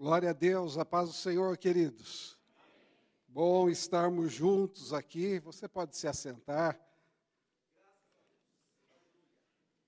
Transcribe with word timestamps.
Glória 0.00 0.30
a 0.30 0.32
Deus, 0.32 0.78
a 0.78 0.84
paz 0.84 1.08
do 1.08 1.12
Senhor, 1.12 1.58
queridos. 1.58 2.38
Bom 3.26 3.68
estarmos 3.68 4.32
juntos 4.32 4.92
aqui. 4.94 5.40
Você 5.40 5.66
pode 5.66 5.96
se 5.96 6.06
assentar. 6.06 6.80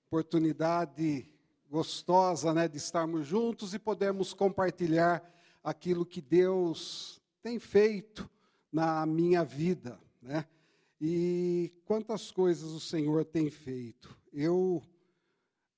Oportunidade 0.07 1.33
gostosa, 1.69 2.53
né, 2.53 2.67
de 2.67 2.75
estarmos 2.75 3.25
juntos 3.25 3.73
e 3.73 3.79
podemos 3.79 4.33
compartilhar 4.33 5.23
aquilo 5.63 6.05
que 6.05 6.19
Deus 6.19 7.21
tem 7.41 7.57
feito 7.57 8.29
na 8.69 9.05
minha 9.05 9.45
vida, 9.45 9.97
né? 10.21 10.45
E 10.99 11.71
quantas 11.85 12.31
coisas 12.31 12.71
o 12.71 12.81
Senhor 12.81 13.23
tem 13.23 13.49
feito. 13.49 14.13
Eu 14.33 14.83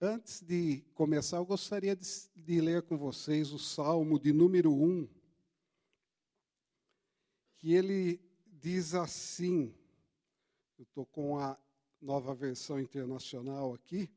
Antes 0.05 0.41
de 0.41 0.83
começar, 0.95 1.37
eu 1.37 1.45
gostaria 1.45 1.95
de, 1.95 2.05
de 2.35 2.59
ler 2.59 2.81
com 2.81 2.97
vocês 2.97 3.53
o 3.53 3.57
Salmo 3.57 4.19
de 4.19 4.33
número 4.33 4.73
1, 4.73 5.07
que 7.57 7.71
ele 7.71 8.19
diz 8.45 8.95
assim, 8.95 9.73
eu 10.77 10.83
estou 10.83 11.05
com 11.05 11.39
a 11.39 11.57
nova 12.01 12.35
versão 12.35 12.81
internacional 12.81 13.73
aqui, 13.73 14.11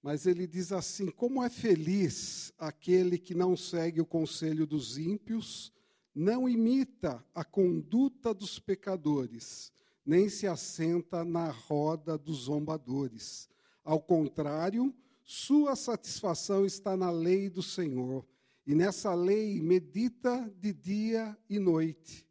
mas 0.00 0.24
ele 0.24 0.46
diz 0.46 0.72
assim: 0.72 1.10
Como 1.10 1.44
é 1.44 1.50
feliz 1.50 2.54
aquele 2.56 3.18
que 3.18 3.34
não 3.34 3.54
segue 3.54 4.00
o 4.00 4.06
conselho 4.06 4.66
dos 4.66 4.96
ímpios, 4.96 5.70
não 6.14 6.48
imita 6.48 7.22
a 7.34 7.44
conduta 7.44 8.32
dos 8.32 8.58
pecadores, 8.58 9.70
nem 10.06 10.30
se 10.30 10.46
assenta 10.46 11.22
na 11.22 11.50
roda 11.50 12.16
dos 12.16 12.44
zombadores 12.44 13.52
ao 13.84 14.00
contrário, 14.00 14.94
sua 15.22 15.76
satisfação 15.76 16.64
está 16.64 16.96
na 16.96 17.10
lei 17.10 17.48
do 17.48 17.62
Senhor, 17.62 18.26
e 18.66 18.74
nessa 18.74 19.14
lei 19.14 19.60
medita 19.60 20.50
de 20.58 20.72
dia 20.72 21.36
e 21.48 21.58
noite. 21.58 22.26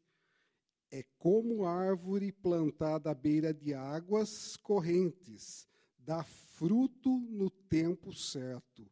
É 0.92 1.04
como 1.18 1.66
árvore 1.66 2.32
plantada 2.32 3.12
à 3.12 3.14
beira 3.14 3.54
de 3.54 3.74
águas 3.74 4.58
correntes, 4.58 5.68
dá 5.98 6.24
fruto 6.24 7.10
no 7.30 7.50
tempo 7.50 8.14
certo, 8.14 8.88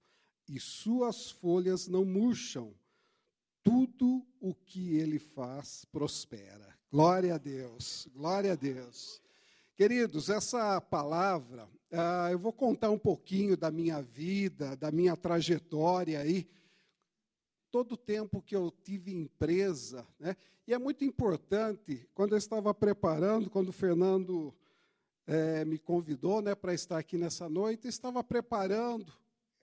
e 0.47 0.59
suas 0.59 1.31
folhas 1.31 1.87
não 1.87 2.05
murcham. 2.05 2.73
Tudo 3.63 4.25
o 4.39 4.55
que 4.55 4.97
ele 4.97 5.19
faz 5.19 5.85
prospera. 5.85 6.75
Glória 6.91 7.35
a 7.35 7.37
Deus, 7.37 8.07
glória 8.13 8.53
a 8.53 8.55
Deus. 8.55 9.21
Queridos, 9.75 10.29
essa 10.29 10.81
palavra, 10.81 11.69
uh, 11.91 12.31
eu 12.31 12.39
vou 12.39 12.53
contar 12.53 12.89
um 12.89 12.97
pouquinho 12.97 13.55
da 13.55 13.69
minha 13.69 14.01
vida, 14.01 14.75
da 14.75 14.91
minha 14.91 15.15
trajetória 15.15 16.19
aí, 16.19 16.47
todo 17.69 17.93
o 17.93 17.97
tempo 17.97 18.41
que 18.41 18.55
eu 18.55 18.71
tive 18.83 19.13
empresa, 19.13 20.07
né? 20.19 20.35
E 20.67 20.73
é 20.73 20.77
muito 20.77 21.03
importante, 21.03 22.07
quando 22.13 22.33
eu 22.33 22.37
estava 22.37 22.73
preparando, 22.73 23.49
quando 23.49 23.69
o 23.69 23.73
Fernando 23.73 24.53
é, 25.25 25.65
me 25.65 25.77
convidou 25.77 26.41
né, 26.41 26.53
para 26.53 26.73
estar 26.73 26.97
aqui 26.97 27.17
nessa 27.17 27.49
noite, 27.49 27.87
estava 27.87 28.23
preparando 28.23 29.11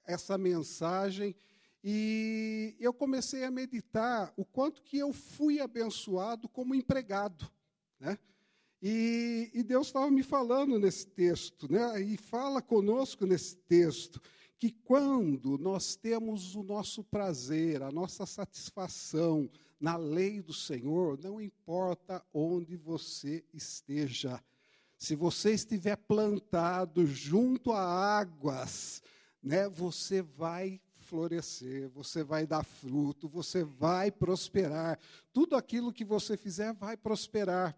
essa 0.05 0.37
mensagem 0.37 1.35
e 1.83 2.75
eu 2.81 2.93
comecei 2.93 3.45
a 3.45 3.51
meditar 3.51 4.33
o 4.37 4.45
quanto 4.45 4.83
que 4.83 4.99
eu 4.99 5.13
fui 5.13 5.61
abençoado 5.61 6.49
como 6.49 6.75
empregado, 6.75 7.49
né? 8.01 8.19
E, 8.81 9.51
e 9.53 9.63
Deus 9.63 9.89
estava 9.89 10.11
me 10.11 10.23
falando 10.23 10.79
nesse 10.79 11.07
texto, 11.07 11.71
né? 11.71 12.01
e 12.01 12.17
fala 12.17 12.63
conosco 12.63 13.27
nesse 13.27 13.57
texto, 13.57 14.21
que 14.59 14.71
quando 14.71 15.59
nós 15.59 15.97
temos 15.97 16.55
o 16.55 16.63
nosso 16.63 17.03
prazer, 17.05 17.83
a 17.83 17.91
nossa 17.91 18.25
satisfação 18.27 19.51
na 19.81 19.97
lei 19.97 20.41
do 20.41 20.53
Senhor, 20.53 21.19
não 21.23 21.41
importa 21.41 22.25
onde 22.33 22.77
você 22.77 23.45
esteja, 23.53 24.43
se 24.97 25.15
você 25.15 25.53
estiver 25.53 25.97
plantado 25.97 27.07
junto 27.07 27.73
a 27.73 27.81
águas, 27.81 29.01
né, 29.43 29.69
você 29.69 30.23
vai 30.23 30.81
florescer, 31.03 31.89
você 31.91 32.23
vai 32.23 32.47
dar 32.47 32.65
fruto, 32.65 33.29
você 33.29 33.63
vai 33.63 34.11
prosperar. 34.11 34.99
Tudo 35.33 35.57
aquilo 35.57 35.93
que 35.93 36.05
você 36.05 36.37
fizer 36.37 36.75
vai 36.75 36.97
prosperar. 36.97 37.77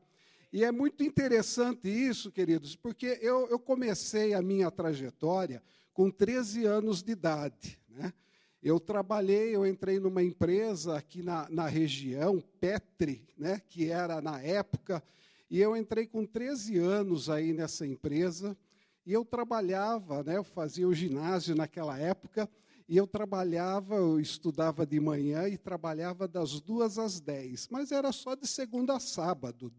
E 0.53 0.65
é 0.65 0.73
muito 0.73 1.05
interessante 1.05 1.89
isso, 1.89 2.33
queridos, 2.33 2.75
porque 2.75 3.19
eu, 3.23 3.47
eu 3.49 3.59
comecei 3.59 4.35
a 4.35 4.43
minha 4.43 4.69
trajetória 4.69 5.63
com 5.93 6.11
13 6.11 6.65
anos 6.65 7.03
de 7.03 7.13
idade. 7.13 7.79
Né? 7.89 8.13
Eu 8.61 8.81
trabalhei, 8.81 9.55
eu 9.55 9.65
entrei 9.65 10.01
numa 10.01 10.23
empresa 10.23 10.97
aqui 10.97 11.23
na, 11.23 11.49
na 11.49 11.67
região, 11.67 12.43
Petri, 12.61 13.27
né, 13.39 13.63
que 13.69 13.91
era 13.91 14.21
na 14.21 14.41
época, 14.43 15.03
e 15.49 15.61
eu 15.61 15.77
entrei 15.77 16.07
com 16.07 16.27
13 16.27 16.79
anos 16.79 17.31
aí 17.31 17.53
nessa 17.53 17.87
empresa, 17.87 18.57
e 19.07 19.13
eu 19.13 19.25
trabalhava, 19.25 20.23
né, 20.25 20.37
eu 20.37 20.45
fazia 20.45 20.87
o 20.87 20.93
ginásio 20.93 21.55
naquela 21.55 21.99
época, 21.99 22.51
e 22.89 22.97
eu 22.97 23.07
trabalhava, 23.07 23.95
eu 23.95 24.21
estudava 24.21 24.85
de 24.85 24.99
manhã 24.99 25.49
e 25.49 25.57
trabalhava 25.57 26.27
das 26.27 26.61
duas 26.61 26.99
às 26.99 27.21
dez, 27.21 27.69
mas 27.71 27.93
era 27.93 28.11
só 28.11 28.35
de 28.35 28.49
segunda 28.49 28.97
a 28.97 29.01
sábado, 29.01 29.71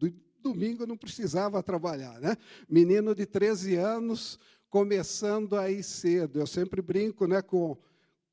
domingo 0.41 0.85
não 0.85 0.97
precisava 0.97 1.61
trabalhar, 1.63 2.19
né? 2.19 2.35
Menino 2.67 3.13
de 3.15 3.25
13 3.25 3.75
anos, 3.75 4.39
começando 4.69 5.57
aí 5.57 5.83
cedo. 5.83 6.39
Eu 6.39 6.47
sempre 6.47 6.81
brinco, 6.81 7.27
né, 7.27 7.41
com 7.41 7.77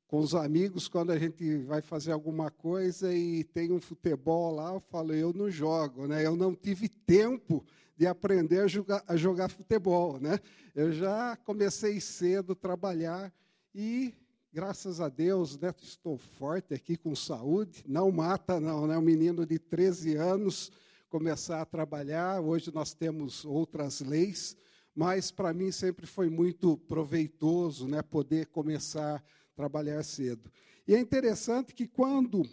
com 0.09 0.17
os 0.17 0.33
amigos 0.33 0.87
quando 0.87 1.11
a 1.11 1.19
gente 1.19 1.57
vai 1.57 1.83
fazer 1.83 2.11
alguma 2.11 2.49
coisa 2.49 3.13
e 3.13 3.43
tem 3.43 3.71
um 3.71 3.79
futebol 3.79 4.55
lá, 4.55 4.73
eu 4.73 4.79
falo, 4.79 5.13
eu 5.13 5.31
não 5.31 5.51
jogo, 5.51 6.07
né? 6.07 6.25
Eu 6.25 6.35
não 6.35 6.55
tive 6.55 6.89
tempo 6.89 7.63
de 7.95 8.07
aprender 8.07 8.61
a 8.61 8.67
jogar, 8.67 9.03
a 9.07 9.15
jogar 9.15 9.49
futebol, 9.49 10.19
né? 10.19 10.39
Eu 10.73 10.91
já 10.91 11.37
comecei 11.45 12.01
cedo 12.01 12.53
a 12.53 12.55
trabalhar 12.55 13.31
e 13.73 14.15
graças 14.51 14.99
a 14.99 15.09
Deus, 15.09 15.59
né, 15.59 15.71
estou 15.79 16.17
forte 16.17 16.73
aqui 16.73 16.97
com 16.97 17.15
saúde, 17.15 17.83
não 17.87 18.11
mata 18.11 18.59
não, 18.59 18.87
né? 18.87 18.97
Um 18.97 19.01
menino 19.01 19.45
de 19.45 19.59
13 19.59 20.15
anos 20.15 20.71
começar 21.09 21.61
a 21.61 21.65
trabalhar. 21.65 22.39
Hoje 22.39 22.71
nós 22.73 22.93
temos 22.93 23.43
outras 23.43 23.99
leis, 23.99 24.55
mas 24.95 25.31
para 25.31 25.51
mim 25.53 25.71
sempre 25.71 26.05
foi 26.05 26.29
muito 26.29 26.77
proveitoso 26.77 27.87
né, 27.87 28.01
poder 28.01 28.45
começar 28.47 29.15
a 29.15 29.23
trabalhar 29.55 30.03
cedo. 30.03 30.51
E 30.87 30.93
é 30.93 30.99
interessante 30.99 31.73
que 31.73 31.87
quando 31.87 32.47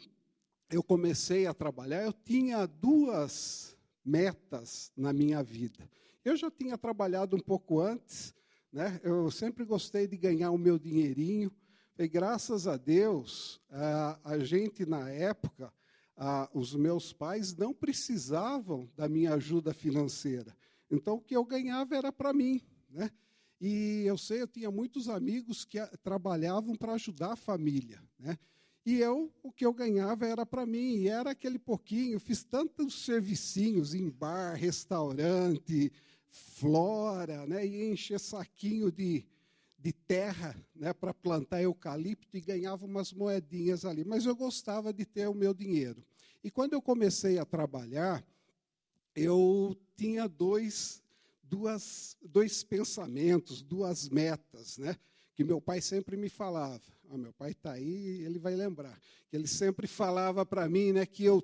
eu 0.70 0.82
comecei 0.82 1.46
a 1.46 1.54
trabalhar, 1.54 2.02
eu 2.02 2.12
tinha 2.12 2.66
duas 2.66 3.76
metas 4.04 4.90
na 4.96 5.12
minha 5.12 5.42
vida. 5.42 5.88
Eu 6.24 6.36
já 6.36 6.50
tinha 6.50 6.78
trabalhado 6.78 7.36
um 7.36 7.40
pouco 7.40 7.78
antes, 7.78 8.34
né? 8.72 9.00
eu 9.04 9.30
sempre 9.30 9.64
gostei 9.64 10.06
de 10.08 10.16
ganhar 10.16 10.50
o 10.50 10.58
meu 10.58 10.78
dinheirinho, 10.78 11.52
e 11.98 12.08
graças 12.08 12.66
a 12.66 12.76
Deus, 12.76 13.60
a, 13.70 14.18
a 14.24 14.38
gente 14.38 14.84
na 14.84 15.08
época, 15.10 15.72
ah, 16.16 16.48
os 16.54 16.74
meus 16.74 17.12
pais 17.12 17.54
não 17.54 17.74
precisavam 17.74 18.90
da 18.96 19.08
minha 19.08 19.34
ajuda 19.34 19.74
financeira. 19.74 20.56
Então, 20.90 21.16
o 21.16 21.20
que 21.20 21.36
eu 21.36 21.44
ganhava 21.44 21.96
era 21.96 22.10
para 22.10 22.32
mim. 22.32 22.62
Né? 22.88 23.10
E 23.60 24.04
eu 24.06 24.16
sei, 24.16 24.42
eu 24.42 24.48
tinha 24.48 24.70
muitos 24.70 25.08
amigos 25.08 25.64
que 25.64 25.78
trabalhavam 26.02 26.74
para 26.74 26.94
ajudar 26.94 27.32
a 27.32 27.36
família. 27.36 28.02
Né? 28.18 28.38
E 28.84 28.98
eu, 29.00 29.32
o 29.42 29.52
que 29.52 29.66
eu 29.66 29.74
ganhava 29.74 30.26
era 30.26 30.46
para 30.46 30.64
mim, 30.64 30.96
e 30.96 31.08
era 31.08 31.30
aquele 31.30 31.58
pouquinho. 31.58 32.20
Fiz 32.20 32.44
tantos 32.44 33.04
servicinhos 33.04 33.94
em 33.94 34.08
bar, 34.08 34.54
restaurante, 34.54 35.92
flora, 36.28 37.46
né? 37.46 37.66
e 37.66 37.90
encher 37.90 38.20
saquinho 38.20 38.90
de, 38.90 39.26
de 39.86 39.92
terra 39.92 40.52
né, 40.74 40.92
para 40.92 41.14
plantar 41.14 41.62
eucalipto 41.62 42.36
e 42.36 42.40
ganhava 42.40 42.84
umas 42.84 43.12
moedinhas 43.12 43.84
ali. 43.84 44.04
Mas 44.04 44.26
eu 44.26 44.34
gostava 44.34 44.92
de 44.92 45.04
ter 45.04 45.28
o 45.28 45.34
meu 45.34 45.54
dinheiro. 45.54 46.04
E 46.42 46.50
quando 46.50 46.72
eu 46.72 46.82
comecei 46.82 47.38
a 47.38 47.44
trabalhar, 47.44 48.26
eu 49.14 49.76
tinha 49.94 50.28
dois, 50.28 51.00
duas, 51.40 52.16
dois 52.20 52.64
pensamentos, 52.64 53.62
duas 53.62 54.08
metas, 54.08 54.76
né? 54.76 54.96
que 55.36 55.44
meu 55.44 55.60
pai 55.60 55.80
sempre 55.80 56.16
me 56.16 56.28
falava. 56.28 56.82
Ah, 57.08 57.16
meu 57.16 57.32
pai 57.32 57.52
está 57.52 57.70
aí, 57.70 58.22
ele 58.24 58.40
vai 58.40 58.56
lembrar. 58.56 59.00
Que 59.28 59.36
ele 59.36 59.46
sempre 59.46 59.86
falava 59.86 60.44
para 60.44 60.68
mim 60.68 60.90
né, 60.90 61.06
que 61.06 61.24
eu, 61.24 61.40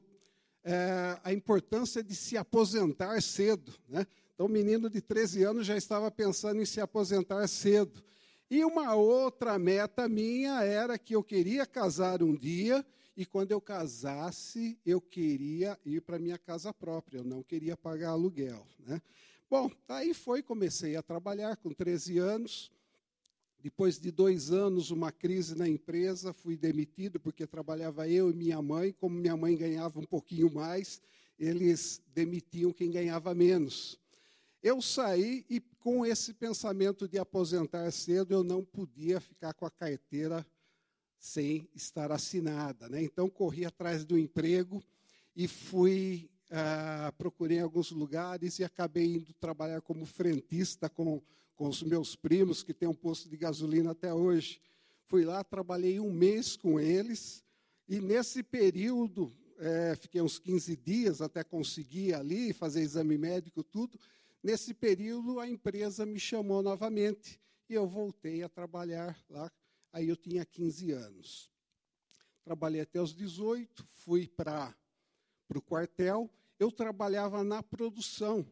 é, 0.65 1.17
a 1.23 1.33
importância 1.33 2.03
de 2.03 2.17
se 2.17 2.37
aposentar 2.37 3.23
cedo. 3.23 3.73
Né? 3.89 4.05
Então, 4.35 4.47
o 4.47 4.49
menino 4.49 4.91
de 4.91 5.01
13 5.01 5.45
anos 5.45 5.65
já 5.65 5.77
estava 5.77 6.11
pensando 6.11 6.61
em 6.61 6.67
se 6.67 6.81
aposentar 6.81 7.47
cedo. 7.47 8.03
E 8.53 8.63
uma 8.67 8.95
outra 8.95 9.59
meta 9.59 10.07
minha 10.07 10.63
era 10.63 10.99
que 10.99 11.17
eu 11.17 11.25
queria 11.25 11.65
casar 11.65 12.23
um 12.23 12.37
dia 12.37 12.85
e 13.17 13.25
quando 13.25 13.51
eu 13.51 13.63
casasse, 13.63 14.79
eu 14.85 15.01
queria 15.01 15.81
ir 15.87 16.03
para 16.03 16.19
minha 16.19 16.37
casa 16.37 16.71
própria, 16.71 17.21
eu 17.21 17.25
não 17.25 17.43
queria 17.43 17.79
pagar 17.79 18.11
aluguel. 18.11 18.67
Né? 18.81 19.01
Bom, 19.49 19.71
aí 19.89 20.13
foi, 20.13 20.43
comecei 20.43 20.97
a 20.97 21.03
trabalhar 21.03 21.57
com 21.57 21.73
13 21.73 22.19
anos, 22.19 22.71
Depois 23.59 23.99
de 23.99 24.11
dois 24.11 24.51
anos, 24.51 24.91
uma 24.91 25.11
crise 25.11 25.57
na 25.57 25.67
empresa, 25.67 26.35
fui 26.35 26.55
demitido 26.55 27.19
porque 27.19 27.47
trabalhava 27.47 28.07
eu 28.07 28.29
e 28.29 28.35
minha 28.35 28.61
mãe. 28.61 28.93
Como 28.93 29.17
minha 29.17 29.35
mãe 29.35 29.57
ganhava 29.57 29.99
um 29.99 30.05
pouquinho 30.05 30.53
mais, 30.53 31.01
eles 31.39 32.03
demitiam 32.13 32.71
quem 32.71 32.91
ganhava 32.91 33.35
menos. 33.35 33.99
Eu 34.63 34.81
saí 34.81 35.45
e, 35.51 35.61
com 35.81 36.07
esse 36.07 36.33
pensamento 36.33 37.09
de 37.09 37.19
aposentar 37.19 37.91
cedo, 37.91 38.33
eu 38.33 38.45
não 38.45 38.65
podia 38.65 39.21
ficar 39.21 39.53
com 39.55 39.67
a 39.67 39.71
carteira 39.71 40.47
sem 41.19 41.69
estar 41.75 42.13
assinada. 42.13 42.89
Né? 42.89 43.03
Então, 43.03 43.29
corri 43.29 43.65
atrás 43.65 44.05
do 44.05 44.19
emprego 44.19 44.83
e 45.35 45.49
fui, 45.49 46.31
ah, 46.51 47.13
procurei 47.19 47.61
alguns 47.61 47.91
lugares 47.91 48.59
e 48.59 48.65
acabei 48.65 49.17
indo 49.17 49.33
trabalhar 49.35 49.81
como 49.81 50.07
frentista 50.07 50.89
com 50.89 51.23
com 51.63 51.69
os 51.69 51.81
meus 51.81 52.17
primos, 52.17 52.63
que 52.63 52.75
têm 52.75 52.89
um 52.89 52.95
posto 52.95 53.29
de 53.29 53.37
gasolina 53.37 53.93
até 53.93 54.13
hoje. 54.13 54.61
Fui 55.07 55.25
lá, 55.25 55.45
trabalhei 55.45 56.01
um 56.01 56.13
mês 56.13 56.57
com 56.57 56.81
eles, 56.81 57.45
e 57.89 58.01
nesse 58.01 58.43
período, 58.43 59.33
é, 59.59 59.95
fiquei 59.95 60.21
uns 60.21 60.41
15 60.41 60.77
dias 60.77 61.21
até 61.21 61.45
conseguir 61.45 62.15
ali 62.15 62.53
fazer 62.53 62.81
exame 62.81 63.17
médico, 63.17 63.63
tudo. 63.63 63.97
Nesse 64.43 64.75
período, 64.75 65.39
a 65.39 65.49
empresa 65.49 66.05
me 66.05 66.19
chamou 66.19 66.63
novamente 66.63 67.41
e 67.69 67.75
eu 67.75 67.87
voltei 67.87 68.43
a 68.43 68.49
trabalhar 68.49 69.17
lá. 69.31 69.51
Aí 69.93 70.09
eu 70.09 70.17
tinha 70.17 70.45
15 70.45 70.91
anos. 70.91 71.51
Trabalhei 72.45 72.81
até 72.81 73.01
os 73.01 73.15
18, 73.15 73.87
fui 73.93 74.27
para 74.27 74.75
o 75.55 75.63
quartel. 75.63 76.29
Eu 76.59 76.73
trabalhava 76.73 77.45
na 77.45 77.63
produção. 77.63 78.45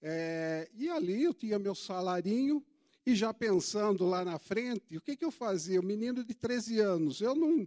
É, 0.00 0.70
e 0.74 0.88
ali 0.88 1.24
eu 1.24 1.34
tinha 1.34 1.58
meu 1.58 1.74
salarinho, 1.74 2.64
e 3.04 3.14
já 3.14 3.34
pensando 3.34 4.06
lá 4.06 4.24
na 4.24 4.38
frente, 4.38 4.96
o 4.96 5.00
que, 5.00 5.16
que 5.16 5.24
eu 5.24 5.30
fazia? 5.30 5.80
O 5.80 5.84
menino 5.84 6.24
de 6.24 6.34
13 6.34 6.80
anos, 6.80 7.20
eu 7.20 7.34
não, 7.34 7.66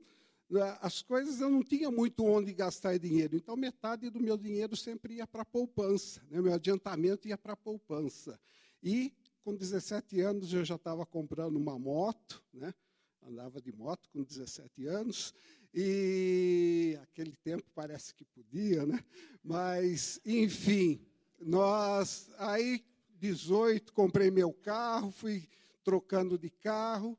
as 0.81 1.01
coisas 1.01 1.39
eu 1.39 1.49
não 1.49 1.63
tinha 1.63 1.89
muito 1.89 2.25
onde 2.25 2.53
gastar 2.53 2.97
dinheiro, 2.97 3.35
então 3.35 3.55
metade 3.55 4.09
do 4.09 4.19
meu 4.19 4.37
dinheiro 4.37 4.75
sempre 4.75 5.15
ia 5.15 5.27
para 5.27 5.41
a 5.41 5.45
poupança, 5.45 6.21
né? 6.29 6.41
meu 6.41 6.53
adiantamento 6.53 7.27
ia 7.27 7.37
para 7.37 7.53
a 7.53 7.57
poupança. 7.57 8.39
E 8.81 9.13
com 9.43 9.55
17 9.55 10.21
anos 10.21 10.53
eu 10.53 10.63
já 10.63 10.75
estava 10.75 11.05
comprando 11.05 11.55
uma 11.55 11.77
moto, 11.79 12.43
né? 12.53 12.73
andava 13.21 13.61
de 13.61 13.71
moto 13.71 14.09
com 14.09 14.21
17 14.21 14.85
anos, 14.85 15.33
e 15.73 16.97
aquele 17.01 17.35
tempo 17.37 17.63
parece 17.73 18.13
que 18.13 18.25
podia, 18.25 18.85
né? 18.85 19.03
mas, 19.43 20.19
enfim, 20.25 21.01
nós, 21.39 22.29
aí, 22.37 22.83
18, 23.19 23.93
comprei 23.93 24.29
meu 24.29 24.53
carro, 24.53 25.09
fui 25.11 25.47
trocando 25.83 26.37
de 26.37 26.49
carro. 26.49 27.17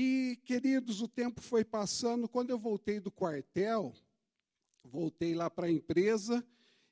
E, 0.00 0.38
queridos, 0.44 1.02
o 1.02 1.08
tempo 1.08 1.40
foi 1.40 1.64
passando. 1.64 2.28
Quando 2.28 2.50
eu 2.50 2.58
voltei 2.58 3.00
do 3.00 3.10
quartel, 3.10 3.92
voltei 4.84 5.34
lá 5.34 5.50
para 5.50 5.66
a 5.66 5.70
empresa, 5.72 6.46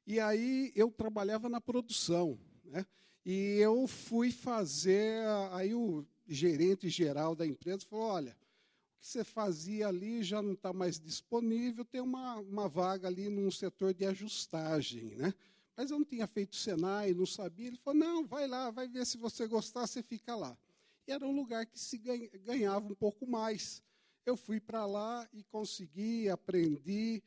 e 0.05 0.19
aí 0.19 0.73
eu 0.75 0.91
trabalhava 0.91 1.49
na 1.49 1.61
produção. 1.61 2.37
Né? 2.65 2.85
E 3.25 3.59
eu 3.61 3.87
fui 3.87 4.33
fazer. 4.33 5.25
Aí 5.53 5.73
o 5.73 6.05
gerente 6.27 6.89
geral 6.89 7.37
da 7.37 7.47
empresa 7.47 7.87
falou: 7.89 8.07
olha, 8.07 8.33
o 8.33 8.99
que 8.99 9.07
você 9.07 9.23
fazia 9.23 9.87
ali 9.87 10.25
já 10.25 10.43
não 10.43 10.55
está 10.55 10.73
mais 10.73 10.99
disponível, 10.99 11.85
tem 11.85 12.01
uma, 12.01 12.41
uma 12.41 12.69
vaga 12.69 13.07
ali 13.07 13.29
num 13.29 13.53
setor 13.53 13.95
de 13.95 14.05
ajustagem. 14.05 15.15
Né? 15.15 15.33
Mas 15.77 15.93
eu 15.93 15.99
não 16.01 16.05
tinha 16.05 16.27
feito 16.27 16.57
Senai, 16.57 17.15
não 17.15 17.25
sabia. 17.25 17.69
Ele 17.69 17.77
falou: 17.77 18.01
não, 18.01 18.27
vai 18.27 18.49
lá, 18.49 18.73
vai 18.73 18.89
ver 18.89 19.07
se 19.07 19.17
você 19.17 19.47
gostar, 19.47 19.87
você 19.87 20.03
fica 20.03 20.35
lá. 20.35 20.59
Era 21.07 21.27
um 21.27 21.35
lugar 21.35 21.67
que 21.67 21.79
se 21.79 21.99
ganhava 22.45 22.87
um 22.87 22.95
pouco 22.95 23.27
mais. 23.27 23.83
Eu 24.25 24.37
fui 24.37 24.59
para 24.59 24.85
lá 24.87 25.29
e 25.33 25.45
consegui, 25.45 26.29
aprendi 26.29 27.23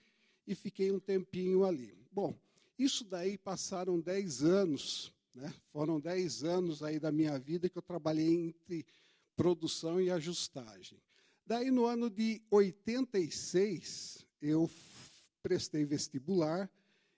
e 0.45 0.53
fiquei 0.53 0.91
um 0.91 0.99
tempinho 0.99 1.63
ali. 1.63 1.97
Bom, 2.11 2.37
isso 2.77 3.03
daí 3.03 3.37
passaram 3.37 3.99
dez 3.99 4.43
anos, 4.43 5.13
né? 5.33 5.53
foram 5.71 5.99
dez 5.99 6.43
anos 6.43 6.83
aí 6.83 6.99
da 6.99 7.11
minha 7.11 7.37
vida 7.39 7.69
que 7.69 7.77
eu 7.77 7.81
trabalhei 7.81 8.33
entre 8.33 8.85
produção 9.35 10.01
e 10.01 10.11
ajustagem. 10.11 11.01
Daí, 11.45 11.71
no 11.71 11.85
ano 11.85 12.09
de 12.09 12.41
86, 12.51 14.25
eu 14.41 14.69
prestei 15.41 15.85
vestibular 15.85 16.69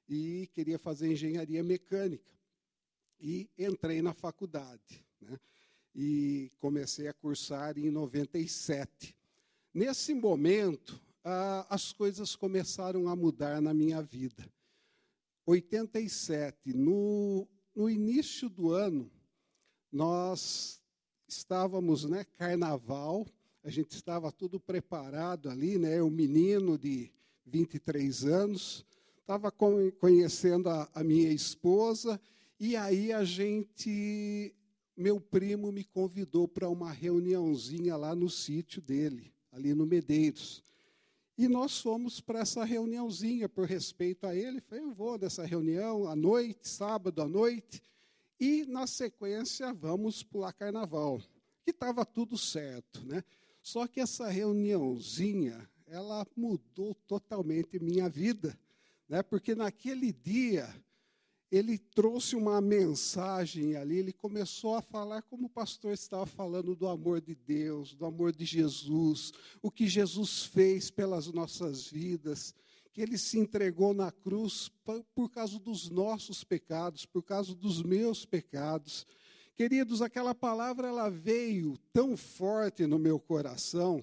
e 0.08 0.48
queria 0.54 0.78
fazer 0.78 1.12
engenharia 1.12 1.64
mecânica. 1.64 2.32
E 3.20 3.50
entrei 3.58 4.02
na 4.02 4.14
faculdade. 4.14 5.06
Né? 5.20 5.40
E 5.94 6.52
comecei 6.60 7.08
a 7.08 7.14
cursar 7.14 7.78
em 7.78 7.90
97. 7.90 9.16
Nesse 9.74 10.14
momento, 10.14 11.02
ah, 11.24 11.66
as 11.70 11.92
coisas 11.92 12.36
começaram 12.36 13.08
a 13.08 13.16
mudar 13.16 13.62
na 13.62 13.74
minha 13.74 14.02
vida. 14.02 14.50
87, 15.46 16.74
no, 16.74 17.48
no 17.76 17.90
início 17.90 18.50
do 18.50 18.72
ano, 18.72 19.12
nós 19.92 20.82
estávamos, 21.28 22.06
né, 22.06 22.26
carnaval, 22.38 23.26
a 23.64 23.70
gente 23.70 23.92
estava 23.92 24.32
tudo 24.32 24.60
preparado 24.60 25.50
ali, 25.50 25.78
né, 25.78 26.02
o 26.02 26.10
menino 26.10 26.78
de 26.78 27.12
23 27.46 28.26
anos, 28.26 28.86
estava 29.20 29.52
conhecendo 29.52 30.70
a, 30.70 30.90
a 30.94 31.04
minha 31.04 31.32
esposa, 31.32 32.20
e 32.60 32.76
aí 32.76 33.12
a 33.12 33.24
gente, 33.24 34.54
meu 35.02 35.20
primo 35.20 35.72
me 35.72 35.84
convidou 35.84 36.48
para 36.48 36.70
uma 36.70 36.92
reuniãozinha 36.92 37.98
lá 37.98 38.16
no 38.16 38.30
sítio 38.30 38.82
dele, 38.82 39.34
ali 39.52 39.74
no 39.74 39.86
Medeiros. 39.86 40.64
E 41.38 41.48
nós 41.48 41.80
fomos 41.80 42.22
para 42.22 42.40
essa 42.40 42.64
reuniãozinha 42.64 43.50
por 43.50 43.66
respeito 43.66 44.28
a 44.28 44.36
ele. 44.36 44.62
Falei, 44.62 44.84
eu 44.84 44.94
vou 44.94 45.18
dessa 45.18 45.46
reunião 45.46 46.08
à 46.08 46.16
noite, 46.16 46.70
sábado 46.70 47.22
à 47.22 47.28
noite, 47.28 47.82
e 48.40 48.66
na 48.66 48.86
sequência 48.86 49.74
vamos 49.74 50.24
pular 50.24 50.54
carnaval. 50.54 51.22
E 51.66 51.72
estava 51.72 52.06
tudo 52.06 52.38
certo, 52.38 53.04
né? 53.06 53.24
Só 53.62 53.88
que 53.88 54.00
essa 54.00 54.28
reuniãozinha, 54.30 55.70
ela 55.88 56.26
mudou 56.36 56.96
totalmente 57.08 57.80
minha 57.80 58.08
vida 58.08 58.58
né? 59.12 59.22
porque 59.22 59.54
naquele 59.54 60.14
dia 60.14 60.74
ele 61.52 61.78
trouxe 61.78 62.34
uma 62.38 62.62
mensagem 62.62 63.76
ali, 63.76 63.98
ele 63.98 64.14
começou 64.14 64.74
a 64.74 64.82
falar 64.82 65.22
como 65.24 65.48
o 65.48 65.50
pastor 65.50 65.92
estava 65.92 66.26
falando 66.26 66.74
do 66.74 66.88
amor 66.88 67.20
de 67.20 67.36
Deus, 67.36 67.94
do 67.94 68.06
amor 68.06 68.32
de 68.32 68.46
Jesus, 68.46 69.34
o 69.62 69.70
que 69.70 69.86
Jesus 69.86 70.46
fez 70.46 70.90
pelas 70.90 71.28
nossas 71.28 71.88
vidas, 71.88 72.56
que 72.94 73.02
ele 73.02 73.18
se 73.18 73.38
entregou 73.38 73.94
na 73.94 74.12
cruz 74.14 74.72
por 75.14 75.30
causa 75.30 75.60
dos 75.60 75.90
nossos 75.90 76.42
pecados, 76.42 77.06
por 77.06 77.22
causa 77.22 77.54
dos 77.54 77.84
meus 77.84 78.26
pecados. 78.26 79.06
Queridos, 79.54 80.02
aquela 80.02 80.34
palavra 80.34 80.88
ela 80.88 81.10
veio 81.10 81.78
tão 81.92 82.16
forte 82.16 82.88
no 82.88 82.98
meu 82.98 83.20
coração 83.20 84.02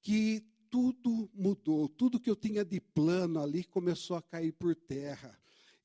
que 0.00 0.40
tudo 0.70 1.28
mudou, 1.34 1.88
tudo 1.88 2.20
que 2.20 2.30
eu 2.30 2.36
tinha 2.36 2.64
de 2.64 2.80
plano 2.80 3.40
ali 3.40 3.64
começou 3.64 4.16
a 4.16 4.22
cair 4.22 4.52
por 4.52 4.76
terra. 4.76 5.36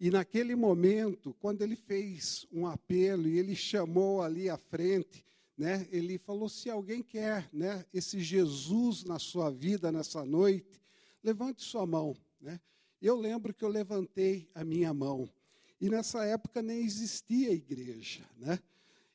E 0.04 0.10
naquele 0.10 0.56
momento, 0.56 1.32
quando 1.40 1.62
ele 1.62 1.76
fez 1.76 2.48
um 2.52 2.66
apelo 2.66 3.28
e 3.28 3.38
ele 3.38 3.56
chamou 3.56 4.24
ali 4.24 4.50
à 4.50 4.58
frente, 4.58 5.24
né, 5.56 5.88
ele 5.92 6.18
falou: 6.18 6.50
se 6.50 6.72
alguém 6.72 7.04
quer 7.04 7.48
né, 7.54 7.86
esse 7.94 8.20
Jesus 8.20 9.04
na 9.04 9.20
sua 9.20 9.52
vida 9.52 9.92
nessa 9.92 10.26
noite, 10.26 10.82
levante 11.24 11.62
sua 11.62 11.86
mão. 11.86 12.18
Né? 12.42 12.60
Eu 13.00 13.16
lembro 13.16 13.54
que 13.54 13.64
eu 13.64 13.70
levantei 13.70 14.50
a 14.56 14.64
minha 14.64 14.92
mão. 14.92 15.30
E 15.80 15.88
nessa 15.88 16.26
época 16.26 16.64
nem 16.64 16.80
existia 16.80 17.52
igreja. 17.52 18.28
Né? 18.40 18.58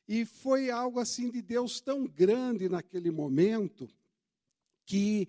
E 0.07 0.23
foi 0.23 0.71
algo 0.71 1.01
assim 1.01 1.29
de 1.29 1.41
Deus 1.41 1.81
tão 1.81 2.05
grande 2.05 2.69
naquele 2.69 3.11
momento 3.11 3.89
que 4.85 5.27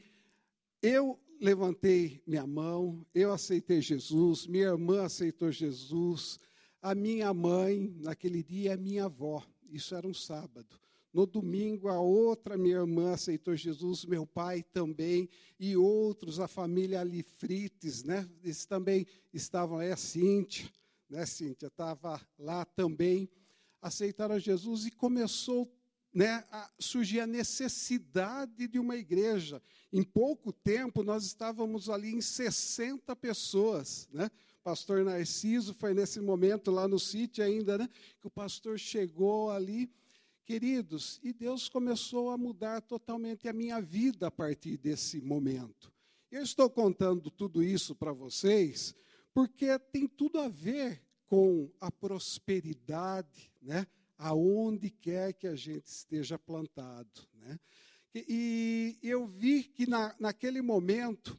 eu 0.80 1.18
levantei 1.40 2.22
minha 2.26 2.46
mão, 2.46 3.06
eu 3.14 3.32
aceitei 3.32 3.80
Jesus, 3.80 4.46
minha 4.46 4.66
irmã 4.66 5.04
aceitou 5.04 5.50
Jesus, 5.52 6.38
a 6.82 6.94
minha 6.94 7.32
mãe, 7.32 7.94
naquele 8.00 8.42
dia, 8.42 8.74
a 8.74 8.76
minha 8.76 9.04
avó, 9.04 9.44
isso 9.70 9.94
era 9.94 10.06
um 10.06 10.14
sábado. 10.14 10.78
No 11.12 11.26
domingo, 11.26 11.88
a 11.88 11.98
outra 11.98 12.56
minha 12.56 12.76
irmã 12.76 13.12
aceitou 13.12 13.56
Jesus, 13.56 14.04
meu 14.04 14.26
pai 14.26 14.62
também, 14.62 15.28
e 15.58 15.76
outros, 15.76 16.38
a 16.38 16.46
família 16.46 17.00
ali 17.00 17.22
Frites, 17.22 18.04
né? 18.04 18.28
Eles 18.42 18.66
também 18.66 19.06
estavam, 19.32 19.80
é 19.80 19.92
a 19.92 19.96
Cíntia, 19.96 20.70
né, 21.08 21.24
Cíntia? 21.24 21.68
Estava 21.68 22.20
lá 22.38 22.64
também, 22.64 23.28
aceitaram 23.80 24.38
Jesus 24.38 24.86
e 24.86 24.90
começou 24.90 25.66
né, 26.12 26.44
a 26.50 26.70
surgir 26.78 27.20
a 27.20 27.26
necessidade 27.26 28.66
de 28.66 28.78
uma 28.78 28.96
igreja. 28.96 29.62
Em 29.92 30.02
pouco 30.02 30.52
tempo, 30.52 31.02
nós 31.02 31.24
estávamos 31.24 31.88
ali 31.88 32.14
em 32.14 32.20
60 32.20 33.14
pessoas. 33.16 34.08
Né? 34.12 34.30
Pastor 34.62 35.04
Narciso 35.04 35.74
foi 35.74 35.94
nesse 35.94 36.20
momento 36.20 36.70
lá 36.70 36.88
no 36.88 36.98
sítio 36.98 37.44
ainda, 37.44 37.78
né, 37.78 37.88
que 38.20 38.26
o 38.26 38.30
pastor 38.30 38.78
chegou 38.78 39.50
ali. 39.50 39.90
Queridos, 40.44 41.20
e 41.22 41.32
Deus 41.32 41.68
começou 41.68 42.30
a 42.30 42.38
mudar 42.38 42.80
totalmente 42.80 43.46
a 43.48 43.52
minha 43.52 43.80
vida 43.82 44.28
a 44.28 44.30
partir 44.30 44.78
desse 44.78 45.20
momento. 45.20 45.92
Eu 46.30 46.42
estou 46.42 46.70
contando 46.70 47.30
tudo 47.30 47.62
isso 47.62 47.94
para 47.94 48.12
vocês 48.12 48.94
porque 49.38 49.78
tem 49.78 50.08
tudo 50.08 50.40
a 50.40 50.48
ver 50.48 51.02
com 51.26 51.70
a 51.80 51.92
prosperidade, 51.92 53.52
né? 53.62 53.86
Aonde 54.18 54.90
quer 54.90 55.32
que 55.32 55.46
a 55.46 55.54
gente 55.54 55.86
esteja 55.86 56.38
plantado. 56.38 57.22
Né? 57.34 57.58
E 58.14 58.98
eu 59.02 59.26
vi 59.26 59.62
que 59.62 59.88
na, 59.88 60.14
naquele 60.18 60.60
momento 60.60 61.38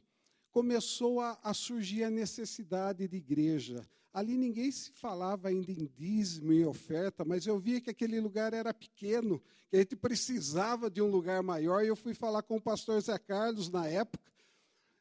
começou 0.50 1.20
a, 1.20 1.38
a, 1.42 1.52
surgir 1.54 2.04
a 2.04 2.10
necessidade 2.10 3.06
de 3.06 3.16
igreja. 3.16 3.86
Ali 4.12 4.36
ninguém 4.36 4.70
se 4.72 4.90
falava 4.92 5.48
ainda 5.48 5.70
em 5.70 5.86
dízimo 5.96 6.52
e 6.52 6.64
oferta, 6.64 7.24
mas 7.24 7.46
eu 7.46 7.58
via 7.58 7.80
que 7.80 7.90
aquele 7.90 8.18
lugar 8.18 8.52
era 8.52 8.74
pequeno, 8.74 9.40
que 9.68 9.76
a 9.76 9.78
gente 9.78 9.94
precisava 9.94 10.90
de 10.90 11.00
um 11.00 11.06
lugar 11.06 11.42
maior, 11.42 11.84
e 11.84 11.88
eu 11.88 11.94
fui 11.94 12.14
falar 12.14 12.42
com 12.42 12.56
o 12.56 12.60
pastor 12.60 13.00
Zé 13.00 13.16
Carlos 13.18 13.70
na 13.70 13.86
época 13.86 14.32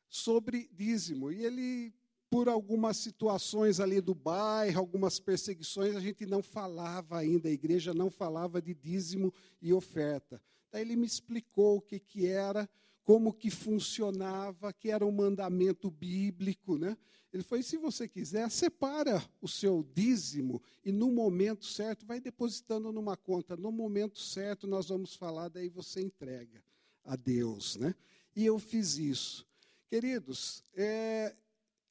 sobre 0.07 0.69
dízimo. 0.73 1.31
E 1.31 1.43
ele 1.43 1.93
por 2.29 2.47
algumas 2.47 2.97
situações 2.97 3.79
ali 3.79 3.99
do 3.99 4.13
bairro, 4.13 4.79
algumas 4.79 5.19
perseguições, 5.19 5.95
a 5.95 5.99
gente 5.99 6.25
não 6.25 6.43
falava 6.43 7.17
ainda, 7.17 7.49
a 7.49 7.51
igreja 7.51 7.93
não 7.93 8.09
falava 8.09 8.61
de 8.61 8.73
dízimo 8.73 9.33
e 9.61 9.73
oferta. 9.73 10.41
Daí 10.71 10.83
ele 10.83 10.95
me 10.95 11.07
explicou 11.07 11.77
o 11.77 11.81
que, 11.81 11.99
que 11.99 12.27
era, 12.27 12.69
como 13.03 13.33
que 13.33 13.49
funcionava, 13.49 14.71
que 14.71 14.91
era 14.91 15.03
um 15.03 15.11
mandamento 15.11 15.89
bíblico. 15.89 16.77
Né? 16.77 16.95
Ele 17.33 17.41
falou, 17.41 17.63
se 17.63 17.77
você 17.77 18.07
quiser, 18.07 18.49
separa 18.51 19.23
o 19.41 19.47
seu 19.47 19.83
dízimo 19.95 20.61
e 20.85 20.91
no 20.91 21.11
momento 21.11 21.65
certo, 21.65 22.05
vai 22.05 22.19
depositando 22.19 22.91
numa 22.91 23.17
conta. 23.17 23.57
No 23.57 23.71
momento 23.71 24.19
certo 24.19 24.67
nós 24.67 24.89
vamos 24.89 25.15
falar, 25.15 25.49
daí 25.49 25.69
você 25.69 26.01
entrega 26.01 26.63
a 27.03 27.15
Deus. 27.15 27.75
Né? 27.75 27.95
E 28.35 28.45
eu 28.45 28.59
fiz 28.59 28.97
isso. 28.97 29.47
Queridos, 29.89 30.63
é, 30.75 31.35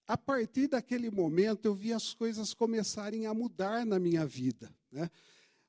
a 0.09 0.17
partir 0.17 0.69
daquele 0.69 1.11
momento 1.11 1.67
eu 1.67 1.75
vi 1.75 1.93
as 1.93 2.15
coisas 2.15 2.55
começarem 2.55 3.27
a 3.27 3.35
mudar 3.35 3.85
na 3.85 3.99
minha 3.99 4.25
vida. 4.25 4.75
Né? 4.91 5.11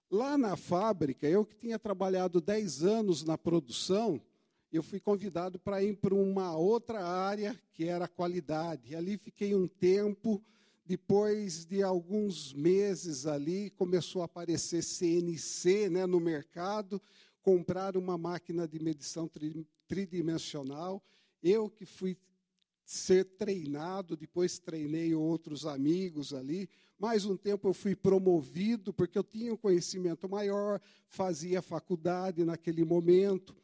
Lá 0.09 0.37
na 0.37 0.55
fábrica, 0.55 1.27
eu 1.27 1.45
que 1.45 1.57
tinha 1.57 1.77
trabalhado 1.77 2.39
10 2.39 2.83
anos 2.83 3.21
na 3.25 3.37
produção, 3.37 4.19
eu 4.71 4.81
fui 4.81 4.97
convidado 4.97 5.59
para 5.59 5.83
ir 5.83 5.97
para 5.97 6.15
uma 6.15 6.55
outra 6.55 7.03
área 7.03 7.59
que 7.73 7.83
era 7.83 8.05
a 8.05 8.07
qualidade. 8.07 8.91
E 8.91 8.95
ali 8.95 9.17
fiquei 9.17 9.53
um 9.53 9.67
tempo, 9.67 10.41
depois 10.85 11.65
de 11.65 11.83
alguns 11.83 12.53
meses 12.53 13.25
ali, 13.25 13.69
começou 13.71 14.21
a 14.21 14.25
aparecer 14.25 14.81
CNC 14.81 15.89
né, 15.89 16.05
no 16.05 16.19
mercado, 16.19 17.01
comprar 17.41 17.97
uma 17.97 18.17
máquina 18.17 18.65
de 18.65 18.79
medição 18.79 19.29
tridimensional. 19.85 21.03
Eu 21.43 21.69
que 21.69 21.85
fui 21.85 22.17
ser 22.89 23.23
treinado, 23.23 24.17
depois 24.17 24.57
treinei 24.57 25.13
outros 25.13 25.63
amigos 25.63 26.33
ali. 26.33 26.67
Mais 26.97 27.23
um 27.23 27.37
tempo 27.37 27.67
eu 27.67 27.73
fui 27.73 27.95
promovido, 27.95 28.91
porque 28.91 29.15
eu 29.15 29.23
tinha 29.23 29.53
um 29.53 29.57
conhecimento 29.57 30.27
maior, 30.27 30.81
fazia 31.07 31.61
faculdade 31.61 32.43
naquele 32.43 32.83
momento. 32.83 33.55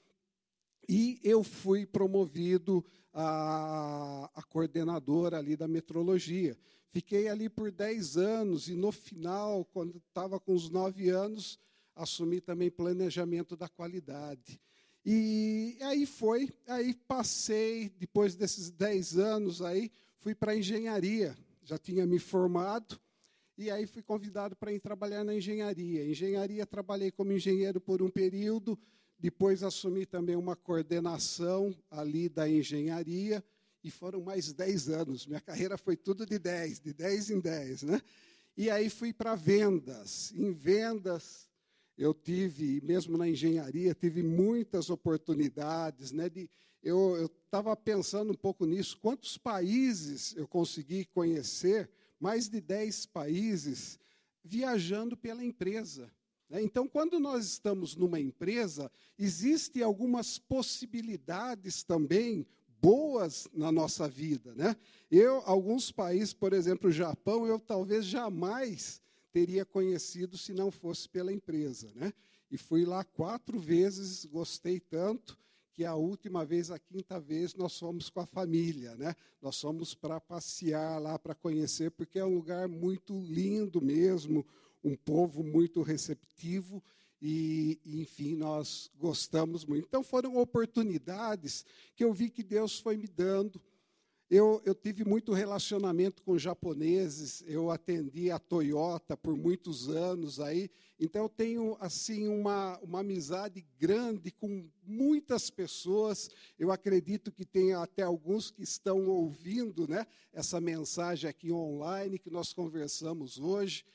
E 0.87 1.19
eu 1.23 1.43
fui 1.43 1.87
promovido 1.87 2.85
a, 3.11 4.29
a 4.35 4.43
coordenadora 4.43 5.39
ali 5.39 5.55
da 5.57 5.67
metrologia. 5.67 6.55
Fiquei 6.91 7.27
ali 7.27 7.49
por 7.49 7.71
10 7.71 8.17
anos 8.17 8.67
e 8.67 8.75
no 8.75 8.91
final, 8.91 9.65
quando 9.65 9.97
estava 9.97 10.39
com 10.39 10.53
os 10.53 10.69
9 10.69 11.09
anos, 11.09 11.57
assumi 11.95 12.39
também 12.39 12.69
planejamento 12.69 13.57
da 13.57 13.67
qualidade. 13.67 14.61
E 15.05 15.77
aí 15.81 16.05
foi, 16.07 16.49
aí 16.67 16.95
passei, 17.07 17.91
depois 17.99 18.35
desses 18.35 18.71
10 18.71 19.19
anos 19.19 19.61
aí, 19.61 19.91
fui 20.17 20.33
para 20.33 20.55
engenharia. 20.55 21.37
Já 21.63 21.77
tinha 21.77 22.07
me 22.07 22.17
formado, 22.17 22.99
e 23.57 23.69
aí 23.69 23.85
fui 23.85 24.01
convidado 24.01 24.55
para 24.55 24.73
ir 24.73 24.79
trabalhar 24.79 25.23
na 25.23 25.35
engenharia. 25.35 26.05
Engenharia, 26.05 26.65
trabalhei 26.65 27.11
como 27.11 27.31
engenheiro 27.31 27.79
por 27.79 28.01
um 28.01 28.09
período, 28.09 28.77
depois 29.19 29.61
assumi 29.61 30.05
também 30.05 30.35
uma 30.35 30.55
coordenação 30.55 31.75
ali 31.89 32.27
da 32.27 32.49
engenharia, 32.49 33.43
e 33.83 33.91
foram 33.91 34.21
mais 34.21 34.51
10 34.51 34.89
anos. 34.89 35.27
Minha 35.27 35.39
carreira 35.39 35.77
foi 35.77 35.95
tudo 35.95 36.25
de 36.25 36.39
10, 36.39 36.79
de 36.79 36.93
10 36.93 37.29
em 37.29 37.39
10. 37.39 37.83
Né? 37.83 38.01
E 38.57 38.71
aí 38.71 38.89
fui 38.89 39.13
para 39.13 39.35
vendas. 39.35 40.33
Em 40.35 40.51
vendas, 40.51 41.44
eu 41.97 42.13
tive, 42.13 42.81
mesmo 42.81 43.17
na 43.17 43.27
engenharia, 43.27 43.93
tive 43.93 44.21
muitas 44.21 44.89
oportunidades. 44.89 46.11
Né, 46.11 46.29
de, 46.29 46.49
eu 46.83 47.29
estava 47.45 47.75
pensando 47.75 48.31
um 48.31 48.35
pouco 48.35 48.65
nisso, 48.65 48.97
quantos 49.01 49.37
países 49.37 50.35
eu 50.35 50.47
consegui 50.47 51.05
conhecer, 51.05 51.89
mais 52.19 52.49
de 52.49 52.61
10 52.61 53.07
países, 53.07 53.99
viajando 54.43 55.17
pela 55.17 55.43
empresa. 55.43 56.11
Né. 56.49 56.61
Então, 56.61 56.87
quando 56.87 57.19
nós 57.19 57.45
estamos 57.45 57.95
numa 57.95 58.19
empresa, 58.19 58.91
existem 59.17 59.81
algumas 59.81 60.37
possibilidades 60.37 61.83
também 61.83 62.45
boas 62.81 63.47
na 63.53 63.71
nossa 63.71 64.07
vida, 64.07 64.53
né? 64.53 64.75
Eu, 65.09 65.41
alguns 65.45 65.91
países, 65.91 66.33
por 66.33 66.53
exemplo, 66.53 66.89
o 66.89 66.93
Japão, 66.93 67.47
eu 67.47 67.59
talvez 67.59 68.05
jamais 68.05 69.01
teria 69.35 69.65
conhecido 69.65 70.37
se 70.37 70.53
não 70.53 70.71
fosse 70.71 71.09
pela 71.09 71.33
empresa. 71.33 71.91
Né? 71.93 72.13
E 72.49 72.57
fui 72.57 72.85
lá 72.85 73.03
quatro 73.03 73.59
vezes, 73.59 74.23
gostei 74.23 74.79
tanto, 74.79 75.37
que 75.73 75.83
a 75.83 75.93
última 75.93 76.45
vez, 76.45 76.71
a 76.71 76.79
quinta 76.79 77.19
vez, 77.19 77.53
nós 77.53 77.77
fomos 77.77 78.09
com 78.09 78.21
a 78.21 78.25
família. 78.25 78.95
Né? 78.95 79.13
Nós 79.41 79.59
fomos 79.59 79.93
para 79.93 80.21
passear 80.21 81.01
lá, 81.01 81.19
para 81.19 81.35
conhecer, 81.35 81.91
porque 81.91 82.17
é 82.17 82.23
um 82.23 82.33
lugar 82.33 82.69
muito 82.69 83.19
lindo 83.23 83.81
mesmo, 83.81 84.47
um 84.81 84.95
povo 84.95 85.43
muito 85.43 85.81
receptivo. 85.81 86.81
E, 87.21 87.77
enfim, 87.85 88.37
nós 88.37 88.89
gostamos 88.97 89.65
muito. 89.65 89.85
Então, 89.85 90.01
foram 90.01 90.37
oportunidades 90.37 91.65
que 91.93 92.05
eu 92.05 92.13
vi 92.13 92.29
que 92.29 92.41
Deus 92.41 92.79
foi 92.79 92.95
me 92.95 93.07
dando 93.07 93.61
eu, 94.29 94.59
eu, 94.65 94.73
tive 94.73 95.05
muito 95.05 95.33
relacionamento 95.33 96.23
com 96.23 96.37
japoneses, 96.37 97.43
eu 97.45 97.69
atendi 97.69 98.31
a 98.31 98.39
Toyota 98.39 99.15
por 99.15 99.35
muitos 99.37 99.87
anos 99.87 100.39
aí, 100.39 100.71
então 100.99 101.23
eu 101.23 101.29
tenho 101.29 101.77
assim 101.79 102.27
uma, 102.27 102.79
uma 102.79 103.01
amizade 103.01 103.63
grande 103.77 104.31
com 104.31 104.67
muitas 104.83 105.49
pessoas. 105.49 106.29
Eu 106.57 106.71
acredito 106.71 107.31
que 107.31 107.45
tem 107.45 107.73
até 107.73 108.01
alguns 108.01 108.49
que 108.49 108.63
estão 108.63 109.07
ouvindo 109.07 109.87
né, 109.87 110.07
essa 110.33 110.59
mensagem 110.59 111.29
aqui 111.29 111.51
online 111.51 112.17
que 112.17 112.31
nós 112.31 112.51
conversamos 112.51 113.37
hoje. 113.37 113.85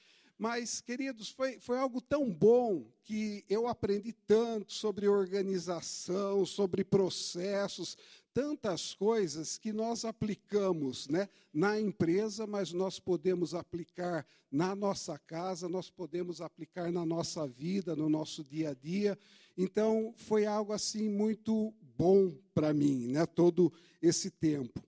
Mas, 0.40 0.80
queridos, 0.80 1.28
foi, 1.28 1.58
foi 1.60 1.76
algo 1.76 2.00
tão 2.00 2.32
bom 2.32 2.86
que 3.04 3.44
eu 3.46 3.68
aprendi 3.68 4.14
tanto 4.26 4.72
sobre 4.72 5.06
organização, 5.06 6.46
sobre 6.46 6.82
processos, 6.82 7.94
tantas 8.32 8.94
coisas 8.94 9.58
que 9.58 9.72
nós 9.72 10.04
aplicamos 10.04 11.08
né, 11.08 11.28
na 11.52 11.80
empresa, 11.80 12.46
mas 12.46 12.72
nós 12.72 12.98
podemos 12.98 13.54
aplicar 13.54 14.26
na 14.50 14.74
nossa 14.74 15.18
casa, 15.18 15.68
nós 15.68 15.90
podemos 15.90 16.40
aplicar 16.40 16.92
na 16.92 17.04
nossa 17.04 17.46
vida, 17.46 17.94
no 17.94 18.08
nosso 18.08 18.44
dia 18.44 18.70
a 18.70 18.74
dia. 18.74 19.18
Então, 19.56 20.14
foi 20.16 20.46
algo 20.46 20.72
assim 20.72 21.08
muito 21.08 21.74
bom 21.96 22.34
para 22.54 22.72
mim, 22.72 23.08
né, 23.08 23.26
todo 23.26 23.72
esse 24.00 24.30
tempo. 24.30 24.82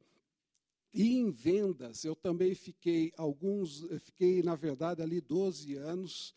E 0.94 1.16
em 1.16 1.30
vendas, 1.30 2.04
eu 2.04 2.14
também 2.14 2.54
fiquei 2.54 3.12
alguns, 3.16 3.86
fiquei, 4.00 4.42
na 4.42 4.54
verdade, 4.54 5.02
ali 5.02 5.20
12 5.20 5.74
anos 5.76 6.34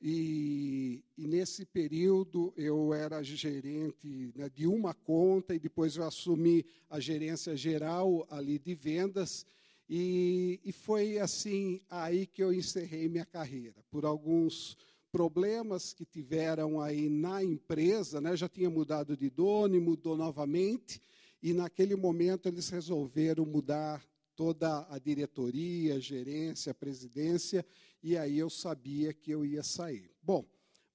e, 0.00 1.02
e, 1.16 1.26
nesse 1.26 1.64
período 1.64 2.52
eu 2.56 2.92
era 2.92 3.22
gerente 3.22 4.30
né, 4.34 4.48
de 4.48 4.66
uma 4.66 4.92
conta 4.92 5.54
e 5.54 5.58
depois 5.58 5.96
eu 5.96 6.04
assumi 6.04 6.66
a 6.90 7.00
gerência 7.00 7.56
geral 7.56 8.26
ali 8.30 8.58
de 8.58 8.74
vendas. 8.74 9.46
E, 9.88 10.60
e 10.64 10.72
foi 10.72 11.18
assim 11.18 11.80
aí 11.88 12.26
que 12.26 12.42
eu 12.42 12.52
encerrei 12.52 13.08
minha 13.08 13.24
carreira. 13.24 13.82
Por 13.90 14.04
alguns 14.04 14.76
problemas 15.10 15.94
que 15.94 16.04
tiveram 16.04 16.78
aí 16.80 17.08
na 17.08 17.42
empresa, 17.42 18.20
né, 18.20 18.36
já 18.36 18.48
tinha 18.48 18.68
mudado 18.68 19.16
de 19.16 19.30
dono 19.30 19.76
e 19.76 19.80
mudou 19.80 20.16
novamente. 20.16 21.00
E 21.42 21.54
naquele 21.54 21.96
momento 21.96 22.48
eles 22.48 22.68
resolveram 22.68 23.46
mudar 23.46 24.04
toda 24.34 24.86
a 24.90 24.98
diretoria, 24.98 25.98
gerência, 25.98 26.74
presidência 26.74 27.64
e 28.06 28.16
aí 28.16 28.38
eu 28.38 28.48
sabia 28.48 29.12
que 29.12 29.32
eu 29.32 29.44
ia 29.44 29.64
sair. 29.64 30.08
Bom, 30.22 30.44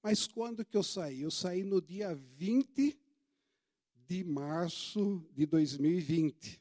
mas 0.02 0.26
quando 0.26 0.64
que 0.64 0.74
eu 0.74 0.82
saí? 0.82 1.20
Eu 1.20 1.30
saí 1.30 1.62
no 1.62 1.78
dia 1.78 2.14
20 2.14 2.98
de 4.08 4.24
março 4.24 5.22
de 5.34 5.44
2020. 5.44 6.58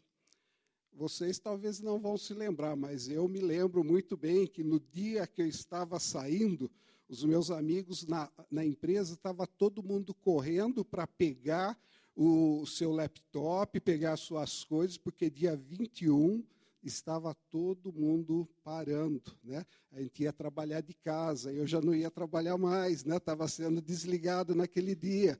Vocês 0.91 1.39
talvez 1.39 1.79
não 1.79 1.97
vão 1.97 2.17
se 2.17 2.33
lembrar, 2.33 2.75
mas 2.75 3.07
eu 3.07 3.29
me 3.29 3.39
lembro 3.39 3.81
muito 3.81 4.17
bem 4.17 4.45
que 4.45 4.61
no 4.61 4.77
dia 4.77 5.25
que 5.25 5.41
eu 5.41 5.47
estava 5.47 5.97
saindo, 6.01 6.69
os 7.07 7.23
meus 7.23 7.49
amigos 7.49 8.05
na, 8.05 8.29
na 8.51 8.65
empresa, 8.65 9.13
estava 9.13 9.47
todo 9.47 9.81
mundo 9.81 10.13
correndo 10.13 10.83
para 10.83 11.07
pegar 11.07 11.79
o 12.13 12.65
seu 12.65 12.91
laptop, 12.91 13.79
pegar 13.79 14.13
as 14.13 14.19
suas 14.19 14.65
coisas, 14.65 14.97
porque 14.97 15.29
dia 15.29 15.55
21 15.55 16.43
estava 16.83 17.35
todo 17.49 17.91
mundo 17.91 18.47
parando, 18.63 19.21
né? 19.43 19.65
A 19.91 20.01
gente 20.01 20.23
ia 20.23 20.33
trabalhar 20.33 20.81
de 20.81 20.93
casa, 20.93 21.51
eu 21.51 21.67
já 21.67 21.81
não 21.81 21.93
ia 21.93 22.09
trabalhar 22.09 22.57
mais, 22.57 23.03
né? 23.03 23.17
Estava 23.17 23.47
sendo 23.47 23.81
desligado 23.81 24.55
naquele 24.55 24.95
dia. 24.95 25.39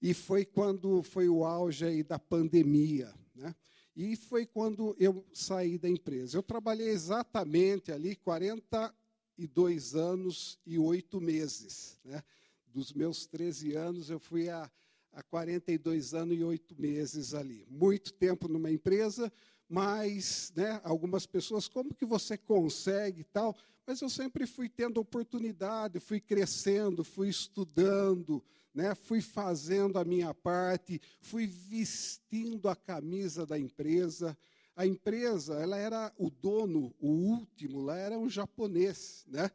E 0.00 0.14
foi 0.14 0.44
quando 0.44 1.02
foi 1.02 1.28
o 1.28 1.44
auge 1.44 1.84
aí 1.84 2.02
da 2.02 2.18
pandemia, 2.18 3.12
né? 3.34 3.54
E 3.96 4.16
foi 4.16 4.46
quando 4.46 4.96
eu 4.98 5.24
saí 5.32 5.76
da 5.76 5.88
empresa. 5.88 6.36
Eu 6.36 6.42
trabalhei 6.42 6.88
exatamente 6.88 7.92
ali 7.92 8.16
40 8.16 8.94
42 9.40 9.94
anos 9.94 10.58
e 10.66 10.78
oito 10.78 11.20
meses. 11.20 11.98
Né? 12.04 12.22
Dos 12.66 12.92
meus 12.92 13.26
13 13.26 13.74
anos, 13.74 14.10
eu 14.10 14.20
fui 14.20 14.50
a, 14.50 14.70
a 15.12 15.22
42 15.22 16.12
anos 16.12 16.38
e 16.38 16.44
oito 16.44 16.78
meses 16.78 17.32
ali. 17.32 17.64
Muito 17.68 18.12
tempo 18.12 18.48
numa 18.48 18.70
empresa, 18.70 19.32
mas 19.70 20.52
né, 20.56 20.80
algumas 20.82 21.26
pessoas, 21.26 21.68
como 21.68 21.94
que 21.94 22.04
você 22.04 22.36
consegue 22.36 23.20
e 23.20 23.24
tal? 23.24 23.56
Mas 23.86 24.00
eu 24.00 24.10
sempre 24.10 24.44
fui 24.44 24.68
tendo 24.68 24.98
oportunidade, 25.00 26.00
fui 26.00 26.20
crescendo, 26.20 27.04
fui 27.04 27.28
estudando, 27.28 28.42
né, 28.74 28.96
fui 28.96 29.20
fazendo 29.20 29.96
a 29.96 30.04
minha 30.04 30.34
parte, 30.34 31.00
fui 31.20 31.46
vestindo 31.46 32.68
a 32.68 32.74
camisa 32.74 33.46
da 33.46 33.56
empresa, 33.56 34.36
a 34.74 34.84
empresa, 34.84 35.54
ela 35.54 35.76
era 35.76 36.12
o 36.18 36.30
dono, 36.30 36.92
o 36.98 37.08
último, 37.08 37.80
lá 37.80 37.96
era 37.96 38.18
um 38.18 38.28
japonês, 38.28 39.24
né? 39.28 39.50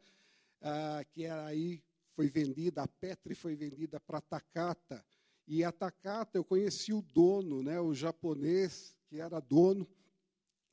Ah, 0.62 1.04
que 1.12 1.24
era 1.24 1.44
aí 1.44 1.82
foi 2.14 2.28
vendida, 2.28 2.82
a 2.82 2.88
Petri 2.88 3.34
foi 3.34 3.54
vendida 3.54 4.00
para 4.00 4.18
a 4.18 4.22
Takata. 4.22 5.04
E 5.46 5.62
a 5.62 5.70
Takata, 5.70 6.38
eu 6.38 6.44
conheci 6.44 6.92
o 6.92 7.02
dono, 7.02 7.62
né, 7.62 7.78
o 7.78 7.92
japonês, 7.92 8.96
que 9.08 9.20
era 9.20 9.40
dono. 9.40 9.86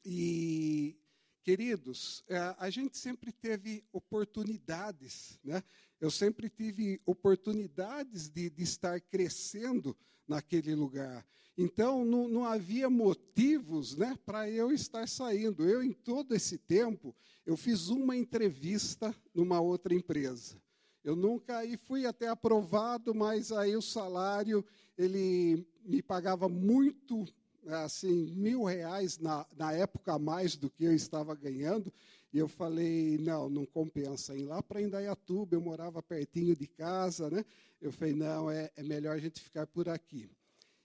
E, 0.06 0.96
queridos, 1.44 2.24
é, 2.28 2.56
a 2.58 2.70
gente 2.70 2.98
sempre 2.98 3.32
teve 3.32 3.84
oportunidades, 3.92 5.40
né? 5.44 5.64
Eu 6.00 6.12
sempre 6.12 6.50
tive 6.50 7.00
oportunidades 7.06 8.30
de, 8.30 8.50
de 8.50 8.64
estar 8.64 9.00
crescendo 9.00 9.96
naquele 10.28 10.76
lugar. 10.76 11.26
Então, 11.58 12.04
não, 12.04 12.28
não 12.28 12.46
havia 12.46 12.90
motivos 12.90 13.96
né, 13.96 14.18
para 14.26 14.50
eu 14.50 14.72
estar 14.72 15.08
saindo. 15.08 15.66
Eu, 15.66 15.84
em 15.84 15.94
todo 15.94 16.36
esse 16.36 16.58
tempo, 16.58 17.16
eu 17.46 17.56
fiz 17.56 17.88
uma 17.90 18.18
entrevista 18.18 19.16
numa 19.34 19.62
outra 19.62 19.94
empresa. 19.94 20.62
Eu 21.04 21.16
nunca 21.16 21.58
aí 21.58 21.78
fui 21.78 22.06
até 22.06 22.28
aprovado, 22.28 23.14
mas 23.14 23.52
aí 23.52 23.76
o 23.76 23.82
salário 23.82 24.66
ele 24.98 25.66
me 25.86 26.02
pagava 26.02 26.48
muito, 26.48 27.26
assim, 27.68 28.32
mil 28.36 28.64
reais 28.64 29.18
na, 29.20 29.46
na 29.56 29.74
época 29.74 30.14
a 30.14 30.20
mais 30.20 30.56
do 30.56 30.70
que 30.70 30.84
eu 30.84 30.94
estava 30.94 31.36
ganhando. 31.36 31.92
E 32.34 32.40
eu 32.40 32.48
falei, 32.48 33.18
não, 33.20 33.50
não 33.50 33.66
compensa. 33.66 34.36
Ir 34.36 34.44
lá 34.44 34.62
para 34.62 34.82
Indaiatuba, 34.82 35.56
eu 35.56 35.62
morava 35.62 36.02
pertinho 36.02 36.56
de 36.56 36.66
casa, 36.66 37.30
né? 37.30 37.46
Eu 37.80 37.92
falei, 37.92 38.14
não, 38.14 38.50
é, 38.50 38.72
é 38.76 38.82
melhor 38.82 39.16
a 39.16 39.20
gente 39.20 39.40
ficar 39.40 39.68
por 39.68 39.88
aqui. 39.88 40.30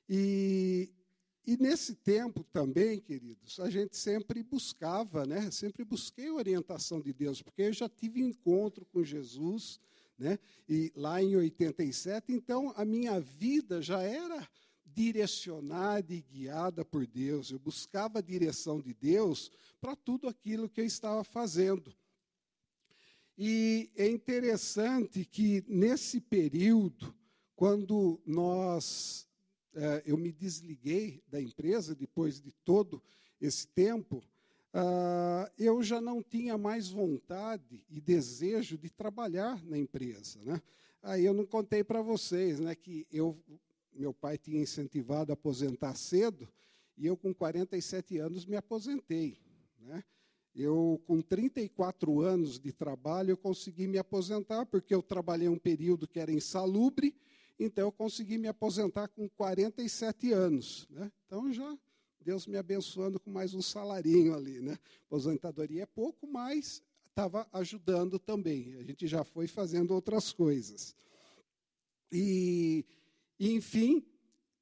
E, 0.09 0.93
e 1.47 1.57
nesse 1.57 1.95
tempo 1.95 2.45
também, 2.45 3.01
queridos, 3.01 3.59
a 3.61 3.71
gente 3.71 3.97
sempre 3.97 4.43
buscava, 4.43 5.25
né? 5.25 5.51
Sempre 5.51 5.85
busquei 5.85 6.31
orientação 6.31 7.01
de 7.01 7.13
Deus, 7.13 7.41
porque 7.41 7.63
eu 7.63 7.73
já 7.73 7.89
tive 7.89 8.21
encontro 8.21 8.85
com 8.85 9.03
Jesus, 9.03 9.81
né? 10.19 10.39
E 10.69 10.93
lá 10.95 11.23
em 11.23 11.37
87, 11.37 12.33
então 12.33 12.75
a 12.77 12.85
minha 12.85 13.19
vida 13.21 13.81
já 13.81 14.03
era 14.03 14.47
direcionada 14.99 16.13
e 16.13 16.21
guiada 16.21 16.85
por 16.85 17.07
Deus. 17.07 17.53
Eu 17.53 17.59
buscava 17.61 18.19
a 18.19 18.23
direção 18.23 18.81
de 18.81 18.93
Deus 18.93 19.49
para 19.81 19.95
tudo 19.95 20.27
aquilo 20.27 20.69
que 20.69 20.81
eu 20.81 20.85
estava 20.85 21.23
fazendo. 21.23 21.95
E 23.39 23.93
é 23.95 24.09
interessante 24.09 25.25
que 25.25 25.65
nesse 25.69 26.21
período, 26.21 27.15
quando 27.55 28.21
nós 28.27 29.29
eh, 29.73 30.03
eu 30.05 30.17
me 30.17 30.33
desliguei 30.33 31.23
da 31.29 31.41
empresa 31.41 31.95
depois 31.95 32.41
de 32.41 32.51
todo 32.65 33.01
esse 33.41 33.69
tempo, 33.69 34.21
ah, 34.75 35.49
eu 35.57 35.81
já 35.81 36.01
não 36.01 36.25
tinha 36.25 36.59
mais 36.59 36.89
vontade 36.89 37.85
e 37.89 38.01
desejo 38.01 38.77
de 38.77 38.91
trabalhar 38.91 39.65
na 39.65 39.79
empresa. 39.79 40.41
Né? 40.43 40.61
Aí 41.01 41.25
eu 41.25 41.33
não 41.33 41.47
contei 41.47 41.85
para 41.85 42.03
vocês 42.03 42.59
né, 42.59 42.75
que 42.75 43.07
eu, 43.13 43.41
meu 43.99 44.15
pai 44.15 44.39
tinha 44.39 44.61
incentivado 44.61 45.33
a 45.33 45.35
aposentar 45.35 45.95
cedo 45.97 46.49
e 46.97 47.07
eu, 47.07 47.17
com 47.17 47.35
47 47.35 48.19
anos, 48.19 48.47
me 48.47 48.57
aposentei. 48.57 49.39
Né? 49.81 50.03
Eu, 50.55 51.01
com 51.07 51.21
34 51.21 52.21
anos 52.21 52.59
de 52.59 52.73
trabalho, 52.73 53.31
eu 53.31 53.37
consegui 53.37 53.87
me 53.87 53.99
aposentar, 53.99 54.67
porque 54.67 54.95
eu 54.95 55.03
trabalhei 55.03 55.49
um 55.49 55.59
período 55.59 56.09
que 56.09 56.19
era 56.19 56.33
insalubre 56.33 57.15
então 57.59 57.89
eu 57.89 57.93
consegui 57.93 58.39
me 58.39 58.47
aposentar 58.47 59.09
com 59.09 59.29
47 59.29 60.33
anos. 60.33 60.87
Né? 60.91 61.11
Então 61.27 61.53
já 61.53 61.77
Deus 62.21 62.47
me 62.47 62.57
abençoando 62.57 63.19
com 63.19 63.31
mais 63.31 63.53
um 63.53 63.61
salarinho 63.61 64.35
ali. 64.35 64.61
Né? 64.61 64.79
Aposentadoria 65.07 65.83
é 65.83 65.87
pouco, 65.87 66.27
mas 66.27 66.83
estava 67.09 67.49
ajudando 67.53 68.19
também. 68.19 68.77
A 68.77 68.83
gente 68.83 69.09
já 69.09 69.25
foi 69.25 69.49
fazendo 69.49 69.93
outras 69.93 70.33
coisas. 70.33 70.95
E, 72.13 72.85
enfim, 73.39 74.05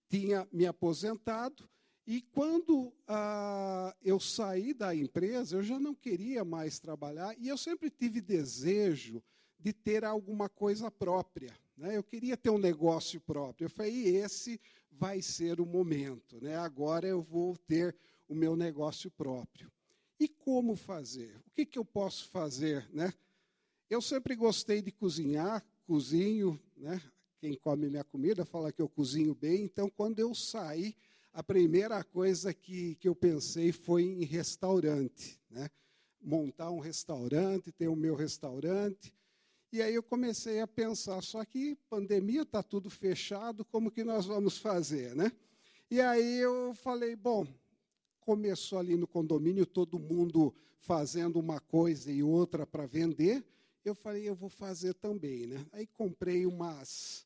tinha 0.08 0.46
me 0.52 0.66
aposentado. 0.66 1.68
E 2.06 2.22
quando 2.22 2.92
ah, 3.08 3.94
eu 4.00 4.20
saí 4.20 4.72
da 4.72 4.94
empresa, 4.94 5.56
eu 5.56 5.62
já 5.62 5.78
não 5.78 5.94
queria 5.94 6.44
mais 6.44 6.78
trabalhar, 6.78 7.34
e 7.38 7.48
eu 7.48 7.58
sempre 7.58 7.90
tive 7.90 8.20
desejo 8.20 9.22
de 9.58 9.72
ter 9.72 10.04
alguma 10.04 10.48
coisa 10.48 10.90
própria. 10.90 11.52
Né? 11.76 11.96
Eu 11.96 12.04
queria 12.04 12.36
ter 12.36 12.50
um 12.50 12.58
negócio 12.58 13.20
próprio. 13.20 13.66
Eu 13.66 13.70
falei, 13.70 14.16
esse 14.16 14.60
vai 14.90 15.20
ser 15.20 15.60
o 15.60 15.66
momento. 15.66 16.40
Né? 16.40 16.56
Agora 16.56 17.06
eu 17.06 17.20
vou 17.20 17.56
ter 17.56 17.96
o 18.28 18.34
meu 18.34 18.54
negócio 18.54 19.10
próprio. 19.10 19.70
E 20.18 20.28
como 20.28 20.76
fazer? 20.76 21.36
O 21.46 21.50
que, 21.50 21.66
que 21.66 21.78
eu 21.78 21.84
posso 21.84 22.28
fazer? 22.28 22.88
Né? 22.92 23.12
Eu 23.90 24.00
sempre 24.00 24.34
gostei 24.34 24.80
de 24.80 24.90
cozinhar, 24.90 25.64
cozinho. 25.84 26.60
Né? 26.76 27.02
Quem 27.46 27.54
come 27.54 27.88
minha 27.88 28.02
comida 28.02 28.44
fala 28.44 28.72
que 28.72 28.82
eu 28.82 28.88
cozinho 28.88 29.32
bem. 29.32 29.62
Então, 29.62 29.88
quando 29.88 30.18
eu 30.18 30.34
saí, 30.34 30.96
a 31.32 31.44
primeira 31.44 32.02
coisa 32.02 32.52
que, 32.52 32.96
que 32.96 33.06
eu 33.06 33.14
pensei 33.14 33.70
foi 33.70 34.02
em 34.02 34.24
restaurante. 34.24 35.40
Né? 35.48 35.70
Montar 36.20 36.72
um 36.72 36.80
restaurante, 36.80 37.70
ter 37.70 37.86
o 37.86 37.94
meu 37.94 38.16
restaurante. 38.16 39.14
E 39.72 39.80
aí 39.80 39.94
eu 39.94 40.02
comecei 40.02 40.58
a 40.58 40.66
pensar, 40.66 41.22
só 41.22 41.44
que 41.44 41.78
pandemia 41.88 42.42
está 42.42 42.64
tudo 42.64 42.90
fechado, 42.90 43.64
como 43.64 43.92
que 43.92 44.02
nós 44.02 44.26
vamos 44.26 44.58
fazer, 44.58 45.14
né? 45.14 45.30
E 45.88 46.00
aí 46.00 46.38
eu 46.38 46.74
falei, 46.74 47.14
bom, 47.14 47.46
começou 48.18 48.80
ali 48.80 48.96
no 48.96 49.06
condomínio 49.06 49.64
todo 49.64 50.00
mundo 50.00 50.52
fazendo 50.80 51.38
uma 51.38 51.60
coisa 51.60 52.10
e 52.10 52.24
outra 52.24 52.66
para 52.66 52.86
vender. 52.86 53.44
Eu 53.84 53.94
falei, 53.94 54.28
eu 54.28 54.34
vou 54.34 54.48
fazer 54.50 54.94
também, 54.94 55.46
né? 55.46 55.64
Aí 55.70 55.86
comprei 55.86 56.44
umas 56.44 57.25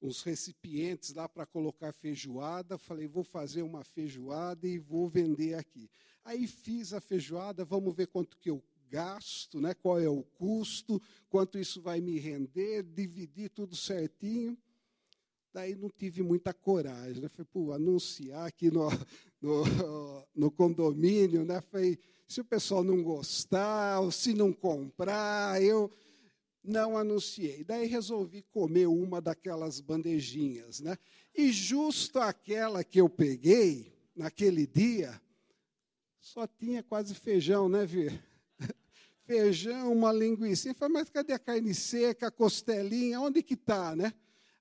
uns 0.00 0.22
recipientes 0.22 1.14
lá 1.14 1.28
para 1.28 1.46
colocar 1.46 1.92
feijoada. 1.92 2.78
Falei, 2.78 3.06
vou 3.06 3.24
fazer 3.24 3.62
uma 3.62 3.84
feijoada 3.84 4.66
e 4.66 4.78
vou 4.78 5.08
vender 5.08 5.54
aqui. 5.54 5.90
Aí 6.24 6.46
fiz 6.46 6.92
a 6.92 7.00
feijoada, 7.00 7.64
vamos 7.64 7.94
ver 7.94 8.06
quanto 8.06 8.36
que 8.36 8.50
eu 8.50 8.62
gasto, 8.88 9.60
né? 9.60 9.72
qual 9.72 10.00
é 10.00 10.08
o 10.08 10.22
custo, 10.22 11.00
quanto 11.28 11.58
isso 11.58 11.80
vai 11.80 12.00
me 12.00 12.18
render, 12.18 12.82
dividir 12.82 13.50
tudo 13.50 13.76
certinho. 13.76 14.58
Daí 15.52 15.74
não 15.74 15.88
tive 15.88 16.22
muita 16.22 16.52
coragem. 16.52 17.22
Né? 17.22 17.28
Falei, 17.28 17.48
pô, 17.52 17.72
anunciar 17.72 18.46
aqui 18.46 18.70
no, 18.70 18.88
no, 19.40 20.26
no 20.34 20.50
condomínio, 20.50 21.44
né? 21.44 21.60
Falei, 21.60 21.98
se 22.28 22.40
o 22.40 22.44
pessoal 22.44 22.84
não 22.84 23.02
gostar, 23.02 24.00
ou 24.00 24.12
se 24.12 24.32
não 24.32 24.52
comprar, 24.52 25.60
eu 25.60 25.90
não 26.62 26.96
anunciei. 26.96 27.64
Daí 27.64 27.86
resolvi 27.86 28.42
comer 28.42 28.86
uma 28.86 29.20
daquelas 29.20 29.80
bandejinhas. 29.80 30.80
Né? 30.80 30.96
E 31.34 31.50
justo 31.50 32.18
aquela 32.18 32.84
que 32.84 33.00
eu 33.00 33.08
peguei, 33.08 33.92
naquele 34.14 34.66
dia, 34.66 35.20
só 36.20 36.46
tinha 36.46 36.82
quase 36.82 37.14
feijão, 37.14 37.68
né, 37.68 37.86
Vir? 37.86 38.22
feijão, 39.26 39.92
uma 39.92 40.12
linguiça. 40.12 40.68
Eu 40.68 40.74
falei, 40.74 40.94
mas 40.94 41.10
cadê 41.10 41.32
a 41.32 41.38
carne 41.38 41.74
seca, 41.74 42.28
a 42.28 42.30
costelinha? 42.30 43.20
Onde 43.20 43.42
que 43.42 43.54
está, 43.54 43.96
né? 43.96 44.12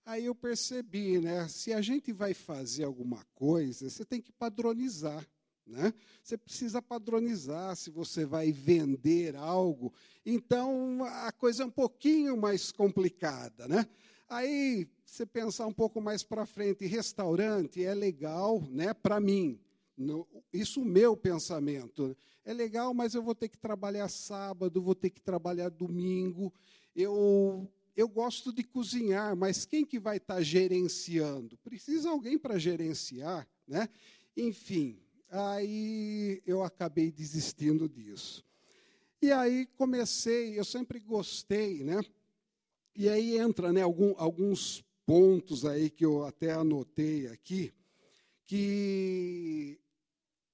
Aí 0.05 0.25
eu 0.25 0.33
percebi, 0.33 1.19
né? 1.19 1.47
Se 1.47 1.71
a 1.73 1.81
gente 1.81 2.11
vai 2.11 2.33
fazer 2.33 2.83
alguma 2.85 3.23
coisa, 3.35 3.89
você 3.89 4.03
tem 4.03 4.21
que 4.21 4.31
padronizar, 4.31 5.23
Né? 5.69 5.93
Você 6.23 6.35
precisa 6.37 6.81
padronizar 6.81 7.75
se 7.75 7.91
você 7.91 8.25
vai 8.25 8.51
vender 8.51 9.35
algo. 9.35 9.93
Então, 10.25 11.03
a 11.03 11.31
coisa 11.31 11.63
é 11.63 11.65
um 11.65 11.71
pouquinho 11.71 12.35
mais 12.35 12.71
complicada. 12.71 13.67
Né? 13.67 13.87
Aí, 14.27 14.87
você 15.05 15.25
pensar 15.25 15.67
um 15.67 15.73
pouco 15.73 16.01
mais 16.01 16.23
para 16.23 16.45
frente, 16.45 16.85
restaurante 16.85 17.83
é 17.83 17.93
legal 17.93 18.61
né, 18.71 18.93
para 18.93 19.19
mim. 19.19 19.59
No, 19.95 20.27
isso 20.51 20.81
o 20.81 20.85
meu 20.85 21.15
pensamento. 21.15 22.17
É 22.43 22.53
legal, 22.53 22.93
mas 22.93 23.13
eu 23.13 23.21
vou 23.21 23.35
ter 23.35 23.49
que 23.49 23.57
trabalhar 23.57 24.07
sábado, 24.07 24.81
vou 24.81 24.95
ter 24.95 25.09
que 25.09 25.21
trabalhar 25.21 25.69
domingo. 25.69 26.53
Eu, 26.95 27.69
eu 27.95 28.07
gosto 28.07 28.51
de 28.51 28.63
cozinhar, 28.63 29.35
mas 29.35 29.65
quem 29.65 29.85
que 29.85 29.99
vai 29.99 30.17
estar 30.17 30.35
tá 30.35 30.41
gerenciando? 30.41 31.57
Precisa 31.57 32.09
alguém 32.09 32.39
para 32.39 32.57
gerenciar, 32.57 33.47
né? 33.67 33.89
Enfim, 34.37 34.97
Aí 35.29 36.41
eu 36.45 36.63
acabei 36.63 37.11
desistindo 37.11 37.87
disso. 37.87 38.43
E 39.21 39.31
aí 39.31 39.65
comecei, 39.77 40.57
eu 40.57 40.65
sempre 40.65 40.99
gostei, 40.99 41.83
né? 41.83 42.01
E 42.95 43.07
aí 43.07 43.37
entra 43.37 43.71
né, 43.71 43.81
algum, 43.81 44.13
alguns 44.17 44.83
pontos 45.05 45.65
aí 45.65 45.89
que 45.89 46.05
eu 46.05 46.25
até 46.25 46.51
anotei 46.51 47.27
aqui, 47.27 47.73
que 48.45 49.79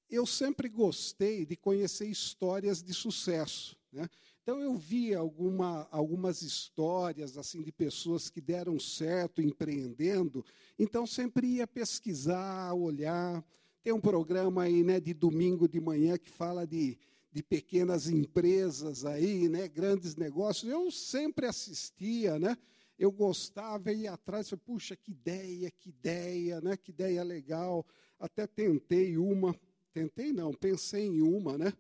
eu 0.10 0.26
sempre 0.26 0.70
gostei 0.70 1.46
de 1.46 1.56
conhecer 1.56 2.08
histórias 2.08 2.82
de 2.84 2.94
sucesso. 2.94 3.78
Né? 3.92 4.10
Então 4.44 4.60
eu 4.60 4.76
via 4.76 5.18
alguma, 5.18 5.88
algumas 5.90 6.42
histórias 6.42 7.38
assim 7.38 7.64
de 7.64 7.72
pessoas 7.72 8.30
que 8.30 8.40
deram 8.40 8.80
certo 8.80 9.42
empreendendo, 9.42 10.46
então 10.78 11.08
sempre 11.08 11.48
ia 11.48 11.66
pesquisar, 11.68 12.74
olhar. 12.74 13.44
Tem 13.86 13.94
um 13.94 14.02
programa 14.02 14.64
aí, 14.64 14.84
né, 14.84 15.00
de 15.00 15.14
domingo 15.14 15.68
de 15.68 15.80
manhã 15.80 16.18
que 16.18 16.32
fala 16.32 16.66
de, 16.66 16.98
de 17.32 17.44
pequenas 17.44 18.10
empresas 18.10 19.06
aí, 19.06 19.48
né, 19.48 19.68
grandes 19.68 20.16
negócios. 20.16 20.72
Eu 20.72 20.90
sempre 20.90 21.46
assistia, 21.46 22.40
né? 22.40 22.58
Eu 22.98 23.12
gostava, 23.12 23.94
ia 23.94 24.14
atrás, 24.14 24.50
falei, 24.50 24.64
puxa, 24.66 24.96
que 24.96 25.12
ideia, 25.12 25.70
que 25.70 25.90
ideia, 25.90 26.60
né? 26.62 26.76
Que 26.76 26.90
ideia 26.90 27.22
legal. 27.24 27.86
Até 28.20 28.48
tentei 28.48 29.20
uma, 29.20 29.56
tentei 29.94 30.34
não, 30.34 30.52
pensei 30.52 31.06
em 31.06 31.22
uma, 31.22 31.56
né? 31.56 31.72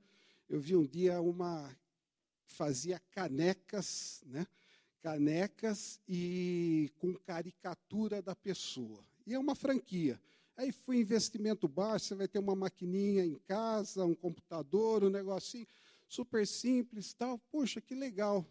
Eu 0.48 0.60
vi 0.60 0.76
um 0.76 0.86
dia 0.86 1.20
uma 1.20 1.76
fazia 2.46 3.02
canecas, 3.10 4.22
né? 4.28 4.46
Canecas 5.02 6.00
e 6.08 6.91
com 7.00 7.15
caricatura 7.15 8.22
da 8.22 8.36
pessoa. 8.36 9.04
E 9.26 9.34
é 9.34 9.39
uma 9.39 9.56
franquia. 9.56 10.22
Aí 10.58 10.72
foi 10.72 10.98
investimento 10.98 11.68
baixo, 11.68 12.06
você 12.06 12.15
vai 12.15 12.28
ter 12.28 12.39
uma 12.39 12.56
maquininha 12.56 13.26
em 13.26 13.36
casa, 13.48 14.06
um 14.06 14.15
computador, 14.15 15.04
um 15.04 15.10
negocinho 15.10 15.68
super 16.08 16.48
simples, 16.48 17.13
tal. 17.13 17.38
Poxa, 17.52 17.82
que 17.82 17.94
legal. 17.94 18.46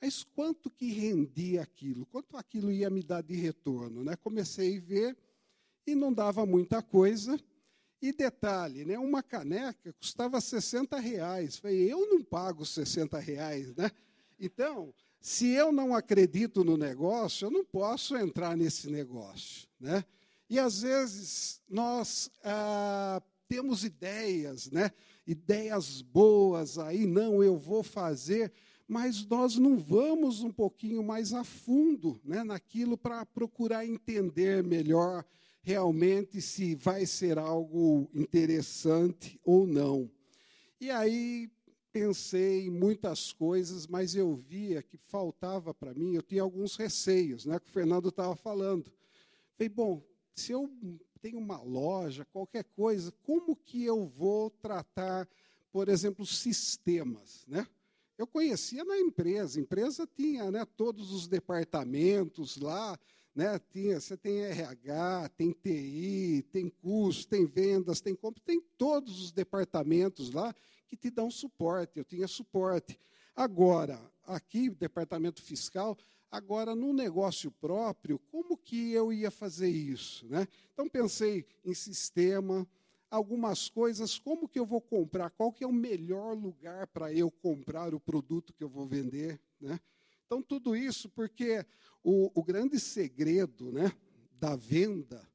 Mas 0.00 0.24
quanto 0.24 0.70
que 0.70 0.90
rendia 0.90 1.62
aquilo? 1.62 2.06
Quanto 2.06 2.36
aquilo 2.36 2.72
ia 2.72 2.90
me 2.90 3.02
dar 3.02 3.22
de 3.22 3.34
retorno? 3.34 4.02
Né? 4.02 4.16
Comecei 4.16 4.78
a 4.78 4.80
ver 4.80 5.16
e 5.86 5.94
não 5.94 6.12
dava 6.12 6.44
muita 6.46 6.82
coisa. 6.82 7.38
E 8.00 8.12
detalhe, 8.12 8.84
né, 8.84 8.98
uma 8.98 9.22
caneca 9.22 9.92
custava 9.92 10.40
60 10.40 10.98
reais. 10.98 11.58
Falei, 11.58 11.92
eu 11.92 12.04
não 12.08 12.20
pago 12.20 12.66
60 12.66 13.16
reais. 13.20 13.76
Né? 13.76 13.92
Então, 14.40 14.92
se 15.20 15.50
eu 15.50 15.70
não 15.70 15.94
acredito 15.94 16.64
no 16.64 16.76
negócio, 16.76 17.46
eu 17.46 17.50
não 17.50 17.64
posso 17.64 18.16
entrar 18.16 18.56
nesse 18.56 18.90
negócio. 18.90 19.68
Né? 19.78 20.04
E 20.52 20.58
às 20.58 20.82
vezes 20.82 21.62
nós 21.66 22.30
ah, 22.44 23.22
temos 23.48 23.84
ideias, 23.84 24.70
né? 24.70 24.90
ideias 25.26 26.02
boas, 26.02 26.78
aí 26.78 27.06
não, 27.06 27.42
eu 27.42 27.56
vou 27.56 27.82
fazer, 27.82 28.52
mas 28.86 29.26
nós 29.26 29.56
não 29.56 29.78
vamos 29.78 30.42
um 30.42 30.52
pouquinho 30.52 31.02
mais 31.02 31.32
a 31.32 31.42
fundo 31.42 32.20
né, 32.22 32.44
naquilo 32.44 32.98
para 32.98 33.24
procurar 33.24 33.86
entender 33.86 34.62
melhor 34.62 35.24
realmente 35.62 36.38
se 36.42 36.74
vai 36.74 37.06
ser 37.06 37.38
algo 37.38 38.10
interessante 38.12 39.40
ou 39.42 39.66
não. 39.66 40.10
E 40.78 40.90
aí 40.90 41.50
pensei 41.90 42.66
em 42.66 42.70
muitas 42.70 43.32
coisas, 43.32 43.86
mas 43.86 44.14
eu 44.14 44.34
via 44.34 44.82
que 44.82 44.98
faltava 44.98 45.72
para 45.72 45.94
mim, 45.94 46.14
eu 46.14 46.20
tinha 46.20 46.42
alguns 46.42 46.76
receios, 46.76 47.46
né, 47.46 47.58
que 47.58 47.70
o 47.70 47.72
Fernando 47.72 48.10
estava 48.10 48.36
falando. 48.36 48.92
Falei, 49.56 49.70
bom, 49.70 50.11
se 50.34 50.52
eu 50.52 50.70
tenho 51.20 51.38
uma 51.38 51.60
loja, 51.62 52.26
qualquer 52.32 52.64
coisa, 52.64 53.12
como 53.22 53.54
que 53.54 53.84
eu 53.84 54.06
vou 54.06 54.50
tratar, 54.50 55.28
por 55.70 55.88
exemplo, 55.88 56.26
sistemas, 56.26 57.44
né? 57.46 57.66
Eu 58.18 58.26
conhecia 58.26 58.84
na 58.84 58.98
empresa, 58.98 59.58
a 59.58 59.62
empresa 59.62 60.06
tinha 60.06 60.50
né, 60.50 60.64
todos 60.76 61.12
os 61.12 61.26
departamentos 61.26 62.56
lá, 62.56 62.98
né, 63.34 63.58
tinha, 63.70 63.98
você 63.98 64.16
tem 64.16 64.42
RH, 64.42 65.30
tem 65.36 65.52
TI, 65.52 66.44
tem 66.52 66.68
custo, 66.68 67.28
tem 67.28 67.46
vendas, 67.46 68.00
tem 68.00 68.14
compra, 68.14 68.42
tem 68.44 68.60
todos 68.76 69.22
os 69.22 69.32
departamentos 69.32 70.30
lá 70.30 70.54
que 70.86 70.96
te 70.96 71.10
dão 71.10 71.30
suporte. 71.30 71.98
Eu 71.98 72.04
tinha 72.04 72.28
suporte. 72.28 72.98
Agora, 73.34 73.98
aqui, 74.26 74.68
departamento 74.68 75.42
fiscal, 75.42 75.96
Agora, 76.32 76.74
no 76.74 76.94
negócio 76.94 77.50
próprio, 77.50 78.18
como 78.30 78.56
que 78.56 78.90
eu 78.90 79.12
ia 79.12 79.30
fazer 79.30 79.68
isso? 79.68 80.26
Né? 80.28 80.48
Então, 80.72 80.88
pensei 80.88 81.44
em 81.62 81.74
sistema, 81.74 82.66
algumas 83.10 83.68
coisas, 83.68 84.18
como 84.18 84.48
que 84.48 84.58
eu 84.58 84.64
vou 84.64 84.80
comprar, 84.80 85.28
qual 85.28 85.52
que 85.52 85.62
é 85.62 85.66
o 85.66 85.72
melhor 85.72 86.34
lugar 86.34 86.86
para 86.86 87.12
eu 87.12 87.30
comprar 87.30 87.92
o 87.92 88.00
produto 88.00 88.54
que 88.54 88.64
eu 88.64 88.68
vou 88.70 88.86
vender. 88.86 89.38
Né? 89.60 89.78
Então, 90.24 90.42
tudo 90.42 90.74
isso 90.74 91.10
porque 91.10 91.66
o, 92.02 92.30
o 92.34 92.42
grande 92.42 92.80
segredo 92.80 93.70
né, 93.70 93.92
da 94.40 94.56
venda, 94.56 95.28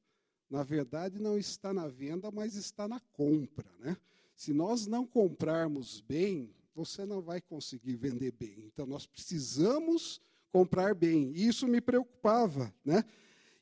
na 0.50 0.64
verdade, 0.64 1.20
não 1.20 1.38
está 1.38 1.72
na 1.72 1.86
venda, 1.86 2.28
mas 2.32 2.56
está 2.56 2.88
na 2.88 2.98
compra. 3.12 3.70
Né? 3.78 3.96
Se 4.34 4.52
nós 4.52 4.88
não 4.88 5.06
comprarmos 5.06 6.00
bem, 6.00 6.52
você 6.74 7.06
não 7.06 7.22
vai 7.22 7.40
conseguir 7.40 7.94
vender 7.94 8.32
bem. 8.32 8.64
Então, 8.66 8.84
nós 8.84 9.06
precisamos 9.06 10.20
comprar 10.52 10.94
bem. 10.94 11.32
Isso 11.34 11.66
me 11.66 11.80
preocupava, 11.80 12.72
né? 12.84 13.04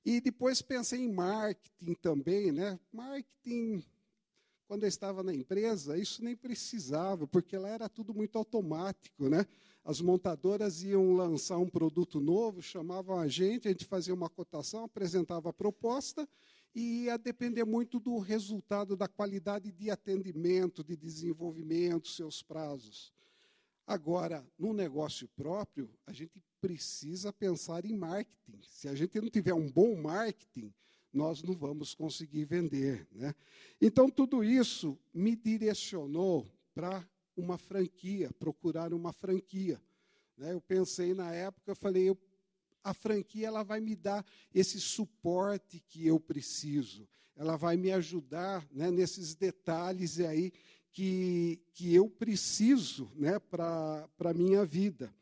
E 0.05 0.21
depois 0.21 0.63
pensei 0.63 1.01
em 1.01 1.13
marketing 1.13 1.95
também, 1.95 2.53
né? 2.53 2.79
Marketing, 2.93 3.85
quando 4.69 4.85
eu 4.85 4.89
estava 4.89 5.23
na 5.23 5.35
empresa, 5.35 5.99
isso 5.99 6.23
nem 6.23 6.37
precisava, 6.37 7.27
porque 7.27 7.59
lá 7.59 7.69
era 7.69 7.89
tudo 7.89 8.15
muito 8.15 8.39
automático, 8.39 9.29
né? 9.29 9.45
As 9.85 10.01
montadoras 10.01 10.83
iam 10.83 11.15
lançar 11.15 11.59
um 11.59 11.69
produto 11.69 12.21
novo, 12.21 12.63
chamavam 12.63 13.19
a 13.19 13.29
gente, 13.29 13.69
a 13.69 13.71
gente 13.71 13.85
fazia 13.85 14.15
uma 14.15 14.29
cotação, 14.29 14.85
apresentava 14.85 15.51
a 15.51 15.53
proposta 15.53 16.29
e 16.75 17.05
ia 17.05 17.17
depender 17.17 17.65
muito 17.65 17.99
do 17.99 18.19
resultado, 18.19 18.97
da 18.97 19.09
qualidade 19.09 19.73
de 19.73 19.91
atendimento, 19.91 20.85
de 20.85 20.97
desenvolvimento, 20.97 22.09
seus 22.09 22.43
prazos. 22.43 23.13
Agora, 23.87 24.45
no 24.59 24.73
negócio 24.73 25.29
próprio, 25.29 25.89
a 26.07 26.13
gente 26.13 26.43
precisa 26.67 27.33
pensar 27.33 27.85
em 27.85 27.97
marketing. 27.97 28.59
Se 28.61 28.89
a 28.89 28.95
gente 28.97 29.21
não 29.21 29.31
tiver 29.31 29.55
um 29.55 29.71
bom 29.71 29.95
marketing, 29.95 30.75
nós 31.13 31.41
não 31.41 31.55
vamos 31.55 31.95
conseguir 31.95 32.45
vender. 32.45 33.07
Né? 33.13 33.33
Então, 33.81 34.11
tudo 34.11 34.43
isso 34.43 34.99
me 35.15 35.37
direcionou 35.37 36.45
para 36.75 37.09
uma 37.37 37.57
franquia, 37.57 38.33
procurar 38.33 38.93
uma 38.93 39.13
franquia. 39.13 39.81
Né? 40.37 40.55
Eu 40.55 40.61
pensei 40.61 41.15
na 41.15 41.33
época, 41.33 41.71
eu 41.71 41.77
falei, 41.77 42.09
eu, 42.09 42.19
a 42.83 42.93
franquia 42.93 43.47
ela 43.47 43.63
vai 43.63 43.79
me 43.79 43.95
dar 43.95 44.27
esse 44.53 44.81
suporte 44.81 45.79
que 45.87 46.05
eu 46.05 46.19
preciso, 46.19 47.09
ela 47.37 47.57
vai 47.57 47.77
me 47.77 47.93
ajudar 47.93 48.67
né, 48.73 48.91
nesses 48.91 49.37
detalhes 49.37 50.19
aí 50.19 50.53
que, 50.91 51.61
que 51.75 51.95
eu 51.95 52.11
preciso 52.11 53.09
né, 53.15 53.39
para 53.39 54.09
a 54.19 54.35
minha 54.35 54.65
vida. 54.65 55.15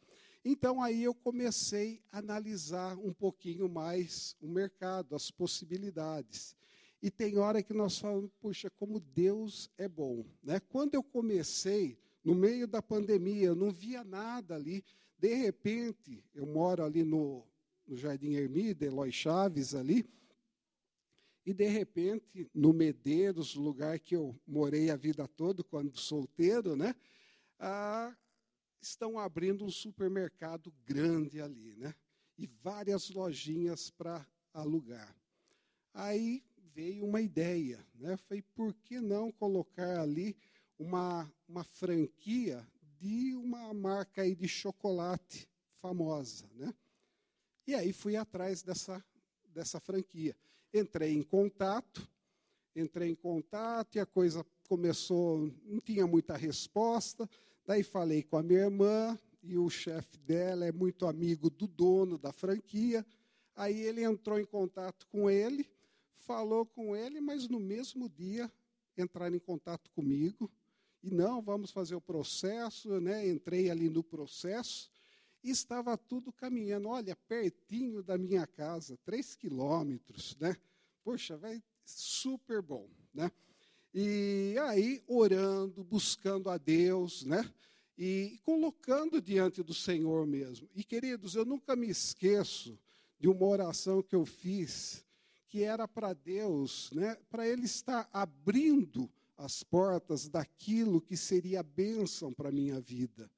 Então 0.44 0.83
aí 0.83 1.02
eu 1.02 1.14
comecei 1.14 2.02
a 2.12 2.18
analisar 2.18 2.98
um 2.98 3.12
pouquinho 3.12 3.68
mais 3.68 4.37
o 4.40 4.46
mercado, 4.46 5.16
as 5.16 5.30
possibilidades. 5.30 6.54
E 7.00 7.11
tem 7.11 7.38
hora 7.38 7.62
que 7.62 7.72
nós 7.72 7.98
falamos, 7.98 8.30
puxa, 8.40 8.68
como 8.70 9.00
Deus 9.00 9.70
é 9.78 9.88
bom. 9.88 10.24
Né? 10.42 10.61
Quando 10.61 10.94
eu 10.94 11.02
comecei, 11.02 11.98
no 12.22 12.35
meio 12.35 12.66
da 12.66 12.83
pandemia, 12.83 13.46
eu 13.46 13.54
não 13.54 13.70
via 13.70 14.04
nada 14.04 14.54
ali. 14.54 14.85
De 15.18 15.35
repente, 15.35 16.22
eu 16.35 16.46
moro 16.46 16.85
ali 16.85 17.04
no, 17.04 17.46
no 17.87 17.96
Jardim 17.96 18.35
Ermida, 18.35 18.85
Eloy 18.85 19.12
Chaves 19.12 19.74
ali, 19.74 20.07
e, 21.46 21.52
de 21.52 21.66
repente, 21.66 22.48
no 22.54 22.72
Medeiros, 22.72 23.54
lugar 23.54 23.98
que 23.98 24.16
eu 24.16 24.35
morei 24.46 24.90
a 24.90 24.96
vida 24.96 25.28
toda, 25.28 25.62
quando 25.62 25.98
solteiro, 25.98 26.74
né? 26.74 26.94
Ah, 27.59 28.16
estão 28.88 29.18
abrindo 29.18 29.64
um 29.64 29.70
supermercado 29.70 30.73
grande 30.85 31.40
ali, 31.40 31.75
né? 31.77 31.94
E 32.37 32.47
várias 32.47 33.11
lojinhas 33.11 33.90
para 33.90 34.27
alugar. 34.53 35.14
Aí 35.92 36.44
veio 36.75 37.07
uma 37.07 37.20
ideia. 37.20 37.85
Né? 37.94 38.16
Falei, 38.16 38.42
por 38.55 38.75
que 38.75 39.01
não 39.01 39.31
colocar 39.31 40.01
ali 40.01 40.37
uma, 40.79 41.33
uma 41.49 41.62
franquia 41.64 42.66
de 42.99 43.35
uma 43.35 43.73
marca 43.73 44.23
aí 44.23 44.35
de 44.35 44.49
chocolate 44.49 45.49
famosa. 45.81 46.49
Né? 46.55 46.75
E 47.66 47.75
aí 47.75 47.92
fui 47.92 48.16
atrás 48.16 48.62
dessa, 48.62 49.05
dessa 49.49 49.79
franquia. 49.79 50.37
Entrei 50.73 51.12
em 51.12 51.23
contato, 51.23 52.09
entrei 52.75 53.11
em 53.11 53.14
contato 53.14 53.97
e 53.97 54.01
a 54.01 54.07
coisa 54.07 54.44
começou, 54.68 55.53
não 55.64 55.79
tinha 55.79 56.07
muita 56.07 56.37
resposta. 56.37 57.29
Daí 57.66 57.83
falei 57.83 58.22
com 58.22 58.37
a 58.37 58.42
minha 58.42 58.61
irmã 58.61 59.18
e 59.42 59.57
o 59.57 59.70
chefe 59.70 60.18
dela 60.18 60.66
é 60.66 60.72
muito 60.72 61.07
amigo 61.07 61.48
do 61.48 61.66
dono 61.66 62.18
da 62.18 62.33
franquia. 62.33 63.05
Aí 63.55 63.81
ele 63.81 64.03
entrou 64.03 64.38
em 64.38 64.44
contato 64.44 65.07
com 65.07 65.31
ele, 65.31 65.68
falou 66.16 66.66
com 66.66 66.94
ele, 66.94 67.20
mas 67.20 67.48
no 67.48 67.59
mesmo 67.59 68.09
dia 68.09 68.53
entraram 68.96 69.37
em 69.37 69.40
contato 69.40 69.90
comigo. 69.92 70.50
E 71.03 71.11
não, 71.11 71.40
vamos 71.40 71.70
fazer 71.70 71.94
o 71.94 72.00
processo, 72.00 73.00
né? 73.00 73.29
Entrei 73.29 73.70
ali 73.70 73.88
no 73.88 74.03
processo 74.03 74.90
e 75.42 75.50
estava 75.50 75.96
tudo 75.96 76.33
caminhando. 76.33 76.88
Olha, 76.88 77.16
pertinho 77.29 78.03
da 78.03 78.16
minha 78.18 78.46
casa, 78.46 78.98
três 79.05 79.35
quilômetros, 79.35 80.37
né? 80.40 80.57
Poxa, 81.03 81.37
vai 81.37 81.62
super 81.85 82.62
bom, 82.62 82.88
né? 83.12 83.31
E 83.96 84.57
aí, 84.61 85.00
orando, 85.07 85.85
buscando 85.85 86.50
a 86.50 86.59
Deus, 86.59 87.24
né? 87.24 87.48
E 87.96 88.40
colocando 88.42 89.22
diante 89.22 89.62
do 89.62 89.72
Senhor 89.72 90.26
mesmo. 90.26 90.68
E, 90.74 90.83
queridos, 90.83 91.37
eu 91.37 91.44
nunca 91.44 91.76
me 91.76 91.88
esqueço 91.88 92.76
de 93.20 93.28
uma 93.28 93.46
oração 93.46 94.02
que 94.02 94.16
eu 94.16 94.26
fiz, 94.26 95.04
que 95.46 95.62
era 95.62 95.87
para 95.87 96.12
Deus, 96.12 96.90
né? 96.92 97.16
Para 97.30 97.46
Ele 97.46 97.66
estar 97.66 98.09
abrindo 98.12 99.09
as 99.37 99.62
portas 99.62 100.28
daquilo 100.28 101.00
que 101.00 101.16
seria 101.16 101.62
bênção 101.62 102.33
para 102.33 102.48
a 102.48 102.52
minha 102.52 102.80
vida. 102.80 103.30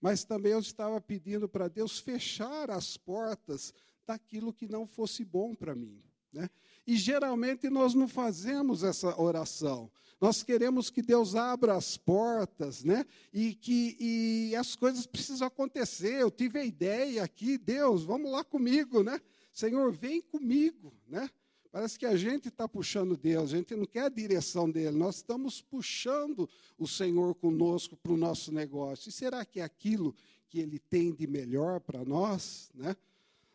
Mas 0.00 0.24
também 0.24 0.52
eu 0.52 0.60
estava 0.60 1.00
pedindo 1.00 1.48
para 1.48 1.66
Deus 1.66 1.98
fechar 1.98 2.70
as 2.70 2.96
portas 2.96 3.74
daquilo 4.06 4.52
que 4.52 4.68
não 4.68 4.86
fosse 4.86 5.24
bom 5.24 5.52
para 5.52 5.74
mim. 5.74 6.00
Né? 6.32 6.48
E 6.86 6.96
geralmente 6.96 7.68
nós 7.68 7.94
não 7.94 8.06
fazemos 8.06 8.84
essa 8.84 9.20
oração. 9.20 9.90
Nós 10.20 10.42
queremos 10.42 10.88
que 10.88 11.02
Deus 11.02 11.34
abra 11.34 11.74
as 11.74 11.96
portas, 11.96 12.82
né? 12.82 13.04
E 13.32 13.54
que 13.54 13.96
e 14.00 14.56
as 14.56 14.74
coisas 14.74 15.06
precisam 15.06 15.46
acontecer. 15.46 16.22
Eu 16.22 16.30
tive 16.30 16.58
a 16.58 16.64
ideia 16.64 17.22
aqui, 17.22 17.58
Deus, 17.58 18.02
vamos 18.02 18.30
lá 18.30 18.42
comigo, 18.42 19.02
né? 19.02 19.20
Senhor, 19.52 19.92
vem 19.92 20.22
comigo, 20.22 20.94
né? 21.06 21.28
Parece 21.70 21.98
que 21.98 22.06
a 22.06 22.16
gente 22.16 22.48
está 22.48 22.66
puxando 22.66 23.18
Deus, 23.18 23.52
a 23.52 23.56
gente 23.58 23.76
não 23.76 23.84
quer 23.84 24.04
a 24.04 24.08
direção 24.08 24.70
dele, 24.70 24.96
nós 24.96 25.16
estamos 25.16 25.60
puxando 25.60 26.48
o 26.78 26.88
Senhor 26.88 27.34
conosco 27.34 27.94
para 27.96 28.12
o 28.12 28.16
nosso 28.16 28.50
negócio. 28.50 29.10
E 29.10 29.12
será 29.12 29.44
que 29.44 29.60
é 29.60 29.62
aquilo 29.62 30.14
que 30.48 30.58
ele 30.58 30.78
tem 30.78 31.12
de 31.12 31.26
melhor 31.26 31.80
para 31.80 32.02
nós? 32.02 32.70
Né? 32.74 32.96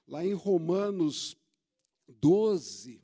Lá 0.08 0.24
em 0.24 0.34
Romanos 0.34 1.36
12, 2.20 3.02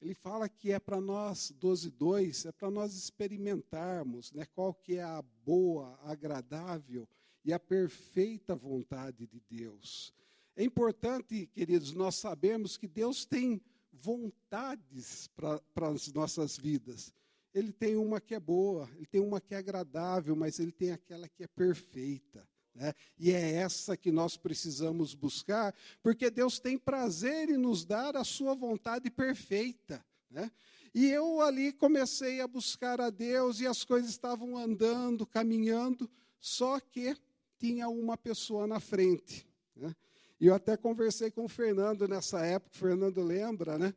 ele 0.00 0.14
fala 0.14 0.48
que 0.48 0.70
é 0.70 0.78
para 0.78 1.00
nós, 1.00 1.52
12, 1.58 1.90
2, 1.90 2.46
é 2.46 2.52
para 2.52 2.70
nós 2.70 2.94
experimentarmos 2.94 4.32
né, 4.32 4.46
qual 4.46 4.72
que 4.72 4.96
é 4.96 5.02
a 5.02 5.22
boa, 5.44 5.98
agradável 6.02 7.08
e 7.44 7.52
a 7.52 7.58
perfeita 7.58 8.54
vontade 8.54 9.26
de 9.26 9.40
Deus. 9.48 10.14
É 10.54 10.62
importante, 10.62 11.46
queridos, 11.46 11.92
nós 11.92 12.16
sabemos 12.16 12.76
que 12.76 12.86
Deus 12.86 13.24
tem 13.24 13.60
vontades 13.92 15.28
para 15.28 15.88
as 15.88 16.12
nossas 16.12 16.56
vidas. 16.56 17.12
Ele 17.52 17.72
tem 17.72 17.96
uma 17.96 18.20
que 18.20 18.34
é 18.34 18.40
boa, 18.40 18.88
ele 18.96 19.06
tem 19.06 19.20
uma 19.20 19.40
que 19.40 19.54
é 19.54 19.58
agradável, 19.58 20.36
mas 20.36 20.58
ele 20.58 20.72
tem 20.72 20.92
aquela 20.92 21.28
que 21.28 21.42
é 21.42 21.48
perfeita. 21.48 22.46
Né? 22.74 22.92
E 23.18 23.32
é 23.32 23.54
essa 23.54 23.96
que 23.96 24.12
nós 24.12 24.36
precisamos 24.36 25.14
buscar, 25.14 25.74
porque 26.02 26.30
Deus 26.30 26.58
tem 26.58 26.78
prazer 26.78 27.48
em 27.48 27.56
nos 27.56 27.84
dar 27.84 28.16
a 28.16 28.24
sua 28.24 28.54
vontade 28.54 29.10
perfeita. 29.10 30.04
Né? 30.30 30.50
E 30.94 31.06
eu 31.06 31.40
ali 31.40 31.72
comecei 31.72 32.40
a 32.40 32.46
buscar 32.48 33.00
a 33.00 33.10
Deus 33.10 33.60
e 33.60 33.66
as 33.66 33.84
coisas 33.84 34.10
estavam 34.10 34.56
andando, 34.56 35.26
caminhando, 35.26 36.08
só 36.40 36.78
que 36.80 37.16
tinha 37.58 37.88
uma 37.88 38.16
pessoa 38.16 38.66
na 38.66 38.80
frente. 38.80 39.46
Né? 39.74 39.94
E 40.40 40.46
eu 40.46 40.54
até 40.54 40.76
conversei 40.76 41.30
com 41.30 41.44
o 41.44 41.48
Fernando 41.48 42.06
nessa 42.06 42.44
época, 42.44 42.74
o 42.74 42.78
Fernando 42.78 43.22
lembra, 43.22 43.76
né? 43.76 43.92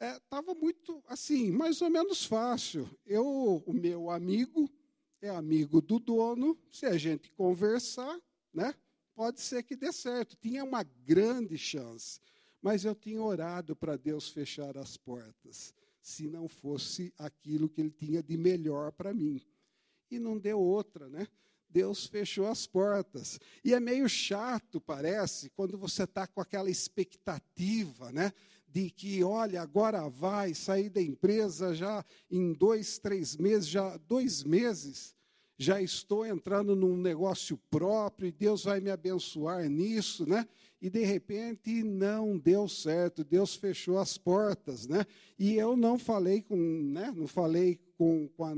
Estava 0.00 0.52
é, 0.52 0.54
muito, 0.54 1.02
assim, 1.08 1.50
mais 1.50 1.82
ou 1.82 1.90
menos 1.90 2.24
fácil. 2.24 2.88
Eu, 3.04 3.62
o 3.66 3.72
meu 3.72 4.10
amigo, 4.10 4.70
é 5.20 5.28
amigo 5.28 5.80
do 5.80 5.98
dono, 5.98 6.58
se 6.70 6.86
a 6.86 6.96
gente 6.96 7.30
conversar, 7.32 8.18
né? 8.52 8.74
Pode 9.14 9.40
ser 9.40 9.62
que 9.64 9.74
dê 9.74 9.92
certo. 9.92 10.36
Tinha 10.36 10.62
uma 10.62 10.82
grande 10.82 11.58
chance. 11.58 12.20
Mas 12.62 12.84
eu 12.84 12.94
tinha 12.94 13.22
orado 13.22 13.74
para 13.74 13.96
Deus 13.96 14.28
fechar 14.28 14.76
as 14.76 14.96
portas, 14.96 15.72
se 16.00 16.28
não 16.28 16.48
fosse 16.48 17.12
aquilo 17.18 17.68
que 17.68 17.80
Ele 17.80 17.90
tinha 17.90 18.22
de 18.22 18.36
melhor 18.36 18.92
para 18.92 19.14
mim. 19.14 19.40
E 20.10 20.18
não 20.18 20.38
deu 20.38 20.60
outra, 20.60 21.08
né? 21.08 21.26
Deus 21.68 22.06
fechou 22.06 22.46
as 22.46 22.66
portas. 22.66 23.38
E 23.62 23.74
é 23.74 23.80
meio 23.80 24.08
chato, 24.08 24.80
parece, 24.80 25.50
quando 25.50 25.76
você 25.76 26.04
está 26.04 26.26
com 26.26 26.40
aquela 26.40 26.70
expectativa, 26.70 28.10
né? 28.10 28.32
De 28.70 28.90
que, 28.90 29.24
olha, 29.24 29.62
agora 29.62 30.08
vai 30.08 30.52
sair 30.54 30.90
da 30.90 31.00
empresa 31.00 31.74
já 31.74 32.04
em 32.30 32.52
dois, 32.52 32.98
três 32.98 33.36
meses, 33.36 33.68
já 33.68 33.96
dois 33.96 34.44
meses, 34.44 35.14
já 35.56 35.82
estou 35.82 36.24
entrando 36.24 36.76
num 36.76 36.96
negócio 36.96 37.58
próprio 37.70 38.28
e 38.28 38.32
Deus 38.32 38.64
vai 38.64 38.80
me 38.80 38.90
abençoar 38.90 39.68
nisso, 39.68 40.28
né? 40.28 40.46
E 40.80 40.88
de 40.88 41.04
repente 41.04 41.82
não 41.82 42.38
deu 42.38 42.68
certo, 42.68 43.24
Deus 43.24 43.56
fechou 43.56 43.98
as 43.98 44.16
portas, 44.16 44.86
né? 44.86 45.04
E 45.36 45.54
eu 45.54 45.76
não 45.76 45.98
falei 45.98 46.42
com, 46.42 46.56
né? 46.56 47.12
Não 47.16 47.26
falei 47.26 47.80
com, 47.96 48.28
com 48.28 48.44
a 48.44 48.54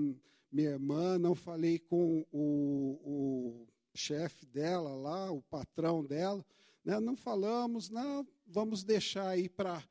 minha 0.52 0.70
irmã, 0.70 1.18
não 1.18 1.34
falei 1.34 1.78
com 1.78 2.26
o, 2.30 3.00
o 3.02 3.66
chefe 3.94 4.44
dela 4.46 4.94
lá, 4.94 5.30
o 5.30 5.42
patrão 5.42 6.04
dela, 6.04 6.44
né? 6.84 6.98
não 7.00 7.16
falamos, 7.16 7.88
não, 7.88 8.26
vamos 8.46 8.82
deixar 8.82 9.28
aí 9.28 9.48
para 9.48 9.82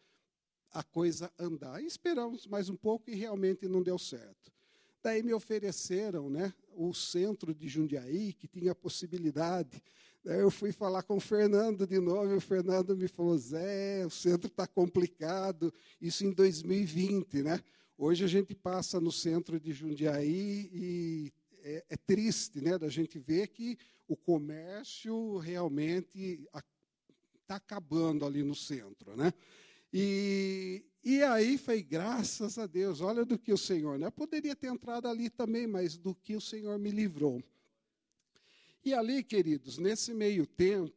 a 0.71 0.83
coisa 0.83 1.31
andar. 1.37 1.81
E 1.81 1.85
esperamos 1.85 2.45
mais 2.47 2.69
um 2.69 2.75
pouco 2.75 3.09
e 3.09 3.15
realmente 3.15 3.67
não 3.67 3.81
deu 3.81 3.97
certo. 3.97 4.51
Daí 5.01 5.23
me 5.23 5.33
ofereceram 5.33 6.29
né, 6.29 6.53
o 6.75 6.93
centro 6.93 7.53
de 7.53 7.67
Jundiaí, 7.67 8.33
que 8.33 8.47
tinha 8.47 8.75
possibilidade. 8.75 9.81
Daí 10.23 10.39
eu 10.39 10.51
fui 10.51 10.71
falar 10.71 11.03
com 11.03 11.17
o 11.17 11.21
Fernando 11.21 11.87
de 11.87 11.99
novo, 11.99 12.33
e 12.33 12.35
o 12.35 12.41
Fernando 12.41 12.95
me 12.97 13.07
falou, 13.07 13.37
Zé, 13.37 14.05
o 14.05 14.09
centro 14.09 14.47
está 14.47 14.67
complicado, 14.67 15.73
isso 16.01 16.25
em 16.25 16.31
2020, 16.31 17.43
né? 17.43 17.63
Hoje 17.97 18.23
a 18.23 18.27
gente 18.27 18.53
passa 18.53 18.99
no 18.99 19.11
centro 19.11 19.59
de 19.59 19.71
Jundiaí 19.71 20.69
e 20.73 21.33
é, 21.63 21.85
é 21.89 21.97
triste 21.97 22.61
né, 22.61 22.77
da 22.77 22.89
gente 22.89 23.19
ver 23.19 23.47
que 23.47 23.77
o 24.07 24.15
comércio 24.15 25.37
realmente 25.37 26.47
está 27.41 27.55
acabando 27.55 28.25
ali 28.25 28.43
no 28.43 28.55
centro. 28.55 29.15
Né? 29.15 29.33
E, 29.91 30.85
e 31.03 31.23
aí 31.23 31.57
foi, 31.57 31.81
graças 31.81 32.57
a 32.57 32.67
Deus, 32.67 33.01
olha 33.01 33.25
do 33.25 33.37
que 33.37 33.51
o 33.51 33.57
Senhor, 33.57 33.97
né? 33.97 34.07
Eu 34.07 34.11
poderia 34.11 34.55
ter 34.55 34.67
entrado 34.67 35.07
ali 35.07 35.29
também, 35.29 35.65
mas 35.65 35.97
do 35.97 36.13
que 36.13 36.35
o 36.35 36.41
Senhor 36.41 36.77
me 36.77 36.91
livrou. 36.91 37.41
E 38.83 38.93
ali, 38.93 39.23
queridos, 39.23 39.77
nesse 39.77 40.13
meio 40.13 40.45
tempo, 40.45 40.95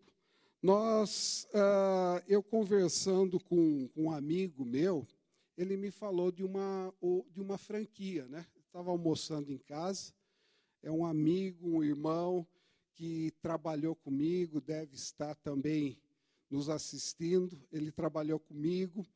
nós, 0.63 1.49
uh, 1.53 2.23
eu 2.29 2.43
conversando 2.43 3.41
com, 3.41 3.89
com 3.89 4.05
um 4.05 4.11
amigo 4.13 4.65
meu, 4.65 5.07
ele 5.57 5.77
me 5.77 5.91
falou 5.91 6.31
de 6.31 6.45
uma, 6.45 6.95
de 7.31 7.41
uma 7.41 7.59
franquia. 7.59 8.27
Né? 8.29 8.47
Estava 8.67 8.91
almoçando 8.91 9.53
em 9.53 9.59
casa, 9.59 10.13
é 10.83 10.91
um 10.91 11.05
amigo, 11.05 11.69
um 11.69 11.83
irmão 11.83 12.47
que 12.95 13.33
trabalhou 13.41 13.95
comigo, 13.97 14.61
deve 14.61 14.95
estar 14.95 15.35
também 15.37 15.99
nos 16.53 16.69
assistindo. 16.69 17.59
Ele 17.73 17.91
trabalhou 17.91 18.39
comigo 18.39 19.07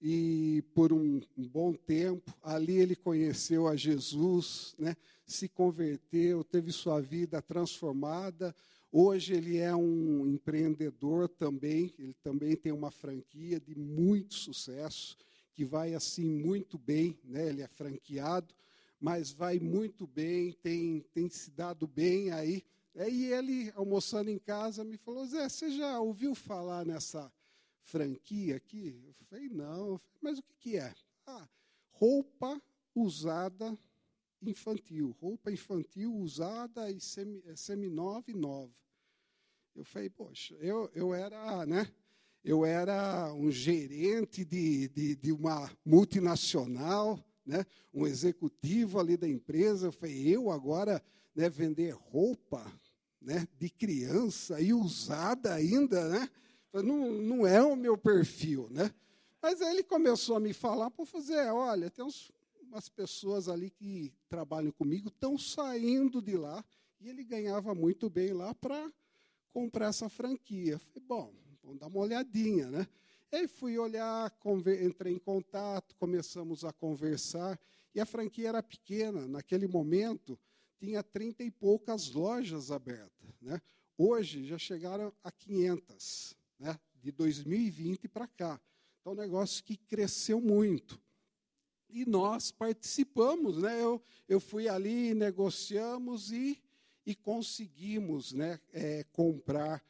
e 0.00 0.62
por 0.74 0.92
um, 0.92 1.20
um, 1.36 1.48
bom 1.48 1.72
tempo 1.72 2.30
ali 2.42 2.76
ele 2.76 2.94
conheceu 2.94 3.66
a 3.66 3.74
Jesus, 3.74 4.74
né? 4.78 4.94
se 5.26 5.48
converteu, 5.48 6.44
teve 6.44 6.70
sua 6.70 7.00
vida 7.00 7.40
transformada. 7.40 8.54
Hoje 8.92 9.32
ele 9.32 9.56
é 9.56 9.74
um 9.74 10.26
empreendedor 10.26 11.28
também, 11.28 11.92
ele 11.98 12.14
também 12.22 12.54
tem 12.54 12.70
uma 12.70 12.90
franquia 12.90 13.58
de 13.58 13.74
muito 13.74 14.34
sucesso 14.34 15.16
que 15.54 15.64
vai 15.64 15.94
assim 15.94 16.28
muito 16.28 16.76
bem, 16.76 17.18
né? 17.24 17.48
ele 17.48 17.62
é 17.62 17.68
franqueado, 17.68 18.52
mas 19.00 19.32
vai 19.32 19.58
muito 19.58 20.06
bem, 20.06 20.52
tem, 20.62 21.04
tem 21.14 21.28
se 21.30 21.50
dado 21.50 21.86
bem 21.86 22.30
aí. 22.30 22.62
E 22.94 23.26
ele, 23.26 23.72
almoçando 23.74 24.30
em 24.30 24.38
casa, 24.38 24.84
me 24.84 24.96
falou, 24.96 25.26
Zé, 25.26 25.48
você 25.48 25.70
já 25.70 25.98
ouviu 25.98 26.34
falar 26.34 26.86
nessa 26.86 27.32
franquia 27.82 28.56
aqui? 28.56 29.02
Eu 29.04 29.12
falei, 29.26 29.48
não. 29.48 30.00
mas 30.20 30.38
o 30.38 30.42
que, 30.42 30.54
que 30.54 30.76
é? 30.76 30.94
Ah, 31.26 31.48
roupa 31.90 32.62
usada 32.94 33.76
infantil, 34.40 35.16
roupa 35.20 35.50
infantil 35.50 36.14
usada 36.14 36.90
e 36.90 37.00
semi, 37.00 37.42
é, 37.46 37.56
seminova 37.56 38.30
e 38.30 38.34
nova. 38.34 38.72
Eu 39.74 39.84
falei, 39.84 40.08
poxa, 40.08 40.54
eu, 40.60 40.88
eu 40.94 41.12
era, 41.12 41.66
né? 41.66 41.90
Eu 42.44 42.64
era 42.64 43.32
um 43.32 43.50
gerente 43.50 44.44
de, 44.44 44.88
de, 44.88 45.16
de 45.16 45.32
uma 45.32 45.68
multinacional, 45.84 47.18
né? 47.44 47.64
um 47.92 48.06
executivo 48.06 49.00
ali 49.00 49.16
da 49.16 49.26
empresa. 49.26 49.86
Eu 49.86 49.92
falei, 49.92 50.28
eu 50.28 50.50
agora 50.50 51.02
né, 51.34 51.48
vender 51.48 51.90
roupa 51.90 52.70
né, 53.24 53.48
de 53.58 53.70
criança 53.70 54.60
e 54.60 54.72
usada 54.72 55.54
ainda, 55.54 56.08
né? 56.08 56.30
Não, 56.72 57.12
não 57.12 57.46
é 57.46 57.62
o 57.62 57.74
meu 57.74 57.96
perfil, 57.96 58.68
né? 58.70 58.92
Mas 59.40 59.62
aí 59.62 59.74
ele 59.74 59.82
começou 59.82 60.36
a 60.36 60.40
me 60.40 60.52
falar 60.52 60.90
para 60.90 61.06
fazer, 61.06 61.36
olha, 61.50 61.90
tem 61.90 62.04
uns, 62.04 62.32
umas 62.62 62.88
pessoas 62.88 63.48
ali 63.48 63.70
que 63.70 64.12
trabalham 64.28 64.72
comigo, 64.72 65.08
estão 65.08 65.38
saindo 65.38 66.20
de 66.20 66.36
lá, 66.36 66.64
e 67.00 67.08
ele 67.08 67.22
ganhava 67.24 67.74
muito 67.74 68.10
bem 68.10 68.32
lá 68.32 68.54
para 68.54 68.90
comprar 69.52 69.88
essa 69.88 70.08
franquia. 70.08 70.78
Falei, 70.78 71.02
bom, 71.06 71.34
vamos 71.62 71.78
dar 71.78 71.86
uma 71.86 72.00
olhadinha, 72.00 72.70
né? 72.70 72.88
Aí 73.30 73.48
fui 73.48 73.78
olhar, 73.78 74.32
entrei 74.82 75.12
em 75.12 75.18
contato, 75.18 75.94
começamos 75.96 76.64
a 76.64 76.72
conversar, 76.72 77.58
e 77.94 78.00
a 78.00 78.06
franquia 78.06 78.48
era 78.48 78.62
pequena. 78.62 79.26
Naquele 79.26 79.66
momento, 79.66 80.38
tinha 80.78 81.02
30 81.02 81.44
e 81.44 81.50
poucas 81.50 82.10
lojas 82.10 82.70
abertas. 82.70 83.40
Né? 83.40 83.60
Hoje, 83.96 84.44
já 84.44 84.58
chegaram 84.58 85.12
a 85.22 85.30
500, 85.30 86.36
né? 86.58 86.78
de 87.00 87.12
2020 87.12 88.08
para 88.08 88.26
cá. 88.26 88.60
Então, 89.00 89.12
um 89.12 89.16
negócio 89.16 89.62
que 89.62 89.76
cresceu 89.76 90.40
muito. 90.40 91.00
E 91.90 92.04
nós 92.06 92.50
participamos, 92.50 93.58
né? 93.58 93.80
Eu, 93.80 94.02
eu 94.26 94.40
fui 94.40 94.68
ali, 94.68 95.14
negociamos 95.14 96.32
e, 96.32 96.60
e 97.04 97.14
conseguimos 97.14 98.32
né, 98.32 98.58
é, 98.72 99.04
comprar 99.12 99.84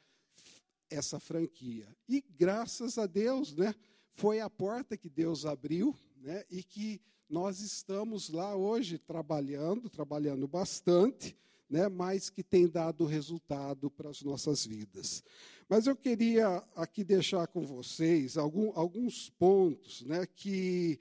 essa 0.90 1.18
franquia. 1.18 1.88
E 2.09 2.20
graças 2.20 2.99
a 2.99 3.07
Deus, 3.07 3.55
né, 3.55 3.75
foi 4.14 4.40
a 4.40 4.51
porta 4.51 4.97
que 4.97 5.09
Deus 5.09 5.47
abriu, 5.47 5.97
né, 6.16 6.44
e 6.51 6.62
que 6.62 7.01
nós 7.29 7.61
estamos 7.61 8.29
lá 8.29 8.55
hoje 8.55 8.99
trabalhando, 8.99 9.89
trabalhando 9.89 10.47
bastante, 10.47 11.37
né, 11.69 11.89
mas 11.89 12.31
que 12.31 12.43
tem 12.43 12.69
dado 12.69 13.05
resultado 13.07 13.91
para 13.91 14.11
as 14.11 14.23
nossas 14.23 14.65
vidas. 14.65 15.25
Mas 15.69 15.87
eu 15.87 15.97
queria 15.97 16.63
aqui 16.77 17.03
deixar 17.03 17.47
com 17.47 17.63
vocês 17.63 18.37
algum, 18.37 18.71
alguns 18.75 19.31
pontos 19.31 20.03
né, 20.03 20.27
que 20.27 21.01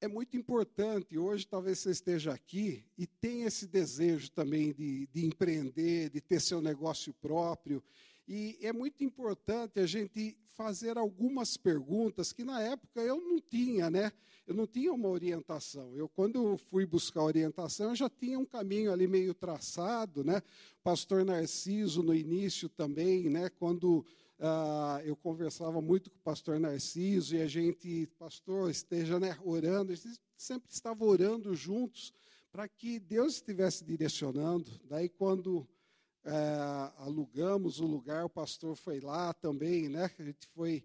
é 0.00 0.08
muito 0.08 0.36
importante. 0.36 1.16
Hoje, 1.16 1.46
talvez 1.46 1.78
você 1.78 1.90
esteja 1.90 2.32
aqui 2.32 2.84
e 2.98 3.06
tenha 3.06 3.46
esse 3.46 3.66
desejo 3.66 4.30
também 4.30 4.72
de, 4.72 5.06
de 5.06 5.24
empreender, 5.24 6.10
de 6.10 6.20
ter 6.20 6.40
seu 6.40 6.60
negócio 6.60 7.14
próprio. 7.14 7.82
E 8.26 8.58
é 8.60 8.72
muito 8.72 9.04
importante 9.04 9.78
a 9.78 9.86
gente 9.86 10.36
fazer 10.56 10.96
algumas 10.96 11.56
perguntas 11.56 12.32
que 12.32 12.42
na 12.42 12.60
época 12.60 13.00
eu 13.00 13.20
não 13.20 13.40
tinha, 13.40 13.90
né? 13.90 14.10
Eu 14.46 14.54
não 14.54 14.66
tinha 14.66 14.92
uma 14.92 15.08
orientação. 15.08 15.94
Eu 15.94 16.08
quando 16.08 16.56
fui 16.56 16.86
buscar 16.86 17.22
orientação, 17.22 17.90
eu 17.90 17.96
já 17.96 18.08
tinha 18.08 18.38
um 18.38 18.44
caminho 18.44 18.92
ali 18.92 19.06
meio 19.06 19.34
traçado, 19.34 20.24
né? 20.24 20.42
Pastor 20.82 21.24
Narciso 21.24 22.02
no 22.02 22.14
início 22.14 22.68
também, 22.68 23.28
né? 23.28 23.48
Quando 23.50 24.04
ah, 24.38 25.00
eu 25.04 25.16
conversava 25.16 25.80
muito 25.80 26.10
com 26.10 26.16
o 26.16 26.22
pastor 26.22 26.60
Narciso 26.60 27.36
e 27.36 27.40
a 27.40 27.46
gente, 27.46 28.06
pastor, 28.18 28.70
esteja 28.70 29.18
né, 29.18 29.36
orando, 29.42 29.92
a 29.92 29.94
gente 29.94 30.20
sempre 30.36 30.70
estava 30.70 31.04
orando 31.04 31.54
juntos 31.54 32.12
para 32.52 32.68
que 32.68 32.98
Deus 32.98 33.34
estivesse 33.34 33.84
direcionando. 33.84 34.70
Daí 34.84 35.08
quando 35.08 35.66
é, 36.26 36.92
alugamos 36.98 37.78
o 37.78 37.86
lugar, 37.86 38.24
o 38.24 38.28
pastor 38.28 38.74
foi 38.74 38.98
lá 38.98 39.32
também, 39.32 39.88
né? 39.88 40.10
A 40.18 40.22
gente 40.24 40.48
foi 40.48 40.84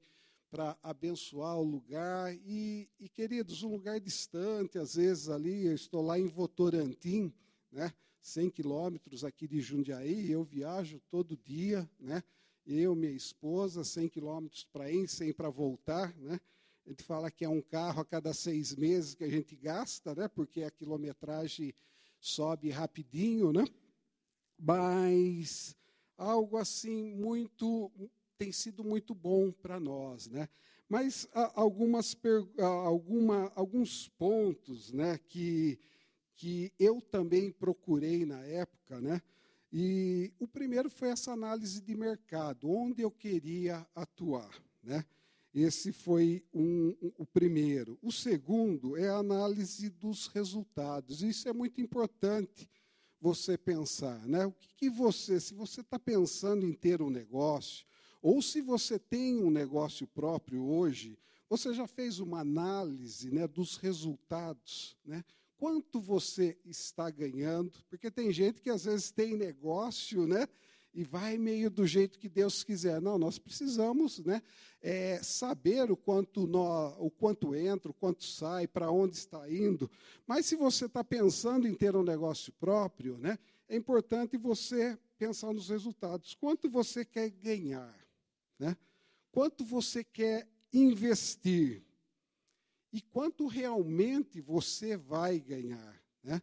para 0.51 0.77
abençoar 0.83 1.57
o 1.57 1.63
lugar. 1.63 2.31
E, 2.45 2.87
e, 2.99 3.09
queridos, 3.09 3.63
um 3.63 3.71
lugar 3.71 3.99
distante, 3.99 4.77
às 4.77 4.95
vezes 4.95 5.29
ali, 5.29 5.65
eu 5.65 5.73
estou 5.73 6.03
lá 6.03 6.19
em 6.19 6.27
Votorantim, 6.27 7.33
né? 7.71 7.91
100 8.21 8.51
quilômetros 8.51 9.23
aqui 9.23 9.47
de 9.47 9.59
Jundiaí, 9.61 10.31
eu 10.31 10.43
viajo 10.43 11.01
todo 11.09 11.35
dia, 11.35 11.89
né? 11.99 12.23
Eu, 12.63 12.93
minha 12.93 13.11
esposa, 13.11 13.83
100 13.83 14.09
quilômetros 14.09 14.63
para 14.71 14.91
ir, 14.91 15.07
100 15.07 15.33
para 15.33 15.49
voltar, 15.49 16.15
né? 16.19 16.39
A 16.85 16.89
gente 16.89 17.01
fala 17.01 17.31
que 17.31 17.43
é 17.43 17.49
um 17.49 17.61
carro 17.61 18.01
a 18.01 18.05
cada 18.05 18.31
seis 18.31 18.75
meses 18.75 19.15
que 19.15 19.23
a 19.23 19.29
gente 19.29 19.55
gasta, 19.55 20.13
né? 20.13 20.27
Porque 20.27 20.61
a 20.61 20.69
quilometragem 20.69 21.73
sobe 22.19 22.69
rapidinho, 22.69 23.51
né? 23.51 23.65
Mas 24.61 25.75
algo 26.15 26.57
assim 26.57 27.15
muito 27.15 27.91
tem 28.37 28.51
sido 28.51 28.83
muito 28.83 29.15
bom 29.15 29.51
para 29.51 29.79
nós, 29.79 30.27
né? 30.27 30.47
Mas 30.87 31.27
algumas 31.55 32.15
alguma, 32.59 33.51
alguns 33.55 34.07
pontos, 34.09 34.91
né, 34.91 35.17
que 35.27 35.79
que 36.35 36.73
eu 36.79 36.99
também 36.99 37.51
procurei 37.51 38.25
na 38.25 38.39
época, 38.43 38.99
né? 38.99 39.21
E 39.71 40.33
o 40.39 40.47
primeiro 40.47 40.89
foi 40.89 41.09
essa 41.09 41.31
análise 41.31 41.81
de 41.81 41.95
mercado, 41.95 42.69
onde 42.69 43.03
eu 43.03 43.11
queria 43.11 43.87
atuar, 43.95 44.51
né? 44.81 45.05
Esse 45.53 45.91
foi 45.91 46.43
um, 46.53 46.95
um, 47.01 47.11
o 47.17 47.25
primeiro. 47.25 47.99
O 48.01 48.11
segundo 48.11 48.97
é 48.97 49.09
a 49.09 49.17
análise 49.17 49.89
dos 49.89 50.27
resultados. 50.27 51.21
Isso 51.21 51.47
é 51.47 51.53
muito 51.53 51.79
importante 51.81 52.67
você 53.21 53.57
pensar, 53.57 54.27
né? 54.27 54.47
O 54.47 54.51
que, 54.51 54.67
que 54.75 54.89
você, 54.89 55.39
se 55.39 55.53
você 55.53 55.81
está 55.81 55.99
pensando 55.99 56.65
em 56.65 56.73
ter 56.73 57.01
um 57.01 57.09
negócio, 57.09 57.85
ou 58.21 58.41
se 58.41 58.61
você 58.61 58.97
tem 58.97 59.43
um 59.43 59.51
negócio 59.51 60.07
próprio 60.07 60.63
hoje, 60.63 61.17
você 61.47 61.73
já 61.73 61.85
fez 61.85 62.19
uma 62.19 62.39
análise 62.39 63.29
né, 63.29 63.47
dos 63.47 63.77
resultados, 63.77 64.97
né? 65.05 65.23
Quanto 65.57 65.99
você 65.99 66.57
está 66.65 67.11
ganhando? 67.11 67.71
Porque 67.87 68.09
tem 68.09 68.31
gente 68.31 68.59
que 68.59 68.69
às 68.71 68.85
vezes 68.85 69.11
tem 69.11 69.37
negócio, 69.37 70.25
né? 70.25 70.47
E 70.93 71.03
vai 71.03 71.37
meio 71.37 71.69
do 71.69 71.85
jeito 71.87 72.19
que 72.19 72.27
Deus 72.27 72.63
quiser. 72.63 73.01
Não, 73.01 73.17
nós 73.17 73.39
precisamos 73.39 74.19
né, 74.19 74.41
é, 74.81 75.21
saber 75.23 75.89
o 75.91 75.95
quanto, 75.95 76.45
nó, 76.45 76.95
o 76.99 77.09
quanto 77.09 77.55
entra, 77.55 77.91
o 77.91 77.93
quanto 77.93 78.23
sai, 78.23 78.67
para 78.67 78.91
onde 78.91 79.15
está 79.15 79.49
indo. 79.49 79.89
Mas 80.27 80.45
se 80.45 80.55
você 80.55 80.85
está 80.85 81.03
pensando 81.03 81.67
em 81.67 81.73
ter 81.73 81.95
um 81.95 82.03
negócio 82.03 82.51
próprio, 82.53 83.17
né, 83.17 83.39
é 83.69 83.75
importante 83.75 84.37
você 84.37 84.97
pensar 85.17 85.53
nos 85.53 85.69
resultados. 85.69 86.33
Quanto 86.33 86.69
você 86.69 87.05
quer 87.05 87.29
ganhar? 87.29 87.95
Né? 88.59 88.75
Quanto 89.31 89.63
você 89.63 90.03
quer 90.03 90.47
investir? 90.73 91.83
E 92.91 93.01
quanto 93.01 93.47
realmente 93.47 94.41
você 94.41 94.97
vai 94.97 95.39
ganhar? 95.39 96.01
Né? 96.21 96.41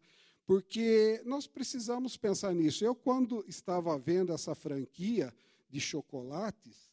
Porque 0.49 1.21
nós 1.27 1.47
precisamos 1.47 2.17
pensar 2.17 2.55
nisso. 2.55 2.83
Eu, 2.83 2.95
quando 2.95 3.45
estava 3.47 3.99
vendo 3.99 4.33
essa 4.33 4.55
franquia 4.55 5.31
de 5.69 5.79
chocolates, 5.79 6.91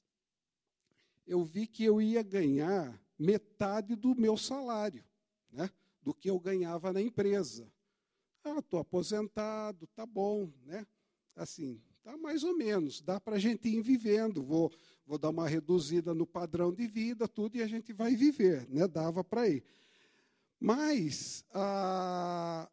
eu 1.25 1.41
vi 1.41 1.65
que 1.65 1.85
eu 1.85 2.01
ia 2.01 2.21
ganhar 2.21 3.01
metade 3.17 3.95
do 3.95 4.13
meu 4.13 4.35
salário, 4.35 5.05
né, 5.49 5.69
do 6.03 6.13
que 6.13 6.29
eu 6.29 6.37
ganhava 6.37 6.91
na 6.91 7.01
empresa. 7.01 7.71
Ah, 8.43 8.59
estou 8.59 8.77
aposentado, 8.77 9.87
tá 9.95 10.05
bom, 10.05 10.51
né? 10.65 10.85
Assim, 11.33 11.81
tá 12.03 12.17
mais 12.17 12.43
ou 12.43 12.57
menos, 12.57 13.01
dá 13.01 13.21
para 13.21 13.37
a 13.37 13.39
gente 13.39 13.69
ir 13.69 13.81
vivendo. 13.81 14.43
Vou, 14.43 14.69
vou 15.05 15.17
dar 15.17 15.29
uma 15.29 15.47
reduzida 15.47 16.13
no 16.13 16.27
padrão 16.27 16.73
de 16.73 16.85
vida, 16.87 17.25
tudo, 17.25 17.55
e 17.55 17.63
a 17.63 17.67
gente 17.67 17.93
vai 17.93 18.17
viver, 18.17 18.67
né? 18.69 18.85
Dava 18.85 19.23
para 19.23 19.47
ir. 19.47 19.63
Mas 20.59 21.45
ah, 21.53 22.69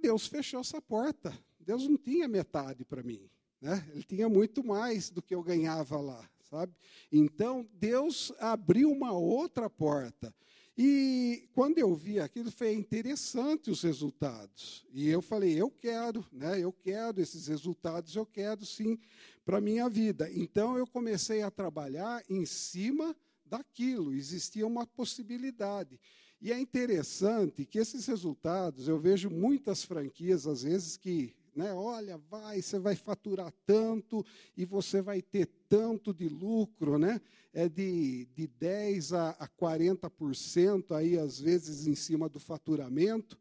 Deus 0.00 0.26
fechou 0.26 0.60
essa 0.60 0.80
porta. 0.80 1.36
Deus 1.58 1.86
não 1.86 1.96
tinha 1.96 2.26
metade 2.26 2.84
para 2.84 3.02
mim. 3.02 3.28
Né? 3.60 3.86
Ele 3.92 4.02
tinha 4.02 4.28
muito 4.28 4.64
mais 4.64 5.10
do 5.10 5.20
que 5.20 5.34
eu 5.34 5.42
ganhava 5.42 6.00
lá, 6.00 6.28
sabe? 6.48 6.74
Então, 7.12 7.68
Deus 7.74 8.32
abriu 8.38 8.90
uma 8.90 9.12
outra 9.12 9.68
porta. 9.68 10.34
E 10.76 11.46
quando 11.52 11.78
eu 11.78 11.94
vi 11.94 12.18
aquilo, 12.18 12.50
foi 12.50 12.72
interessante 12.72 13.70
os 13.70 13.82
resultados. 13.82 14.86
E 14.94 15.08
eu 15.10 15.20
falei, 15.20 15.60
eu 15.60 15.70
quero, 15.70 16.24
né? 16.32 16.58
Eu 16.58 16.72
quero 16.72 17.20
esses 17.20 17.48
resultados, 17.48 18.16
eu 18.16 18.24
quero 18.24 18.64
sim 18.64 18.98
para 19.44 19.60
minha 19.60 19.90
vida. 19.90 20.30
Então 20.32 20.78
eu 20.78 20.86
comecei 20.86 21.42
a 21.42 21.50
trabalhar 21.50 22.22
em 22.30 22.46
cima 22.46 23.14
daquilo, 23.44 24.14
existia 24.14 24.66
uma 24.66 24.86
possibilidade. 24.86 26.00
E 26.40 26.52
é 26.52 26.58
interessante 26.58 27.66
que 27.66 27.78
esses 27.78 28.06
resultados, 28.06 28.88
eu 28.88 28.98
vejo 28.98 29.28
muitas 29.28 29.84
franquias, 29.84 30.46
às 30.46 30.62
vezes, 30.62 30.96
que 30.96 31.34
né? 31.54 31.74
Olha, 31.74 32.16
vai, 32.16 32.62
você 32.62 32.78
vai 32.78 32.94
faturar 32.94 33.52
tanto 33.66 34.24
e 34.56 34.64
você 34.64 35.02
vai 35.02 35.20
ter 35.20 35.46
tanto 35.68 36.14
de 36.14 36.28
lucro, 36.28 36.98
né? 36.98 37.20
É 37.52 37.68
de, 37.68 38.26
de 38.34 38.46
10 38.46 39.12
a, 39.12 39.30
a 39.30 39.46
40% 39.46 40.96
aí, 40.96 41.18
às 41.18 41.38
vezes, 41.38 41.86
em 41.86 41.94
cima 41.94 42.28
do 42.28 42.40
faturamento. 42.40 43.38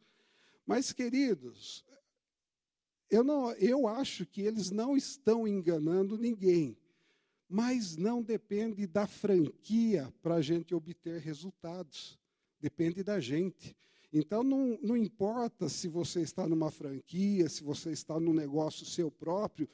Mas, 0.66 0.91
queridos, 0.91 1.86
eu, 3.10 3.24
não, 3.24 3.52
eu 3.54 3.88
acho 3.88 4.26
que 4.26 4.41
eles 4.41 4.70
não 4.70 4.97
estão 4.97 5.47
enganando 5.47 6.18
ninguém, 6.18 6.78
mas 7.47 7.95
não 7.95 8.22
depende 8.22 8.86
da 8.86 9.08
franquia 9.08 10.14
para 10.22 10.36
a 10.36 10.41
gente 10.41 10.76
obter 10.76 11.22
resultados. 11.22 12.18
Depende 12.60 13.03
da 13.03 13.20
gente. 13.20 13.76
Então, 14.12 14.43
não, 14.43 14.78
não 14.82 14.97
importa 14.97 15.70
se 15.70 15.88
você 15.88 16.22
está 16.22 16.47
numa 16.47 16.72
franquia, 16.72 17.47
se 17.47 17.64
você 17.64 17.91
está 17.91 18.20
num 18.20 18.34
negócio 18.34 18.86
seu 18.86 19.12
próprio, 19.12 19.70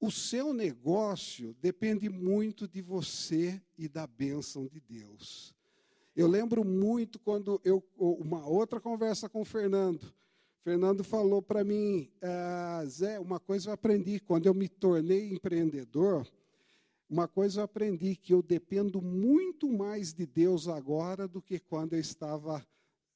o 0.00 0.10
seu 0.10 0.52
negócio 0.52 1.56
depende 1.60 2.08
muito 2.08 2.68
de 2.68 2.80
você 2.82 3.60
e 3.76 3.88
da 3.88 4.06
bênção 4.06 4.66
de 4.66 4.80
Deus. 4.80 5.54
Eu 6.14 6.28
lembro 6.28 6.64
muito 6.64 7.18
quando 7.18 7.60
eu 7.64 7.82
uma 7.96 8.46
outra 8.46 8.80
conversa 8.80 9.28
com 9.28 9.40
o 9.40 9.44
Fernando. 9.44 10.12
Fernando 10.62 11.02
falou 11.02 11.42
para 11.42 11.64
mim, 11.64 12.08
ah, 12.22 12.84
Zé, 12.86 13.18
uma 13.18 13.40
coisa 13.40 13.70
eu 13.70 13.74
aprendi 13.74 14.20
quando 14.20 14.46
eu 14.46 14.54
me 14.54 14.68
tornei 14.68 15.30
empreendedor. 15.30 16.26
Uma 17.08 17.28
coisa 17.28 17.60
eu 17.60 17.64
aprendi 17.64 18.16
que 18.16 18.32
eu 18.32 18.42
dependo 18.42 19.00
muito 19.00 19.70
mais 19.70 20.12
de 20.12 20.26
Deus 20.26 20.68
agora 20.68 21.28
do 21.28 21.40
que 21.40 21.58
quando 21.58 21.92
eu 21.92 22.00
estava 22.00 22.66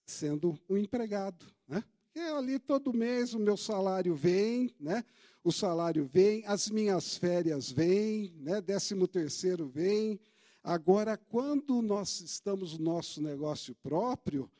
sendo 0.05 0.59
um 0.69 0.77
empregado, 0.77 1.47
né? 1.67 1.83
Porque 2.05 2.21
ali 2.21 2.59
todo 2.59 2.93
mês 2.93 3.35
o 3.35 3.39
meu 3.39 3.57
salário 3.57 4.15
vem, 4.15 4.75
né? 4.79 5.05
O 5.43 5.53
salário 5.53 6.05
vem, 6.05 6.45
as 6.47 6.69
minhas 6.69 7.17
férias 7.17 7.71
vêm, 7.71 8.33
né? 8.41 8.61
Décimo 8.61 9.07
terceiro 9.07 9.69
vem. 9.69 10.21
Agora, 10.63 11.17
quando 11.17 11.81
nós 11.81 12.21
estamos 12.21 12.79
no 12.79 12.85
nosso 12.85 13.23
negócio 13.23 13.75
próprio, 13.77 14.51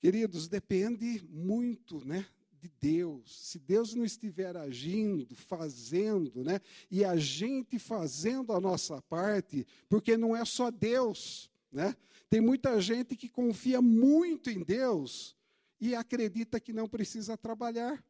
queridos, 0.00 0.48
depende 0.48 1.24
muito, 1.30 2.04
né? 2.04 2.26
De 2.64 2.72
Deus, 2.80 3.50
se 3.50 3.58
Deus 3.58 3.94
não 3.94 4.04
estiver 4.04 4.56
agindo, 4.56 5.34
fazendo, 5.36 6.42
né, 6.42 6.60
e 6.90 7.04
a 7.04 7.14
gente 7.14 7.78
fazendo 7.78 8.54
a 8.54 8.60
nossa 8.60 9.02
parte, 9.02 9.66
porque 9.86 10.16
não 10.16 10.34
é 10.34 10.44
só 10.46 10.70
Deus, 10.70 11.50
né? 11.70 11.94
Tem 12.30 12.40
muita 12.40 12.80
gente 12.80 13.16
que 13.16 13.28
confia 13.28 13.82
muito 13.82 14.48
em 14.48 14.62
Deus 14.62 15.36
e 15.78 15.94
acredita 15.94 16.58
que 16.58 16.72
não 16.72 16.88
precisa 16.88 17.36
trabalhar, 17.36 18.02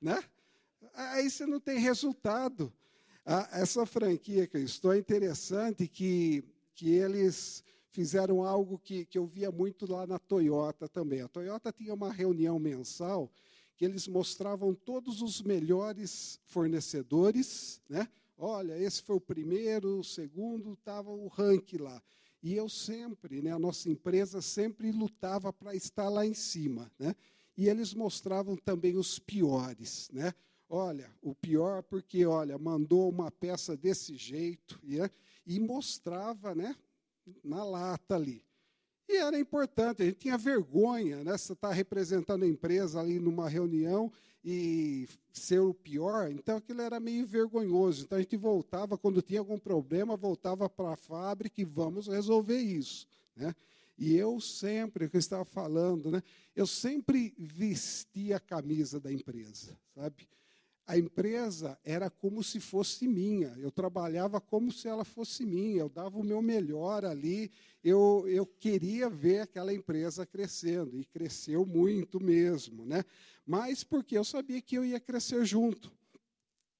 né? 0.00 0.22
Aí 0.94 1.28
você 1.28 1.44
não 1.44 1.58
tem 1.58 1.78
resultado. 1.78 2.72
Essa 3.50 3.84
franquia 3.84 4.46
que 4.46 4.56
eu 4.56 4.62
estou 4.62 4.92
é 4.92 4.98
interessante 4.98 5.88
que, 5.88 6.44
que 6.74 6.90
eles 6.90 7.64
fizeram 7.90 8.44
algo 8.44 8.78
que, 8.78 9.04
que 9.04 9.18
eu 9.18 9.26
via 9.26 9.50
muito 9.50 9.90
lá 9.90 10.06
na 10.06 10.18
Toyota 10.18 10.86
também. 10.86 11.22
A 11.22 11.28
Toyota 11.28 11.72
tinha 11.72 11.92
uma 11.92 12.12
reunião 12.12 12.58
mensal 12.58 13.32
que 13.76 13.84
eles 13.84 14.08
mostravam 14.08 14.74
todos 14.74 15.20
os 15.20 15.42
melhores 15.42 16.40
fornecedores, 16.46 17.80
né? 17.88 18.08
Olha, 18.38 18.78
esse 18.78 19.02
foi 19.02 19.16
o 19.16 19.20
primeiro, 19.20 20.00
o 20.00 20.04
segundo, 20.04 20.74
estava 20.74 21.10
o 21.10 21.26
ranking 21.28 21.78
lá. 21.78 22.02
E 22.42 22.54
eu 22.54 22.68
sempre, 22.68 23.40
né, 23.40 23.50
a 23.50 23.58
nossa 23.58 23.90
empresa 23.90 24.42
sempre 24.42 24.92
lutava 24.92 25.52
para 25.52 25.74
estar 25.74 26.08
lá 26.08 26.24
em 26.24 26.34
cima. 26.34 26.92
Né? 26.98 27.14
E 27.56 27.68
eles 27.68 27.94
mostravam 27.94 28.56
também 28.56 28.96
os 28.96 29.18
piores. 29.18 30.10
Né? 30.12 30.34
Olha, 30.68 31.10
o 31.22 31.34
pior 31.34 31.82
porque, 31.82 32.26
olha, 32.26 32.58
mandou 32.58 33.08
uma 33.08 33.30
peça 33.30 33.76
desse 33.76 34.16
jeito. 34.16 34.78
E, 34.84 34.98
e 35.46 35.58
mostrava 35.58 36.54
né, 36.54 36.76
na 37.42 37.64
lata 37.64 38.14
ali. 38.14 38.45
E 39.08 39.16
era 39.18 39.38
importante, 39.38 40.02
a 40.02 40.06
gente 40.06 40.18
tinha 40.18 40.36
vergonha, 40.36 41.22
né? 41.22 41.36
Você 41.38 41.52
está 41.52 41.70
representando 41.72 42.42
a 42.42 42.48
empresa 42.48 43.00
ali 43.00 43.20
numa 43.20 43.48
reunião 43.48 44.12
e 44.44 45.08
ser 45.32 45.60
o 45.60 45.74
pior, 45.74 46.30
então 46.30 46.56
aquilo 46.56 46.80
era 46.80 46.98
meio 46.98 47.26
vergonhoso. 47.26 48.04
Então 48.04 48.18
a 48.18 48.20
gente 48.20 48.36
voltava, 48.36 48.96
quando 48.98 49.22
tinha 49.22 49.40
algum 49.40 49.58
problema, 49.58 50.16
voltava 50.16 50.68
para 50.68 50.92
a 50.92 50.96
fábrica 50.96 51.60
e 51.60 51.64
vamos 51.64 52.08
resolver 52.08 52.58
isso. 52.58 53.06
Né? 53.36 53.54
E 53.98 54.16
eu 54.16 54.40
sempre, 54.40 55.06
o 55.06 55.10
que 55.10 55.16
eu 55.16 55.20
estava 55.20 55.44
falando, 55.44 56.10
né? 56.10 56.22
eu 56.54 56.66
sempre 56.66 57.34
vestia 57.38 58.36
a 58.36 58.40
camisa 58.40 59.00
da 59.00 59.12
empresa, 59.12 59.76
sabe? 59.94 60.28
a 60.86 60.96
empresa 60.96 61.76
era 61.84 62.08
como 62.08 62.44
se 62.44 62.60
fosse 62.60 63.08
minha. 63.08 63.52
Eu 63.58 63.72
trabalhava 63.72 64.40
como 64.40 64.70
se 64.70 64.86
ela 64.86 65.04
fosse 65.04 65.44
minha. 65.44 65.80
Eu 65.80 65.88
dava 65.88 66.16
o 66.16 66.22
meu 66.22 66.40
melhor 66.40 67.04
ali. 67.04 67.50
Eu, 67.88 68.24
eu 68.26 68.44
queria 68.44 69.08
ver 69.08 69.42
aquela 69.42 69.72
empresa 69.72 70.26
crescendo. 70.26 70.98
E 70.98 71.04
cresceu 71.04 71.64
muito 71.64 72.18
mesmo. 72.18 72.84
Né? 72.84 73.04
Mas 73.46 73.84
porque 73.84 74.18
eu 74.18 74.24
sabia 74.24 74.60
que 74.60 74.76
eu 74.76 74.84
ia 74.84 74.98
crescer 74.98 75.44
junto. 75.44 75.96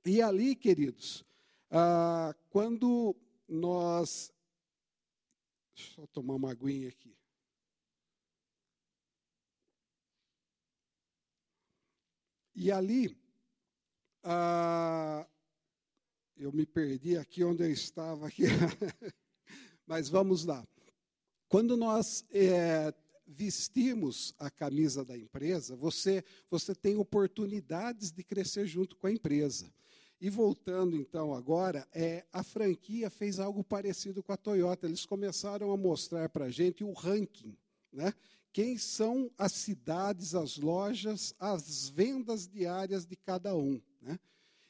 E 0.04 0.20
ali, 0.20 0.56
queridos, 0.56 1.24
ah, 1.70 2.34
quando 2.50 3.14
nós. 3.48 4.32
Deixa 5.76 6.00
eu 6.00 6.08
tomar 6.08 6.34
uma 6.34 6.50
aguinha 6.50 6.88
aqui. 6.88 7.16
E 12.52 12.72
ali 12.72 13.16
ah, 14.24 15.24
eu 16.36 16.50
me 16.50 16.66
perdi 16.66 17.16
aqui 17.16 17.44
onde 17.44 17.62
eu 17.62 17.70
estava 17.70 18.26
aqui. 18.26 18.42
Mas 19.86 20.08
vamos 20.08 20.44
lá. 20.44 20.66
Quando 21.48 21.76
nós 21.76 22.24
é, 22.30 22.92
vestimos 23.26 24.34
a 24.38 24.50
camisa 24.50 25.04
da 25.04 25.16
empresa, 25.16 25.76
você, 25.76 26.24
você 26.50 26.74
tem 26.74 26.96
oportunidades 26.96 28.10
de 28.10 28.22
crescer 28.22 28.66
junto 28.66 28.96
com 28.96 29.06
a 29.06 29.12
empresa. 29.12 29.72
E 30.20 30.30
voltando 30.30 30.96
então 30.96 31.34
agora, 31.34 31.86
é, 31.92 32.24
a 32.32 32.42
franquia 32.42 33.10
fez 33.10 33.38
algo 33.38 33.62
parecido 33.62 34.22
com 34.22 34.32
a 34.32 34.36
Toyota. 34.36 34.86
Eles 34.86 35.04
começaram 35.04 35.70
a 35.70 35.76
mostrar 35.76 36.28
para 36.30 36.46
a 36.46 36.50
gente 36.50 36.82
o 36.82 36.92
ranking, 36.92 37.56
né? 37.92 38.14
Quem 38.56 38.78
são 38.78 39.30
as 39.36 39.52
cidades, 39.52 40.34
as 40.34 40.56
lojas, 40.56 41.34
as 41.38 41.90
vendas 41.90 42.48
diárias 42.48 43.04
de 43.04 43.14
cada 43.14 43.54
um. 43.54 43.78
Né? 44.00 44.18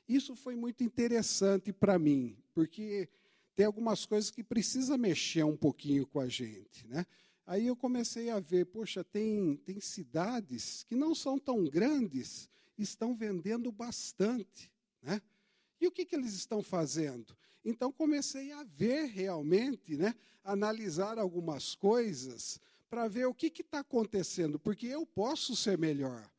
Isso 0.09 0.35
foi 0.35 0.57
muito 0.57 0.83
interessante 0.83 1.72
para 1.72 1.97
mim, 1.97 2.37
porque 2.53 3.09
tem 3.57 3.64
algumas 3.64 4.04
coisas 4.04 4.30
que 4.30 4.44
precisa 4.44 4.98
mexer 4.98 5.42
um 5.42 5.57
pouquinho 5.57 6.07
com 6.07 6.20
a 6.20 6.28
gente. 6.28 6.86
Né? 6.86 7.07
Aí 7.46 7.66
eu 7.66 7.74
comecei 7.74 8.28
a 8.28 8.38
ver, 8.38 8.66
poxa, 8.66 9.02
tem, 9.02 9.57
tem 9.64 9.80
cidades 9.80 10.84
que 10.84 10.94
não 10.94 11.14
são 11.14 11.38
tão 11.38 11.64
grandes, 11.64 12.50
estão 12.76 13.16
vendendo 13.16 13.72
bastante. 13.72 14.70
Né? 15.02 15.22
E 15.80 15.86
o 15.86 15.90
que, 15.90 16.04
que 16.04 16.14
eles 16.14 16.34
estão 16.34 16.62
fazendo? 16.62 17.34
Então 17.64 17.90
comecei 17.90 18.52
a 18.52 18.62
ver 18.62 19.07
realmente, 19.07 19.96
né, 19.96 20.14
analisar 20.44 21.18
algumas 21.18 21.74
coisas 21.74 22.61
para 22.90 23.09
ver 23.09 23.26
o 23.26 23.34
que 23.34 23.46
está 23.46 23.80
acontecendo, 23.80 24.59
porque 24.59 24.86
eu 24.86 25.04
posso 25.04 25.57
ser 25.57 25.78
melhor. 25.78 26.30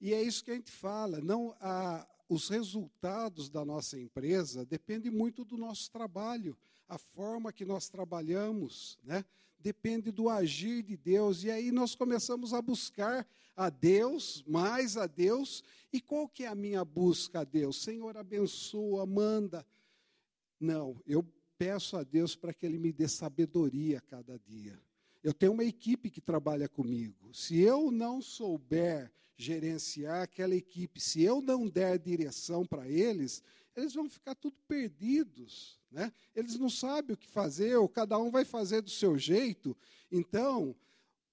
E 0.00 0.12
é 0.12 0.22
isso 0.22 0.44
que 0.44 0.50
a 0.50 0.54
gente 0.54 0.70
fala. 0.70 1.20
Não, 1.20 1.56
a, 1.58 2.06
os 2.28 2.48
resultados 2.48 3.48
da 3.48 3.64
nossa 3.64 3.98
empresa 3.98 4.64
dependem 4.64 5.10
muito 5.10 5.44
do 5.44 5.56
nosso 5.56 5.90
trabalho, 5.90 6.56
a 6.88 6.98
forma 6.98 7.52
que 7.52 7.64
nós 7.64 7.88
trabalhamos, 7.88 8.98
né? 9.04 9.24
depende 9.58 10.10
do 10.10 10.28
agir 10.28 10.82
de 10.82 10.96
Deus. 10.96 11.42
E 11.42 11.50
aí 11.50 11.72
nós 11.72 11.94
começamos 11.94 12.54
a 12.54 12.62
buscar 12.62 13.26
a 13.56 13.70
Deus, 13.70 14.44
mais 14.46 14.96
a 14.96 15.06
Deus. 15.06 15.64
E 15.92 16.00
qual 16.00 16.28
que 16.28 16.44
é 16.44 16.48
a 16.48 16.54
minha 16.54 16.84
busca 16.84 17.40
a 17.40 17.44
Deus? 17.44 17.82
Senhor, 17.82 18.16
abençoa, 18.16 19.04
manda. 19.06 19.66
Não, 20.60 21.00
eu 21.06 21.26
peço 21.58 21.96
a 21.96 22.04
Deus 22.04 22.36
para 22.36 22.52
que 22.52 22.66
Ele 22.66 22.78
me 22.78 22.92
dê 22.92 23.08
sabedoria 23.08 23.98
a 23.98 24.00
cada 24.00 24.38
dia. 24.38 24.80
Eu 25.22 25.34
tenho 25.34 25.52
uma 25.52 25.64
equipe 25.64 26.10
que 26.10 26.20
trabalha 26.20 26.68
comigo. 26.68 27.34
Se 27.34 27.58
eu 27.58 27.90
não 27.90 28.22
souber 28.22 29.10
gerenciar 29.36 30.22
aquela 30.22 30.54
equipe, 30.54 31.00
se 31.00 31.22
eu 31.22 31.40
não 31.40 31.68
der 31.68 31.98
direção 31.98 32.64
para 32.64 32.88
eles, 32.88 33.42
eles 33.76 33.94
vão 33.94 34.08
ficar 34.08 34.34
tudo 34.34 34.56
perdidos. 34.66 35.78
Né? 35.90 36.12
Eles 36.34 36.58
não 36.58 36.70
sabem 36.70 37.14
o 37.14 37.18
que 37.18 37.28
fazer, 37.28 37.76
ou 37.76 37.88
cada 37.88 38.18
um 38.18 38.30
vai 38.30 38.44
fazer 38.44 38.80
do 38.80 38.90
seu 38.90 39.18
jeito. 39.18 39.76
Então, 40.10 40.74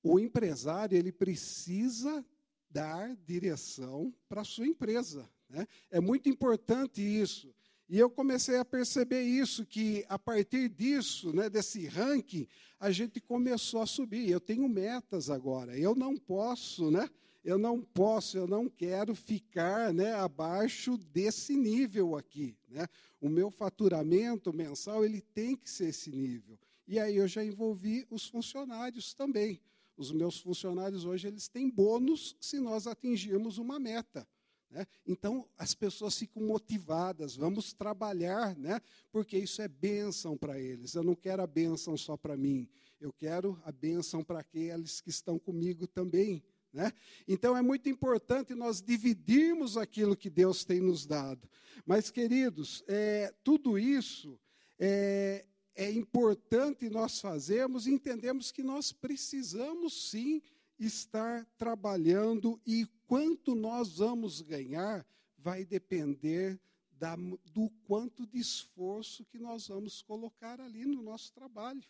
o 0.02 0.20
empresário 0.20 0.98
ele 0.98 1.12
precisa 1.12 2.26
dar 2.70 3.16
direção 3.26 4.14
para 4.28 4.42
a 4.42 4.46
sua 4.46 4.68
empresa. 4.68 5.30
Né? 5.50 5.68
É 5.90 6.00
muito 6.00 6.28
importante 6.28 7.02
isso. 7.02 7.54
E 7.88 8.00
eu 8.00 8.10
comecei 8.10 8.58
a 8.58 8.66
perceber 8.66 9.22
isso, 9.22 9.66
que 9.66 10.06
a 10.10 10.18
partir 10.18 10.70
disso, 10.70 11.34
né, 11.34 11.50
desse 11.50 11.86
ranking, 11.86 12.48
a 12.80 12.92
gente 12.92 13.22
começou 13.22 13.82
a 13.82 13.86
subir. 13.86 14.30
Eu 14.30 14.40
tenho 14.40 14.68
metas 14.68 15.30
agora. 15.30 15.78
Eu 15.78 15.94
não 15.94 16.18
posso, 16.18 16.90
né? 16.90 17.10
Eu 17.44 17.58
não 17.58 17.82
posso, 17.82 18.38
eu 18.38 18.48
não 18.48 18.70
quero 18.70 19.14
ficar 19.14 19.94
né, 19.94 20.14
abaixo 20.14 20.98
desse 20.98 21.56
nível 21.56 22.16
aqui. 22.16 22.56
Né? 22.70 22.88
O 23.20 23.28
meu 23.28 23.52
faturamento 23.52 24.54
mensal 24.54 25.04
ele 25.04 25.22
tem 25.22 25.56
que 25.56 25.70
ser 25.70 25.90
esse 25.90 26.10
nível. 26.10 26.58
E 26.88 27.00
aí 27.00 27.18
eu 27.18 27.28
já 27.28 27.44
envolvi 27.44 28.06
os 28.10 28.28
funcionários 28.28 29.14
também. 29.14 29.60
Os 29.98 30.12
meus 30.12 30.40
funcionários 30.40 31.06
hoje 31.06 31.28
eles 31.28 31.48
têm 31.48 31.70
bônus 31.70 32.36
se 32.40 32.60
nós 32.60 32.88
atingirmos 32.88 33.58
uma 33.58 33.80
meta. 33.80 34.28
Né? 34.74 34.88
Então, 35.06 35.48
as 35.56 35.76
pessoas 35.76 36.18
ficam 36.18 36.42
motivadas, 36.42 37.36
vamos 37.36 37.74
trabalhar, 37.74 38.58
né? 38.58 38.82
porque 39.12 39.38
isso 39.38 39.62
é 39.62 39.68
bênção 39.68 40.36
para 40.36 40.60
eles. 40.60 40.96
Eu 40.96 41.04
não 41.04 41.14
quero 41.14 41.44
a 41.44 41.48
bênção 41.48 41.96
só 41.96 42.18
para 42.18 42.36
mim, 42.36 42.68
eu 43.00 43.14
quero 43.14 43.62
a 43.66 43.72
bênção 43.72 44.24
para 44.24 44.40
aqueles 44.40 45.00
que 45.00 45.12
estão 45.12 45.38
comigo 45.38 45.86
também. 45.86 46.44
Né? 46.74 46.92
Então, 47.28 47.56
é 47.56 47.62
muito 47.62 47.88
importante 47.88 48.56
nós 48.56 48.82
dividirmos 48.82 49.78
aquilo 49.78 50.18
que 50.18 50.30
Deus 50.30 50.66
tem 50.66 50.82
nos 50.82 51.06
dado. 51.06 51.48
Mas, 51.86 52.10
queridos, 52.10 52.84
é, 52.88 53.32
tudo 53.44 53.78
isso 53.78 54.40
é, 54.80 55.46
é 55.76 55.92
importante 55.92 56.90
nós 56.90 57.22
fazermos 57.22 57.86
e 57.86 57.92
entendemos 57.92 58.52
que 58.52 58.64
nós 58.64 58.92
precisamos 58.92 60.10
sim 60.10 60.42
estar 60.80 61.46
trabalhando 61.58 62.60
e 62.66 62.88
quanto 63.06 63.54
nós 63.54 64.00
vamos 64.00 64.42
ganhar 64.42 65.06
vai 65.38 65.64
depender 65.64 66.60
da, 66.92 67.16
do 67.54 67.70
quanto 67.86 68.26
de 68.26 68.40
esforço 68.40 69.26
que 69.26 69.38
nós 69.38 69.68
vamos 69.68 70.02
colocar 70.02 70.60
ali 70.60 70.86
no 70.86 71.04
nosso 71.04 71.32
trabalho. 71.34 71.84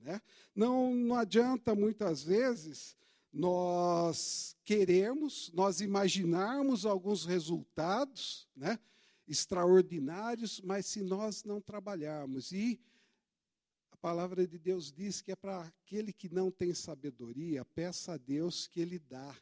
Né? 0.00 0.20
Não, 0.54 0.94
não 0.94 1.16
adianta 1.16 1.74
muitas 1.74 2.22
vezes 2.22 2.96
nós 3.34 4.56
queremos, 4.64 5.50
nós 5.52 5.80
imaginarmos 5.80 6.86
alguns 6.86 7.26
resultados 7.26 8.48
né, 8.56 8.78
extraordinários, 9.28 10.60
mas 10.60 10.86
se 10.86 11.02
nós 11.02 11.44
não 11.44 11.60
trabalharmos 11.60 12.52
e 12.52 12.80
palavra 14.04 14.46
de 14.46 14.58
Deus 14.58 14.92
diz 14.92 15.22
que 15.22 15.32
é 15.32 15.36
para 15.36 15.62
aquele 15.62 16.12
que 16.12 16.28
não 16.28 16.50
tem 16.50 16.74
sabedoria, 16.74 17.64
peça 17.64 18.12
a 18.12 18.16
Deus 18.18 18.66
que 18.66 18.78
Ele 18.78 18.98
dá. 18.98 19.34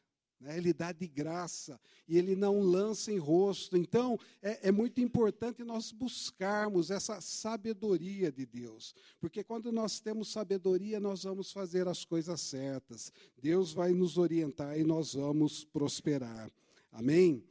Né? 0.42 0.58
Ele 0.58 0.72
dá 0.72 0.90
de 0.90 1.06
graça 1.06 1.80
e 2.08 2.18
Ele 2.18 2.34
não 2.34 2.60
lança 2.60 3.12
em 3.12 3.18
rosto. 3.18 3.76
Então, 3.76 4.18
é, 4.42 4.68
é 4.68 4.72
muito 4.72 5.00
importante 5.00 5.62
nós 5.62 5.92
buscarmos 5.92 6.90
essa 6.90 7.20
sabedoria 7.20 8.30
de 8.32 8.44
Deus, 8.44 8.94
porque 9.20 9.44
quando 9.44 9.70
nós 9.70 10.00
temos 10.00 10.32
sabedoria, 10.32 10.98
nós 10.98 11.22
vamos 11.22 11.52
fazer 11.52 11.86
as 11.86 12.04
coisas 12.04 12.40
certas. 12.40 13.12
Deus 13.40 13.72
vai 13.72 13.92
nos 13.92 14.18
orientar 14.18 14.78
e 14.78 14.84
nós 14.84 15.14
vamos 15.14 15.64
prosperar. 15.64 16.50
Amém? 16.90 17.44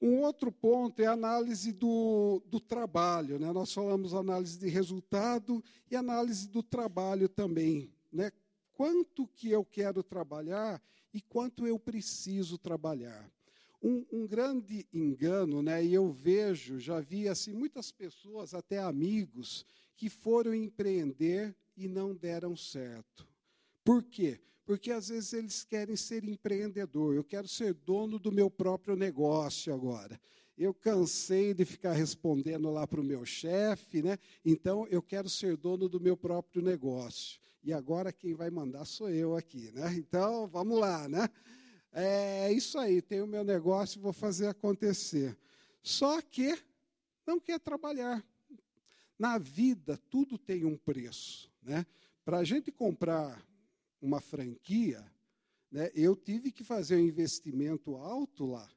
Um 0.00 0.20
outro 0.20 0.52
ponto 0.52 1.00
é 1.00 1.06
a 1.06 1.12
análise 1.12 1.72
do, 1.72 2.42
do 2.46 2.60
trabalho. 2.60 3.38
Né? 3.38 3.50
Nós 3.52 3.72
falamos 3.72 4.12
análise 4.12 4.58
de 4.58 4.68
resultado 4.68 5.64
e 5.90 5.96
análise 5.96 6.48
do 6.48 6.62
trabalho 6.62 7.28
também. 7.28 7.90
Né? 8.12 8.30
Quanto 8.74 9.26
que 9.28 9.50
eu 9.50 9.64
quero 9.64 10.02
trabalhar 10.02 10.82
e 11.14 11.22
quanto 11.22 11.66
eu 11.66 11.78
preciso 11.78 12.58
trabalhar. 12.58 13.32
Um, 13.82 14.04
um, 14.12 14.26
grande 14.26 14.86
engano, 14.92 15.62
né, 15.62 15.82
e 15.84 15.94
eu 15.94 16.10
vejo, 16.10 16.78
já 16.78 17.00
vi 17.00 17.28
assim, 17.28 17.54
muitas 17.54 17.90
pessoas, 17.90 18.52
até 18.52 18.78
amigos, 18.78 19.64
que 19.96 20.10
foram 20.10 20.54
empreender 20.54 21.56
e 21.76 21.88
não 21.88 22.14
deram 22.14 22.56
certo. 22.56 23.26
Por 23.82 24.02
quê? 24.02 24.40
porque 24.64 24.90
às 24.90 25.08
vezes 25.08 25.32
eles 25.32 25.64
querem 25.64 25.96
ser 25.96 26.24
empreendedor. 26.24 27.14
Eu 27.14 27.24
quero 27.24 27.46
ser 27.46 27.74
dono 27.74 28.18
do 28.18 28.32
meu 28.32 28.50
próprio 28.50 28.96
negócio 28.96 29.72
agora. 29.72 30.18
Eu 30.56 30.72
cansei 30.72 31.52
de 31.52 31.64
ficar 31.64 31.92
respondendo 31.92 32.70
lá 32.70 32.86
para 32.86 33.00
o 33.00 33.04
meu 33.04 33.26
chefe, 33.26 34.02
né? 34.02 34.18
Então 34.44 34.86
eu 34.88 35.02
quero 35.02 35.28
ser 35.28 35.56
dono 35.56 35.88
do 35.88 36.00
meu 36.00 36.16
próprio 36.16 36.62
negócio. 36.62 37.40
E 37.64 37.72
agora 37.72 38.12
quem 38.12 38.34
vai 38.34 38.50
mandar 38.50 38.84
sou 38.84 39.08
eu 39.08 39.34
aqui, 39.34 39.72
né? 39.72 39.94
Então 39.96 40.46
vamos 40.46 40.78
lá, 40.78 41.08
né? 41.08 41.30
É 41.90 42.52
isso 42.52 42.78
aí, 42.78 43.00
tenho 43.00 43.24
o 43.24 43.28
meu 43.28 43.42
negócio, 43.42 44.00
vou 44.00 44.12
fazer 44.12 44.48
acontecer. 44.48 45.34
Só 45.82 46.20
que 46.20 46.58
não 47.26 47.40
quer 47.40 47.58
trabalhar. 47.58 48.22
Na 49.18 49.38
vida, 49.38 49.96
tudo 50.10 50.36
tem 50.36 50.64
um 50.64 50.76
preço. 50.76 51.50
Né? 51.62 51.86
Para 52.24 52.38
a 52.38 52.44
gente 52.44 52.70
comprar 52.70 53.42
uma 54.02 54.20
franquia, 54.20 55.02
né, 55.70 55.90
eu 55.94 56.14
tive 56.14 56.52
que 56.52 56.64
fazer 56.64 56.96
um 56.96 57.06
investimento 57.06 57.96
alto 57.96 58.44
lá. 58.44 58.68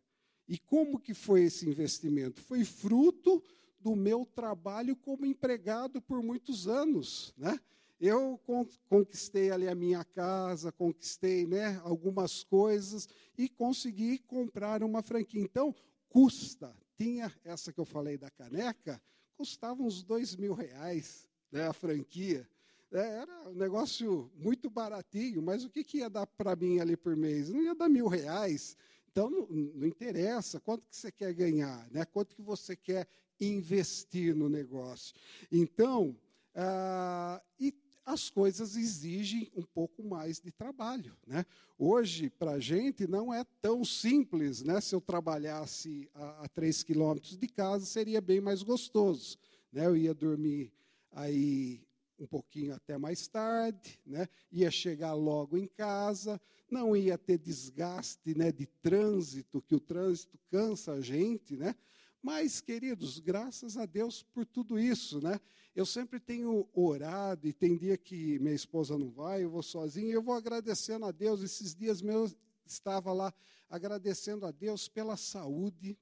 E 0.48 0.58
como 0.58 1.00
que 1.00 1.14
foi 1.14 1.44
esse 1.44 1.68
investimento? 1.68 2.40
Foi 2.40 2.64
fruto 2.64 3.44
do 3.80 3.96
meu 3.96 4.26
trabalho 4.26 4.96
como 4.96 5.26
empregado 5.26 6.02
por 6.02 6.24
muitos 6.24 6.68
anos, 6.68 7.34
né? 7.38 7.60
Eu 8.00 8.40
conquistei 8.88 9.50
ali 9.50 9.68
a 9.68 9.74
minha 9.74 10.04
casa, 10.04 10.72
conquistei 10.72 11.48
né, 11.48 11.82
algumas 11.84 12.44
coisas 12.44 13.10
e 13.38 13.50
consegui 13.50 14.20
comprar 14.20 14.84
uma 14.84 15.02
franquia. 15.02 15.42
Então, 15.42 15.74
custa. 16.10 16.76
Tinha 16.96 17.32
essa 17.44 17.72
que 17.72 17.80
eu 17.80 17.86
falei 17.86 18.18
da 18.18 18.30
caneca, 18.30 19.02
custava 19.36 19.82
uns 19.84 20.04
dois 20.04 20.36
mil 20.36 20.54
reais 20.54 21.28
né, 21.52 21.68
a 21.68 21.74
franquia. 21.74 22.48
É, 22.92 23.00
era 23.00 23.50
um 23.50 23.54
negócio 23.54 24.32
muito 24.36 24.70
baratinho, 24.70 25.42
mas 25.42 25.64
o 25.64 25.70
que, 25.70 25.84
que 25.84 25.98
ia 25.98 26.10
dar 26.10 26.26
para 26.26 26.56
mim 26.56 26.80
ali 26.80 26.96
por 26.96 27.16
mês? 27.16 27.50
Não 27.50 27.62
ia 27.62 27.76
dar 27.76 27.90
mil 27.90 28.08
reais. 28.08 28.78
Então, 29.12 29.30
não, 29.30 29.48
não 29.48 29.88
interessa 29.88 30.60
quanto 30.60 30.88
que 30.88 30.96
você 30.96 31.12
quer 31.12 31.34
ganhar, 31.34 31.90
né? 31.92 32.06
quanto 32.06 32.36
que 32.36 32.42
você 32.42 32.76
quer 32.76 33.08
investir 33.40 34.36
no 34.36 34.48
negócio. 34.48 35.16
Então, 35.52 36.16
ah, 36.56 37.42
e 37.60 37.72
as 38.08 38.30
coisas 38.30 38.78
exigem 38.78 39.52
um 39.54 39.62
pouco 39.62 40.02
mais 40.02 40.40
de 40.40 40.50
trabalho. 40.50 41.14
Né? 41.28 41.46
Hoje, 41.78 42.30
para 42.30 42.52
a 42.52 42.60
gente, 42.60 43.06
não 43.06 43.34
é 43.34 43.44
tão 43.62 43.84
simples. 43.84 44.64
Né? 44.64 44.80
Se 44.80 44.96
eu 44.96 45.02
trabalhasse 45.02 46.10
a, 46.16 46.46
a 46.46 46.48
três 46.48 46.84
quilômetros 46.84 47.38
de 47.38 47.48
casa, 47.50 47.86
seria 47.86 48.22
bem 48.22 48.40
mais 48.40 48.64
gostoso. 48.64 49.38
Né? 49.74 49.86
Eu 49.86 49.98
ia 49.98 50.14
dormir 50.14 50.72
aí 51.12 51.86
um 52.18 52.26
pouquinho 52.26 52.74
até 52.74 52.98
mais 52.98 53.28
tarde, 53.28 54.00
né? 54.06 54.30
ia 54.50 54.72
chegar 54.72 55.14
logo 55.14 55.58
em 55.58 55.68
casa, 55.68 56.40
não 56.72 56.96
ia 56.96 57.18
ter 57.18 57.38
desgaste 57.38 58.34
né, 58.38 58.54
de 58.54 58.66
trânsito, 58.66 59.62
que 59.62 59.76
o 59.76 59.82
trânsito 59.82 60.40
cansa 60.50 60.94
a 60.94 61.02
gente. 61.02 61.58
Né? 61.58 61.76
Mas, 62.22 62.60
queridos, 62.60 63.20
graças 63.20 63.78
a 63.78 63.86
Deus 63.86 64.24
por 64.24 64.46
tudo 64.46 64.80
isso. 64.80 65.22
Né? 65.22 65.40
Eu 65.76 65.86
sempre 65.86 66.20
tenho 66.20 66.68
orado, 66.74 67.48
e 67.48 67.54
tem 67.54 67.78
dia 67.78 67.98
que 67.98 68.40
minha 68.40 68.56
esposa 68.56 68.98
não 68.98 69.10
vai, 69.10 69.44
eu 69.44 69.50
vou 69.50 69.64
sozinho, 69.64 70.12
eu 70.12 70.22
vou 70.22 70.34
agradecendo 70.34 71.06
a 71.06 71.12
Deus. 71.12 71.42
Esses 71.42 71.76
dias 71.76 72.02
meus 72.02 72.36
estava 72.66 73.14
lá 73.14 73.34
agradecendo 73.70 74.46
a 74.46 74.52
Deus 74.52 74.88
pela 74.88 75.18
saúde, 75.18 75.98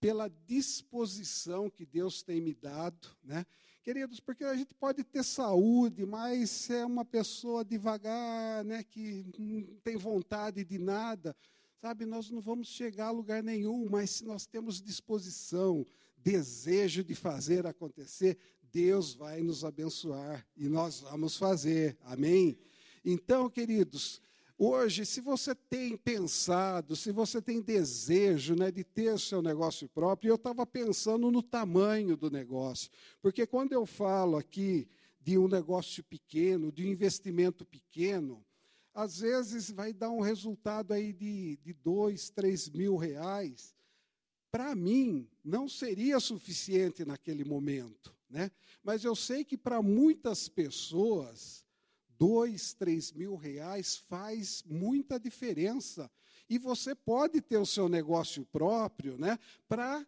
pela 0.00 0.28
disposição 0.46 1.70
que 1.70 1.86
Deus 1.86 2.22
tem 2.22 2.40
me 2.40 2.54
dado, 2.54 3.08
né? 3.22 3.46
Queridos, 3.82 4.20
porque 4.20 4.44
a 4.44 4.54
gente 4.54 4.72
pode 4.74 5.02
ter 5.02 5.24
saúde, 5.24 6.06
mas 6.06 6.70
é 6.70 6.86
uma 6.86 7.04
pessoa 7.04 7.64
devagar, 7.64 8.64
né, 8.64 8.84
que 8.84 9.26
não 9.36 9.76
tem 9.82 9.96
vontade 9.96 10.64
de 10.64 10.78
nada, 10.78 11.34
sabe? 11.82 12.06
Nós 12.06 12.30
não 12.30 12.40
vamos 12.40 12.68
chegar 12.68 13.06
a 13.06 13.10
lugar 13.10 13.42
nenhum, 13.42 13.88
mas 13.90 14.10
se 14.10 14.24
nós 14.24 14.46
temos 14.46 14.80
disposição, 14.80 15.84
desejo 16.16 17.02
de 17.02 17.12
fazer 17.12 17.66
acontecer, 17.66 18.38
Deus 18.70 19.14
vai 19.14 19.42
nos 19.42 19.64
abençoar 19.64 20.46
e 20.56 20.68
nós 20.68 21.00
vamos 21.00 21.36
fazer. 21.36 21.98
Amém? 22.02 22.56
Então, 23.04 23.50
queridos, 23.50 24.22
Hoje, 24.58 25.04
se 25.04 25.20
você 25.20 25.56
tem 25.56 25.96
pensado, 25.96 26.94
se 26.94 27.10
você 27.10 27.42
tem 27.42 27.60
desejo 27.60 28.54
né, 28.54 28.70
de 28.70 28.84
ter 28.84 29.18
seu 29.18 29.42
negócio 29.42 29.88
próprio, 29.88 30.30
eu 30.30 30.34
estava 30.36 30.64
pensando 30.64 31.32
no 31.32 31.42
tamanho 31.42 32.16
do 32.16 32.30
negócio. 32.30 32.88
Porque 33.20 33.44
quando 33.44 33.72
eu 33.72 33.84
falo 33.84 34.36
aqui 34.36 34.86
de 35.20 35.36
um 35.36 35.48
negócio 35.48 36.04
pequeno, 36.04 36.70
de 36.70 36.84
um 36.84 36.86
investimento 36.86 37.64
pequeno, 37.64 38.44
às 38.94 39.20
vezes 39.20 39.70
vai 39.70 39.92
dar 39.92 40.10
um 40.10 40.20
resultado 40.20 40.92
aí 40.92 41.12
de, 41.12 41.56
de 41.62 41.72
dois, 41.72 42.30
três 42.30 42.68
mil 42.68 42.96
reais. 42.96 43.74
Para 44.50 44.74
mim, 44.74 45.28
não 45.42 45.68
seria 45.68 46.20
suficiente 46.20 47.04
naquele 47.04 47.44
momento. 47.44 48.14
Né? 48.28 48.50
Mas 48.82 49.04
eu 49.04 49.14
sei 49.14 49.44
que 49.44 49.56
para 49.56 49.82
muitas 49.82 50.48
pessoas 50.48 51.64
dois, 52.18 52.72
três 52.72 53.12
mil 53.12 53.34
reais 53.34 53.96
faz 53.96 54.62
muita 54.64 55.18
diferença. 55.18 56.10
E 56.48 56.56
você 56.56 56.94
pode 56.94 57.40
ter 57.40 57.56
o 57.56 57.66
seu 57.66 57.88
negócio 57.88 58.44
próprio, 58.46 59.18
né, 59.18 59.38
para 59.68 60.06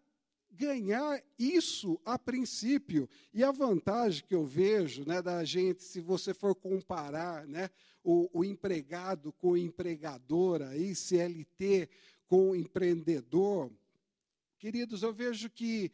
ganhar 0.51 1.21
isso 1.37 2.01
a 2.05 2.17
princípio. 2.17 3.09
E 3.33 3.43
a 3.43 3.51
vantagem 3.51 4.25
que 4.27 4.35
eu 4.35 4.45
vejo 4.45 5.05
né, 5.05 5.21
da 5.21 5.45
gente, 5.45 5.83
se 5.83 6.01
você 6.01 6.33
for 6.33 6.55
comparar 6.55 7.47
né, 7.49 7.69
o, 8.05 8.29
o 8.33 8.45
empregado 8.45 9.33
com 9.33 9.53
o 9.53 9.57
empregador, 9.57 10.63
aí, 10.63 10.95
CLT 10.95 11.89
com 12.29 12.51
o 12.51 12.57
empreendedor, 12.57 13.71
queridos, 14.59 15.03
eu 15.03 15.13
vejo 15.13 15.49
que 15.51 15.91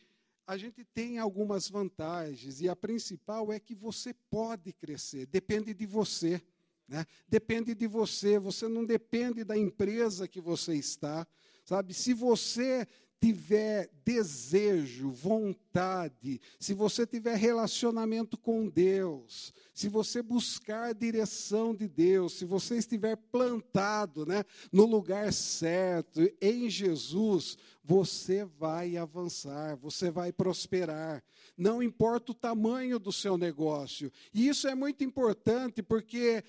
a 0.47 0.57
gente 0.57 0.85
tem 0.85 1.19
algumas 1.19 1.69
vantagens, 1.69 2.61
e 2.61 2.69
a 2.69 2.75
principal 2.75 3.53
é 3.53 3.61
que 3.61 3.75
você 3.75 4.13
pode 4.29 4.73
crescer, 4.73 5.27
depende 5.27 5.73
de 5.73 5.87
você. 5.87 6.43
Né? 6.89 7.07
Depende 7.29 7.73
de 7.73 7.87
você, 7.87 8.37
você 8.37 8.67
não 8.67 8.85
depende 8.85 9.45
da 9.45 9.57
empresa 9.57 10.27
que 10.27 10.41
você 10.41 10.75
está, 10.75 11.25
sabe? 11.65 11.95
Se 11.95 12.13
você 12.13 12.85
tiver 13.21 13.91
desejo, 14.05 15.11
vontade, 15.11 16.41
se 16.59 16.73
você 16.73 17.07
tiver 17.07 17.37
relacionamento 17.37 18.37
com 18.39 18.67
Deus, 18.67 19.53
se 19.75 19.89
você 19.89 20.23
buscar 20.23 20.89
a 20.89 20.93
direção 20.93 21.75
de 21.75 21.87
Deus, 21.87 22.33
se 22.33 22.45
você 22.45 22.77
estiver 22.77 23.17
plantado 23.17 24.25
né, 24.25 24.45
no 24.73 24.87
lugar 24.87 25.33
certo, 25.33 26.21
em 26.41 26.69
Jesus, 26.71 27.59
você 27.85 28.45
vai 28.45 28.97
avançar, 28.97 29.77
você 29.77 30.11
vai 30.11 30.33
prosperar. 30.33 31.23
Não 31.57 31.83
importa 31.83 32.33
o 32.33 32.35
tamanho 32.35 32.99
do 32.99 33.13
seu 33.13 33.37
negócio. 33.37 34.11
E 34.33 34.49
isso 34.49 34.67
é 34.67 34.75
muito 34.75 35.05
importante 35.05 35.83
porque 35.83 36.43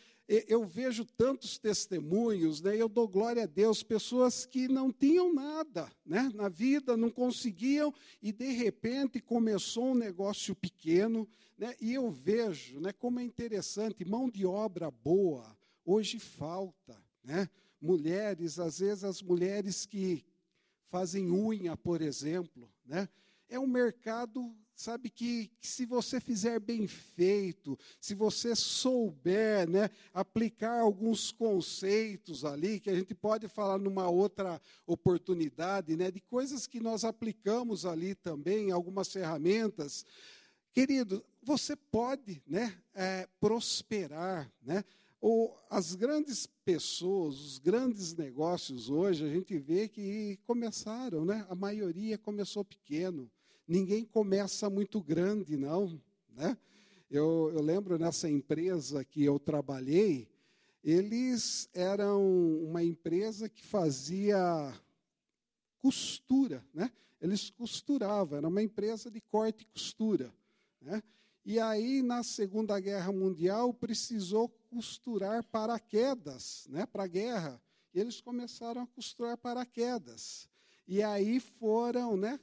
eu 0.47 0.63
vejo 0.65 1.03
tantos 1.03 1.57
testemunhos, 1.57 2.61
né, 2.61 2.75
eu 2.75 2.87
dou 2.87 3.05
glória 3.07 3.43
a 3.43 3.47
Deus, 3.47 3.83
pessoas 3.83 4.45
que 4.45 4.67
não 4.67 4.89
tinham 4.89 5.33
nada 5.33 5.91
né, 6.05 6.31
na 6.33 6.47
vida, 6.47 6.95
não 6.95 7.09
conseguiam, 7.09 7.93
e 8.21 8.31
de 8.31 8.49
repente 8.51 9.19
começou 9.19 9.87
um 9.87 9.95
negócio 9.95 10.55
pequeno, 10.55 11.27
né, 11.57 11.75
e 11.81 11.93
eu 11.93 12.09
vejo 12.09 12.79
né, 12.79 12.93
como 12.93 13.19
é 13.19 13.23
interessante, 13.23 14.05
mão 14.05 14.29
de 14.29 14.45
obra 14.45 14.89
boa, 14.89 15.57
hoje 15.85 16.17
falta. 16.17 16.97
Né? 17.21 17.49
Mulheres, 17.81 18.57
às 18.57 18.79
vezes 18.79 19.03
as 19.03 19.21
mulheres 19.21 19.85
que 19.85 20.23
fazem 20.85 21.29
unha, 21.29 21.75
por 21.75 22.01
exemplo, 22.01 22.71
né, 22.85 23.09
é 23.49 23.59
um 23.59 23.67
mercado 23.67 24.55
sabe 24.75 25.09
que, 25.09 25.51
que, 25.59 25.67
se 25.67 25.85
você 25.85 26.19
fizer 26.19 26.59
bem 26.59 26.87
feito, 26.87 27.77
se 27.99 28.15
você 28.15 28.55
souber 28.55 29.69
né, 29.69 29.89
aplicar 30.13 30.79
alguns 30.79 31.31
conceitos 31.31 32.43
ali, 32.43 32.79
que 32.79 32.89
a 32.89 32.95
gente 32.95 33.13
pode 33.13 33.47
falar 33.47 33.77
numa 33.77 34.09
outra 34.09 34.61
oportunidade, 34.85 35.95
né, 35.95 36.09
de 36.09 36.19
coisas 36.19 36.65
que 36.65 36.79
nós 36.79 37.03
aplicamos 37.03 37.85
ali 37.85 38.15
também, 38.15 38.71
algumas 38.71 39.11
ferramentas, 39.11 40.05
querido, 40.73 41.23
você 41.43 41.75
pode 41.75 42.41
né, 42.47 42.75
é, 42.93 43.27
prosperar. 43.39 44.51
Né? 44.63 44.83
Ou 45.19 45.55
as 45.69 45.93
grandes 45.93 46.47
pessoas, 46.65 47.39
os 47.39 47.59
grandes 47.59 48.15
negócios 48.15 48.89
hoje, 48.89 49.23
a 49.23 49.29
gente 49.29 49.57
vê 49.57 49.87
que 49.87 50.39
começaram, 50.45 51.23
né? 51.23 51.45
a 51.49 51.55
maioria 51.55 52.17
começou 52.17 52.65
pequeno 52.65 53.29
ninguém 53.67 54.05
começa 54.05 54.69
muito 54.69 55.01
grande, 55.01 55.57
não. 55.57 55.99
Né? 56.29 56.57
Eu, 57.09 57.51
eu 57.53 57.61
lembro 57.61 57.97
nessa 57.97 58.29
empresa 58.29 59.03
que 59.03 59.23
eu 59.23 59.39
trabalhei, 59.39 60.29
eles 60.83 61.69
eram 61.73 62.23
uma 62.63 62.83
empresa 62.83 63.47
que 63.49 63.63
fazia 63.63 64.73
costura, 65.79 66.65
né? 66.73 66.91
Eles 67.19 67.49
costuravam, 67.51 68.37
era 68.37 68.47
uma 68.47 68.63
empresa 68.63 69.11
de 69.11 69.21
corte 69.21 69.61
e 69.61 69.65
costura, 69.65 70.33
né? 70.81 71.03
E 71.43 71.59
aí 71.59 72.01
na 72.01 72.23
Segunda 72.23 72.79
Guerra 72.79 73.11
Mundial 73.11 73.73
precisou 73.73 74.47
costurar 74.69 75.43
paraquedas, 75.43 76.67
né, 76.69 76.85
para 76.85 77.03
a 77.03 77.07
guerra. 77.07 77.61
E 77.93 77.99
eles 77.99 78.21
começaram 78.21 78.83
a 78.83 78.87
costurar 78.87 79.35
paraquedas. 79.37 80.47
E 80.87 81.01
aí 81.01 81.39
foram, 81.39 82.15
né, 82.15 82.39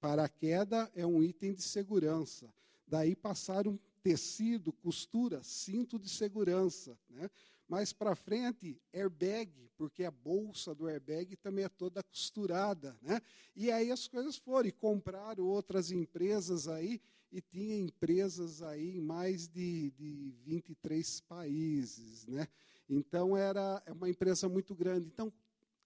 Paraquedas 0.00 0.88
é 0.94 1.06
um 1.06 1.22
item 1.22 1.52
de 1.52 1.62
segurança. 1.62 2.52
Daí 2.86 3.14
passaram 3.14 3.78
tecido, 4.02 4.72
costura, 4.72 5.42
cinto 5.42 5.98
de 5.98 6.08
segurança. 6.08 6.98
Né? 7.10 7.28
Mais 7.68 7.92
para 7.92 8.14
frente, 8.14 8.80
airbag, 8.92 9.52
porque 9.76 10.04
a 10.04 10.10
bolsa 10.10 10.74
do 10.74 10.88
airbag 10.88 11.36
também 11.36 11.64
é 11.64 11.68
toda 11.68 12.02
costurada. 12.02 12.96
Né? 13.02 13.20
E 13.54 13.70
aí 13.70 13.90
as 13.90 14.08
coisas 14.08 14.36
foram, 14.36 14.68
e 14.68 14.72
compraram 14.72 15.44
outras 15.44 15.90
empresas 15.90 16.68
aí, 16.68 17.00
e 17.30 17.40
tinha 17.42 17.76
empresas 17.76 18.62
aí 18.62 18.96
em 18.96 19.00
mais 19.00 19.46
de, 19.46 19.90
de 19.90 20.32
23 20.44 21.20
países. 21.22 22.26
Né? 22.26 22.48
Então, 22.88 23.36
era 23.36 23.82
é 23.84 23.92
uma 23.92 24.08
empresa 24.08 24.48
muito 24.48 24.74
grande. 24.74 25.06
Então, 25.06 25.30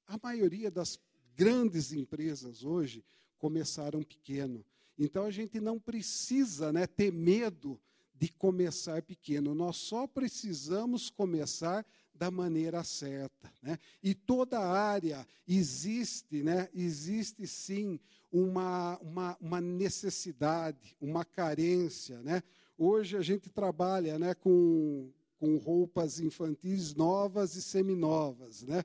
a 0.07 0.17
maioria 0.23 0.71
das 0.71 1.01
grandes 1.35 1.93
empresas 1.93 2.63
hoje 2.63 3.05
começaram 3.43 4.05
pequeno. 4.05 4.65
Então 4.97 5.25
a 5.25 5.31
gente 5.33 5.61
não 5.61 5.77
precisa 5.77 6.73
né, 6.73 6.87
ter 6.87 7.13
medo 7.13 7.77
de 8.15 8.29
começar 8.29 9.03
pequeno, 9.03 9.53
nós 9.53 9.79
só 9.79 10.07
precisamos 10.07 11.11
começar 11.11 11.85
da 12.15 12.31
maneira 12.31 12.85
certa. 12.85 13.53
Né? 13.61 13.77
E 14.01 14.15
toda 14.15 14.61
área 14.61 15.27
existe, 15.49 16.41
né, 16.45 16.69
existe 16.73 17.45
sim 17.49 17.99
uma, 18.31 18.97
uma, 18.99 19.37
uma 19.41 19.61
necessidade, 19.61 20.97
uma 21.01 21.25
carência. 21.25 22.23
Né? 22.23 22.45
Hoje 22.79 23.17
a 23.17 23.23
gente 23.23 23.51
trabalha 23.51 24.21
né, 24.21 24.35
com, 24.35 25.11
com 25.37 25.57
roupas 25.57 26.21
infantis 26.21 26.95
novas 26.95 27.57
e 27.57 27.63
seminovas. 27.63 28.63
Né? 28.63 28.85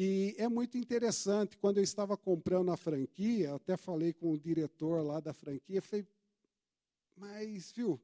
E 0.00 0.36
é 0.38 0.46
muito 0.46 0.78
interessante, 0.78 1.58
quando 1.58 1.78
eu 1.78 1.82
estava 1.82 2.16
comprando 2.16 2.70
a 2.70 2.76
franquia, 2.76 3.52
até 3.52 3.76
falei 3.76 4.12
com 4.12 4.30
o 4.30 4.38
diretor 4.38 5.04
lá 5.04 5.18
da 5.18 5.32
franquia, 5.32 5.82
falei, 5.82 6.06
mas, 7.16 7.72
viu, 7.72 8.00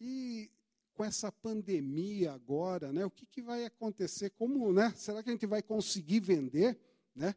e 0.00 0.48
com 0.92 1.04
essa 1.04 1.32
pandemia 1.32 2.32
agora, 2.32 2.92
né, 2.92 3.04
o 3.04 3.10
que, 3.10 3.26
que 3.26 3.42
vai 3.42 3.64
acontecer? 3.64 4.30
Como, 4.30 4.72
né, 4.72 4.92
será 4.94 5.24
que 5.24 5.28
a 5.28 5.32
gente 5.32 5.44
vai 5.44 5.60
conseguir 5.60 6.20
vender? 6.20 6.78
Né? 7.16 7.34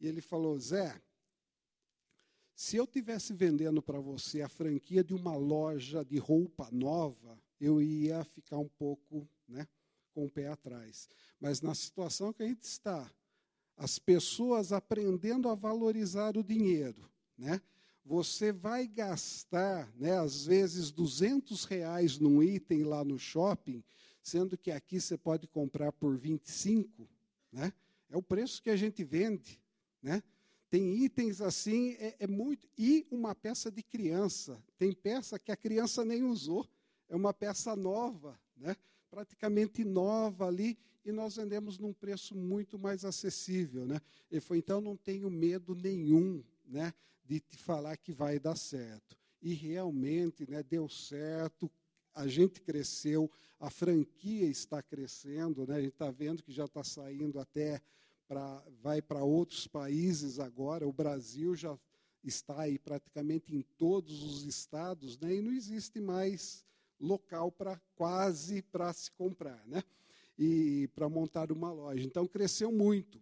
E 0.00 0.06
ele 0.06 0.20
falou, 0.20 0.56
Zé, 0.56 1.02
se 2.54 2.76
eu 2.76 2.86
tivesse 2.86 3.32
vendendo 3.32 3.82
para 3.82 3.98
você 3.98 4.40
a 4.40 4.48
franquia 4.48 5.02
de 5.02 5.14
uma 5.14 5.34
loja 5.34 6.04
de 6.04 6.16
roupa 6.16 6.68
nova, 6.70 7.36
eu 7.60 7.82
ia 7.82 8.22
ficar 8.22 8.58
um 8.58 8.68
pouco 8.68 9.28
né, 9.48 9.66
com 10.14 10.26
o 10.26 10.30
pé 10.30 10.46
atrás. 10.46 11.08
Mas 11.40 11.60
na 11.60 11.74
situação 11.74 12.32
que 12.32 12.44
a 12.44 12.46
gente 12.46 12.62
está, 12.62 13.10
as 13.76 13.98
pessoas 13.98 14.72
aprendendo 14.72 15.48
a 15.48 15.54
valorizar 15.54 16.36
o 16.36 16.42
dinheiro, 16.42 17.08
né? 17.36 17.60
Você 18.04 18.50
vai 18.52 18.86
gastar, 18.86 19.88
né, 19.96 20.18
às 20.18 20.44
vezes, 20.44 20.90
200 20.90 21.64
reais 21.64 22.18
num 22.18 22.42
item 22.42 22.82
lá 22.82 23.04
no 23.04 23.18
shopping, 23.18 23.82
sendo 24.20 24.58
que 24.58 24.72
aqui 24.72 25.00
você 25.00 25.16
pode 25.16 25.46
comprar 25.46 25.92
por 25.92 26.16
25, 26.16 27.08
né? 27.52 27.72
É 28.10 28.16
o 28.16 28.22
preço 28.22 28.62
que 28.62 28.70
a 28.70 28.76
gente 28.76 29.04
vende, 29.04 29.60
né? 30.02 30.22
Tem 30.68 31.04
itens 31.04 31.40
assim, 31.40 31.92
é, 31.98 32.16
é 32.20 32.26
muito. 32.26 32.68
E 32.76 33.06
uma 33.10 33.34
peça 33.34 33.70
de 33.70 33.82
criança. 33.82 34.60
Tem 34.78 34.92
peça 34.92 35.38
que 35.38 35.52
a 35.52 35.56
criança 35.56 36.04
nem 36.04 36.24
usou, 36.24 36.66
é 37.08 37.14
uma 37.14 37.32
peça 37.32 37.76
nova, 37.76 38.40
né? 38.56 38.74
praticamente 39.12 39.84
nova 39.84 40.46
ali, 40.46 40.78
e 41.04 41.12
nós 41.12 41.36
vendemos 41.36 41.78
num 41.78 41.92
preço 41.92 42.34
muito 42.34 42.78
mais 42.78 43.04
acessível. 43.04 43.86
Né? 43.86 44.00
Ele 44.30 44.40
falou, 44.40 44.58
então 44.58 44.80
não 44.80 44.96
tenho 44.96 45.30
medo 45.30 45.74
nenhum 45.74 46.42
né, 46.64 46.92
de 47.24 47.40
te 47.40 47.56
falar 47.56 47.96
que 47.96 48.12
vai 48.12 48.38
dar 48.38 48.56
certo. 48.56 49.16
E 49.40 49.54
realmente 49.54 50.48
né, 50.48 50.62
deu 50.62 50.88
certo, 50.88 51.70
a 52.14 52.26
gente 52.26 52.60
cresceu, 52.60 53.30
a 53.58 53.70
franquia 53.70 54.46
está 54.46 54.82
crescendo, 54.82 55.66
né, 55.66 55.76
a 55.76 55.80
gente 55.80 55.92
está 55.92 56.10
vendo 56.10 56.42
que 56.42 56.52
já 56.52 56.66
está 56.66 56.84
saindo 56.84 57.38
até 57.38 57.80
para 58.28 58.62
vai 58.82 59.02
para 59.02 59.22
outros 59.22 59.66
países 59.66 60.38
agora, 60.38 60.86
o 60.86 60.92
Brasil 60.92 61.54
já 61.54 61.76
está 62.22 62.60
aí 62.60 62.78
praticamente 62.78 63.54
em 63.54 63.62
todos 63.62 64.22
os 64.22 64.44
estados, 64.44 65.18
né, 65.18 65.34
e 65.34 65.42
não 65.42 65.52
existe 65.52 66.00
mais 66.00 66.64
local 67.00 67.50
para 67.50 67.80
quase 67.96 68.62
para 68.62 68.92
se 68.92 69.10
comprar, 69.10 69.66
né? 69.66 69.82
E 70.42 70.88
para 70.88 71.08
montar 71.08 71.52
uma 71.52 71.72
loja. 71.72 72.04
Então, 72.04 72.26
cresceu 72.26 72.72
muito. 72.72 73.20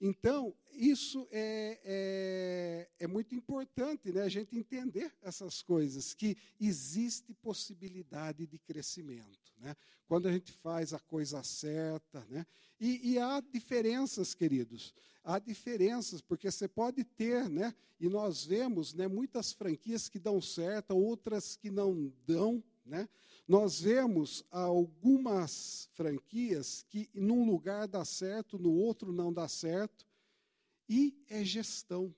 Então, 0.00 0.54
isso 0.72 1.26
é, 1.30 1.80
é, 1.84 2.88
é, 3.00 3.06
muito 3.06 3.34
importante, 3.34 4.12
né, 4.12 4.22
a 4.22 4.28
gente 4.28 4.56
entender 4.56 5.12
essas 5.20 5.62
coisas, 5.62 6.14
que 6.14 6.36
existe 6.60 7.34
possibilidade 7.34 8.46
de 8.46 8.58
crescimento. 8.58 9.52
né? 9.58 9.76
quando 10.10 10.26
a 10.26 10.32
gente 10.32 10.50
faz 10.50 10.92
a 10.92 10.98
coisa 10.98 11.40
certa. 11.44 12.26
Né? 12.28 12.44
E, 12.80 13.12
e, 13.12 13.18
há 13.20 13.40
diferenças, 13.40 14.34
queridos. 14.34 14.92
Há 15.22 15.38
diferenças, 15.38 16.20
porque 16.20 16.50
você 16.50 16.66
pode 16.66 17.04
ter, 17.04 17.48
né? 17.48 17.72
e 18.00 18.08
nós 18.08 18.44
vemos 18.44 18.92
né, 18.92 19.06
muitas 19.06 19.52
franquias 19.52 20.08
que 20.08 20.18
dão 20.18 20.40
certo, 20.40 20.96
outras 20.96 21.54
que 21.54 21.70
não 21.70 22.12
dão. 22.26 22.60
Né? 22.84 23.08
Nós 23.50 23.80
vemos 23.80 24.44
algumas 24.48 25.88
franquias 25.94 26.86
que 26.88 27.10
num 27.12 27.44
lugar 27.44 27.88
dá 27.88 28.04
certo, 28.04 28.56
no 28.56 28.72
outro 28.72 29.12
não 29.12 29.32
dá 29.32 29.48
certo, 29.48 30.06
e 30.88 31.20
é 31.28 31.42
gestão, 31.42 32.14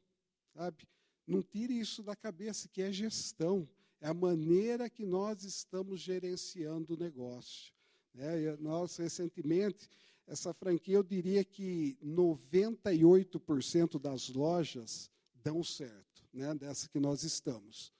sabe? 0.54 0.86
Não 1.26 1.42
tire 1.42 1.72
isso 1.80 2.02
da 2.02 2.14
cabeça, 2.14 2.68
que 2.68 2.82
é 2.82 2.92
gestão. 2.92 3.66
É 3.98 4.08
a 4.08 4.12
maneira 4.12 4.90
que 4.90 5.06
nós 5.06 5.42
estamos 5.42 6.02
gerenciando 6.02 6.92
o 6.92 6.98
negócio. 6.98 7.72
Né? 8.12 8.54
Nós, 8.60 8.98
recentemente, 8.98 9.88
essa 10.26 10.52
franquia, 10.52 10.96
eu 10.96 11.02
diria 11.02 11.42
que 11.42 11.96
98% 12.04 13.98
das 13.98 14.28
lojas 14.28 15.10
dão 15.42 15.64
certo, 15.64 16.28
né? 16.30 16.54
dessa 16.54 16.90
que 16.90 17.00
nós 17.00 17.22
estamos. 17.22 17.90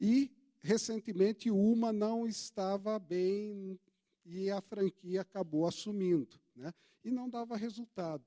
E, 0.00 0.30
recentemente, 0.62 1.50
uma 1.50 1.92
não 1.92 2.26
estava 2.26 2.98
bem 2.98 3.78
e 4.24 4.50
a 4.50 4.60
franquia 4.60 5.20
acabou 5.20 5.66
assumindo. 5.66 6.40
Né? 6.54 6.72
E 7.04 7.10
não 7.10 7.28
dava 7.28 7.56
resultado. 7.56 8.24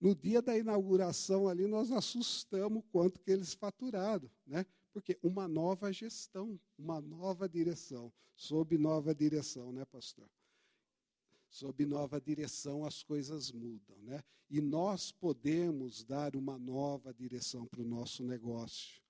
No 0.00 0.14
dia 0.14 0.42
da 0.42 0.56
inauguração 0.56 1.48
ali, 1.48 1.66
nós 1.66 1.90
assustamos 1.90 2.84
quanto 2.92 3.20
que 3.20 3.30
eles 3.30 3.54
faturaram, 3.54 4.30
né? 4.46 4.66
Porque 4.92 5.18
uma 5.22 5.48
nova 5.48 5.90
gestão, 5.90 6.60
uma 6.78 7.00
nova 7.00 7.48
direção, 7.48 8.12
sob 8.34 8.76
nova 8.76 9.14
direção, 9.14 9.72
né, 9.72 9.86
pastor? 9.86 10.28
Sob 11.48 11.86
nova 11.86 12.20
direção 12.20 12.84
as 12.84 13.02
coisas 13.02 13.50
mudam, 13.50 13.96
né? 14.02 14.22
E 14.50 14.60
nós 14.60 15.10
podemos 15.10 16.04
dar 16.04 16.36
uma 16.36 16.58
nova 16.58 17.12
direção 17.12 17.66
para 17.66 17.80
o 17.80 17.86
nosso 17.86 18.22
negócio. 18.22 19.00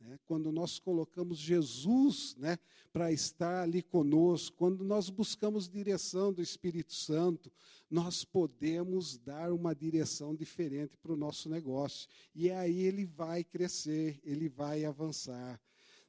Né? 0.00 0.18
Quando 0.26 0.52
nós 0.52 0.78
colocamos 0.78 1.38
Jesus 1.38 2.36
né, 2.38 2.58
para 2.92 3.12
estar 3.12 3.62
ali 3.62 3.82
conosco, 3.82 4.56
quando 4.56 4.84
nós 4.84 5.10
buscamos 5.10 5.68
direção 5.68 6.32
do 6.32 6.42
Espírito 6.42 6.92
Santo, 6.92 7.50
nós 7.90 8.24
podemos 8.24 9.18
dar 9.18 9.52
uma 9.52 9.74
direção 9.74 10.34
diferente 10.34 10.96
para 10.96 11.12
o 11.12 11.16
nosso 11.16 11.48
negócio. 11.48 12.08
E 12.34 12.50
aí 12.50 12.80
ele 12.80 13.04
vai 13.04 13.44
crescer, 13.44 14.20
ele 14.24 14.48
vai 14.48 14.84
avançar. 14.84 15.60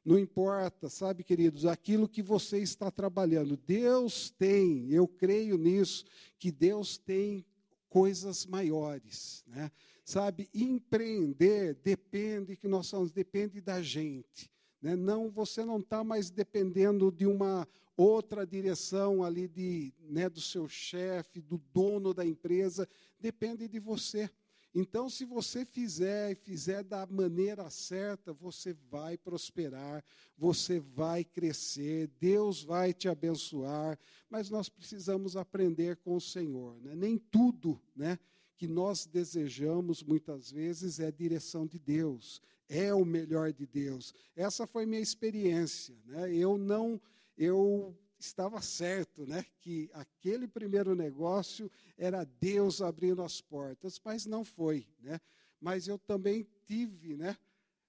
Não 0.03 0.19
importa, 0.19 0.87
sabe, 0.87 1.23
queridos, 1.23 1.65
aquilo 1.65 2.07
que 2.07 2.21
você 2.21 2.59
está 2.59 2.91
trabalhando, 2.91 3.57
Deus 3.57 4.29
tem, 4.29 4.87
eu 4.91 5.07
creio 5.07 5.57
nisso, 5.57 6.05
que 6.37 6.51
Deus 6.51 6.95
tem 6.95 7.43
coisas 7.89 8.45
maiores, 8.45 9.43
né? 9.47 9.71
Sabe, 10.05 10.47
empreender 10.53 11.73
depende 11.83 12.55
que 12.55 12.67
nós 12.67 12.85
somos, 12.85 13.11
depende 13.11 13.59
da 13.59 13.81
gente. 13.81 14.51
Né? 14.79 14.95
Não, 14.95 15.31
você 15.31 15.65
não 15.65 15.79
está 15.79 16.03
mais 16.03 16.29
dependendo 16.29 17.11
de 17.11 17.25
uma 17.25 17.67
outra 17.97 18.45
direção 18.45 19.23
ali 19.23 19.47
de, 19.47 19.91
né, 19.99 20.29
do 20.29 20.39
seu 20.39 20.69
chefe, 20.69 21.41
do 21.41 21.57
dono 21.73 22.13
da 22.13 22.23
empresa, 22.23 22.87
depende 23.19 23.67
de 23.67 23.79
você. 23.79 24.29
Então, 24.75 25.09
se 25.09 25.25
você 25.25 25.65
fizer 25.65 26.33
e 26.33 26.35
fizer 26.35 26.83
da 26.83 27.07
maneira 27.07 27.67
certa, 27.71 28.31
você 28.31 28.73
vai 28.91 29.17
prosperar, 29.17 30.03
você 30.37 30.79
vai 30.79 31.23
crescer, 31.23 32.11
Deus 32.19 32.61
vai 32.61 32.93
te 32.93 33.07
abençoar, 33.07 33.97
mas 34.29 34.51
nós 34.51 34.69
precisamos 34.69 35.35
aprender 35.35 35.95
com 35.95 36.15
o 36.15 36.21
Senhor. 36.21 36.79
Né? 36.81 36.93
Nem 36.93 37.17
tudo 37.17 37.81
né, 37.95 38.19
que 38.57 38.67
nós 38.67 39.05
desejamos 39.05 40.01
muitas 40.01 40.51
vezes 40.51 40.99
é 40.99 41.07
a 41.07 41.11
direção 41.11 41.65
de 41.65 41.77
Deus, 41.77 42.41
é 42.69 42.93
o 42.93 43.05
melhor 43.05 43.51
de 43.51 43.65
Deus. 43.65 44.13
Essa 44.35 44.65
foi 44.65 44.85
minha 44.85 45.01
experiência. 45.01 45.95
Né? 46.05 46.33
Eu 46.33 46.57
não, 46.57 46.99
eu 47.37 47.95
estava 48.17 48.61
certo, 48.61 49.25
né, 49.25 49.45
que 49.59 49.89
aquele 49.93 50.47
primeiro 50.47 50.95
negócio 50.95 51.69
era 51.97 52.23
Deus 52.23 52.81
abrindo 52.81 53.21
as 53.21 53.41
portas, 53.41 53.99
mas 54.03 54.25
não 54.25 54.43
foi, 54.43 54.87
né? 54.99 55.19
Mas 55.59 55.87
eu 55.87 55.97
também 55.97 56.47
tive, 56.65 57.15
né, 57.15 57.37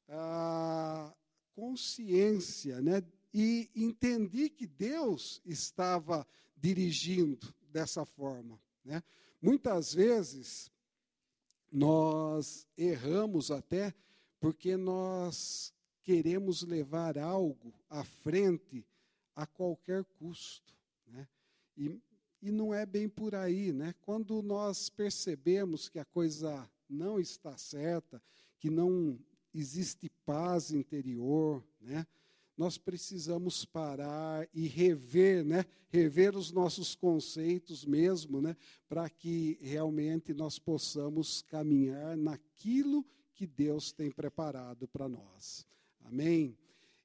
a 0.09 1.15
consciência, 1.55 2.81
né, 2.81 3.03
e 3.33 3.71
entendi 3.75 4.49
que 4.51 4.67
Deus 4.67 5.41
estava 5.45 6.27
dirigindo 6.57 7.55
dessa 7.71 8.05
forma, 8.05 8.61
né? 8.85 9.03
Muitas 9.41 9.95
vezes 9.95 10.71
nós 11.71 12.67
erramos 12.77 13.51
até 13.51 13.95
porque 14.41 14.77
nós 14.77 15.73
queremos 16.03 16.63
levar 16.63 17.19
algo 17.19 17.75
à 17.91 18.05
frente 18.05 18.87
a 19.35 19.47
qualquer 19.47 20.05
custo. 20.05 20.75
Né? 21.07 21.29
E, 21.77 22.01
e 22.41 22.51
não 22.51 22.73
é 22.73 22.87
bem 22.87 23.09
por 23.09 23.35
aí. 23.35 23.73
Né? 23.73 23.95
Quando 24.03 24.43
nós 24.43 24.89
percebemos 24.89 25.89
que 25.89 25.99
a 25.99 26.05
coisa 26.05 26.69
não 26.89 27.19
está 27.19 27.57
certa, 27.59 28.23
que 28.59 28.71
não 28.71 29.19
existe 29.53 30.09
paz 30.25 30.71
interior, 30.71 31.63
né? 31.81 32.07
Nós 32.57 32.79
precisamos 32.79 33.65
parar 33.65 34.49
e 34.55 34.67
rever, 34.67 35.45
né? 35.45 35.65
rever 35.89 36.37
os 36.37 36.51
nossos 36.51 36.95
conceitos 36.95 37.85
mesmo, 37.85 38.41
né? 38.41 38.57
para 38.89 39.09
que 39.11 39.59
realmente 39.61 40.33
nós 40.33 40.59
possamos 40.59 41.43
caminhar 41.43 42.17
naquilo 42.17 43.05
que 43.35 43.47
Deus 43.47 43.93
tem 43.93 44.11
preparado 44.11 44.89
para 44.89 45.09
nós. 45.09 45.67
Amém? 46.05 46.57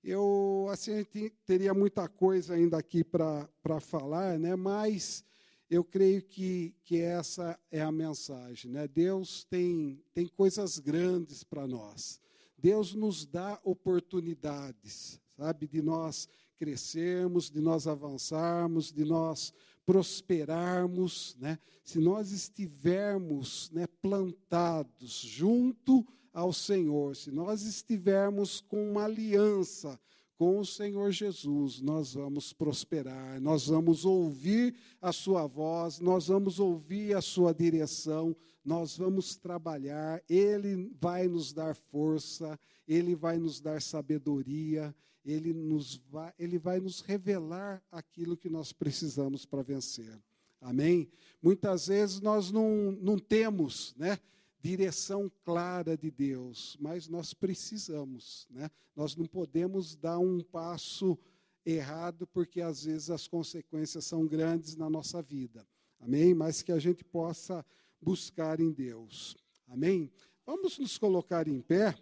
Eu, 0.04 0.68
assim, 0.72 1.06
teria 1.46 1.74
muita 1.74 2.08
coisa 2.08 2.56
ainda 2.56 2.78
aqui 2.78 3.04
para 3.04 3.80
falar, 3.82 4.40
né? 4.40 4.56
mas 4.56 5.24
eu 5.70 5.84
creio 5.84 6.22
que, 6.22 6.76
que 6.84 7.00
essa 7.00 7.60
é 7.70 7.82
a 7.82 7.92
mensagem. 7.92 8.72
Né? 8.72 8.88
Deus 8.88 9.44
tem, 9.44 10.04
tem 10.14 10.28
coisas 10.28 10.80
grandes 10.80 11.44
para 11.44 11.68
nós. 11.68 12.20
Deus 12.58 12.94
nos 12.94 13.26
dá 13.26 13.60
oportunidades, 13.64 15.20
sabe, 15.42 15.68
de 15.68 15.82
nós 15.82 16.30
crescermos, 16.56 17.50
de 17.50 17.60
nós 17.60 17.88
avançarmos, 17.88 18.92
de 18.92 19.04
nós 19.04 19.52
prosperarmos, 19.84 21.36
né? 21.40 21.58
Se 21.84 22.00
nós 22.00 22.32
estivermos, 22.32 23.72
né, 23.72 23.88
plantados 24.00 25.14
junto 25.14 26.06
ao 26.32 26.54
Senhor, 26.54 27.16
se 27.16 27.32
nós 27.32 27.64
estivermos 27.64 28.62
com 28.62 28.92
uma 28.92 29.06
aliança 29.06 30.00
com 30.38 30.60
o 30.60 30.66
Senhor 30.66 31.12
Jesus, 31.12 31.82
nós 31.82 32.14
vamos 32.16 32.52
prosperar, 32.54 33.40
nós 33.40 33.68
vamos 33.68 34.06
ouvir 34.06 34.76
a 35.00 35.12
Sua 35.12 35.46
voz, 35.46 36.00
nós 36.00 36.28
vamos 36.28 36.60
ouvir 36.60 37.16
a 37.16 37.22
Sua 37.22 37.54
direção, 37.54 38.36
nós 38.64 38.98
vamos 38.98 39.36
trabalhar, 39.36 40.20
Ele 40.28 40.92
vai 41.00 41.28
nos 41.28 41.54
dar 41.54 41.76
força, 41.76 42.60
Ele 42.88 43.16
vai 43.16 43.38
nos 43.38 43.60
dar 43.60 43.82
sabedoria, 43.82 44.96
Ele, 45.24 45.54
nos 45.54 45.98
vai, 46.10 46.34
Ele 46.38 46.58
vai 46.58 46.80
nos 46.80 47.02
revelar 47.02 47.82
aquilo 47.92 48.38
que 48.38 48.50
nós 48.50 48.74
precisamos 48.74 49.46
para 49.46 49.62
vencer. 49.62 50.20
Amém? 50.60 51.10
Muitas 51.42 51.88
vezes 51.88 52.20
nós 52.22 52.52
não, 52.52 52.92
não 52.92 53.18
temos, 53.18 53.96
né? 53.98 54.20
direção 54.62 55.32
clara 55.44 55.98
de 55.98 56.12
Deus, 56.12 56.78
mas 56.80 57.08
nós 57.08 57.34
precisamos, 57.34 58.48
né? 58.52 58.70
Nós 58.96 59.16
não 59.16 59.26
podemos 59.26 59.96
dar 59.96 60.20
um 60.20 60.40
passo 60.40 61.18
errado 61.66 62.28
porque 62.28 62.62
às 62.62 62.86
vezes 62.86 63.10
as 63.10 63.28
consequências 63.28 64.06
são 64.06 64.28
grandes 64.28 64.76
na 64.76 64.90
nossa 64.90 65.22
vida. 65.22 65.68
Amém? 66.00 66.34
Mas 66.34 66.62
que 66.62 66.72
a 66.72 66.80
gente 66.80 67.04
possa 67.04 67.66
buscar 68.00 68.60
em 68.60 68.72
Deus. 68.72 69.36
Amém? 69.68 70.12
Vamos 70.46 70.78
nos 70.78 70.98
colocar 70.98 71.48
em 71.48 71.62
pé. 71.62 71.96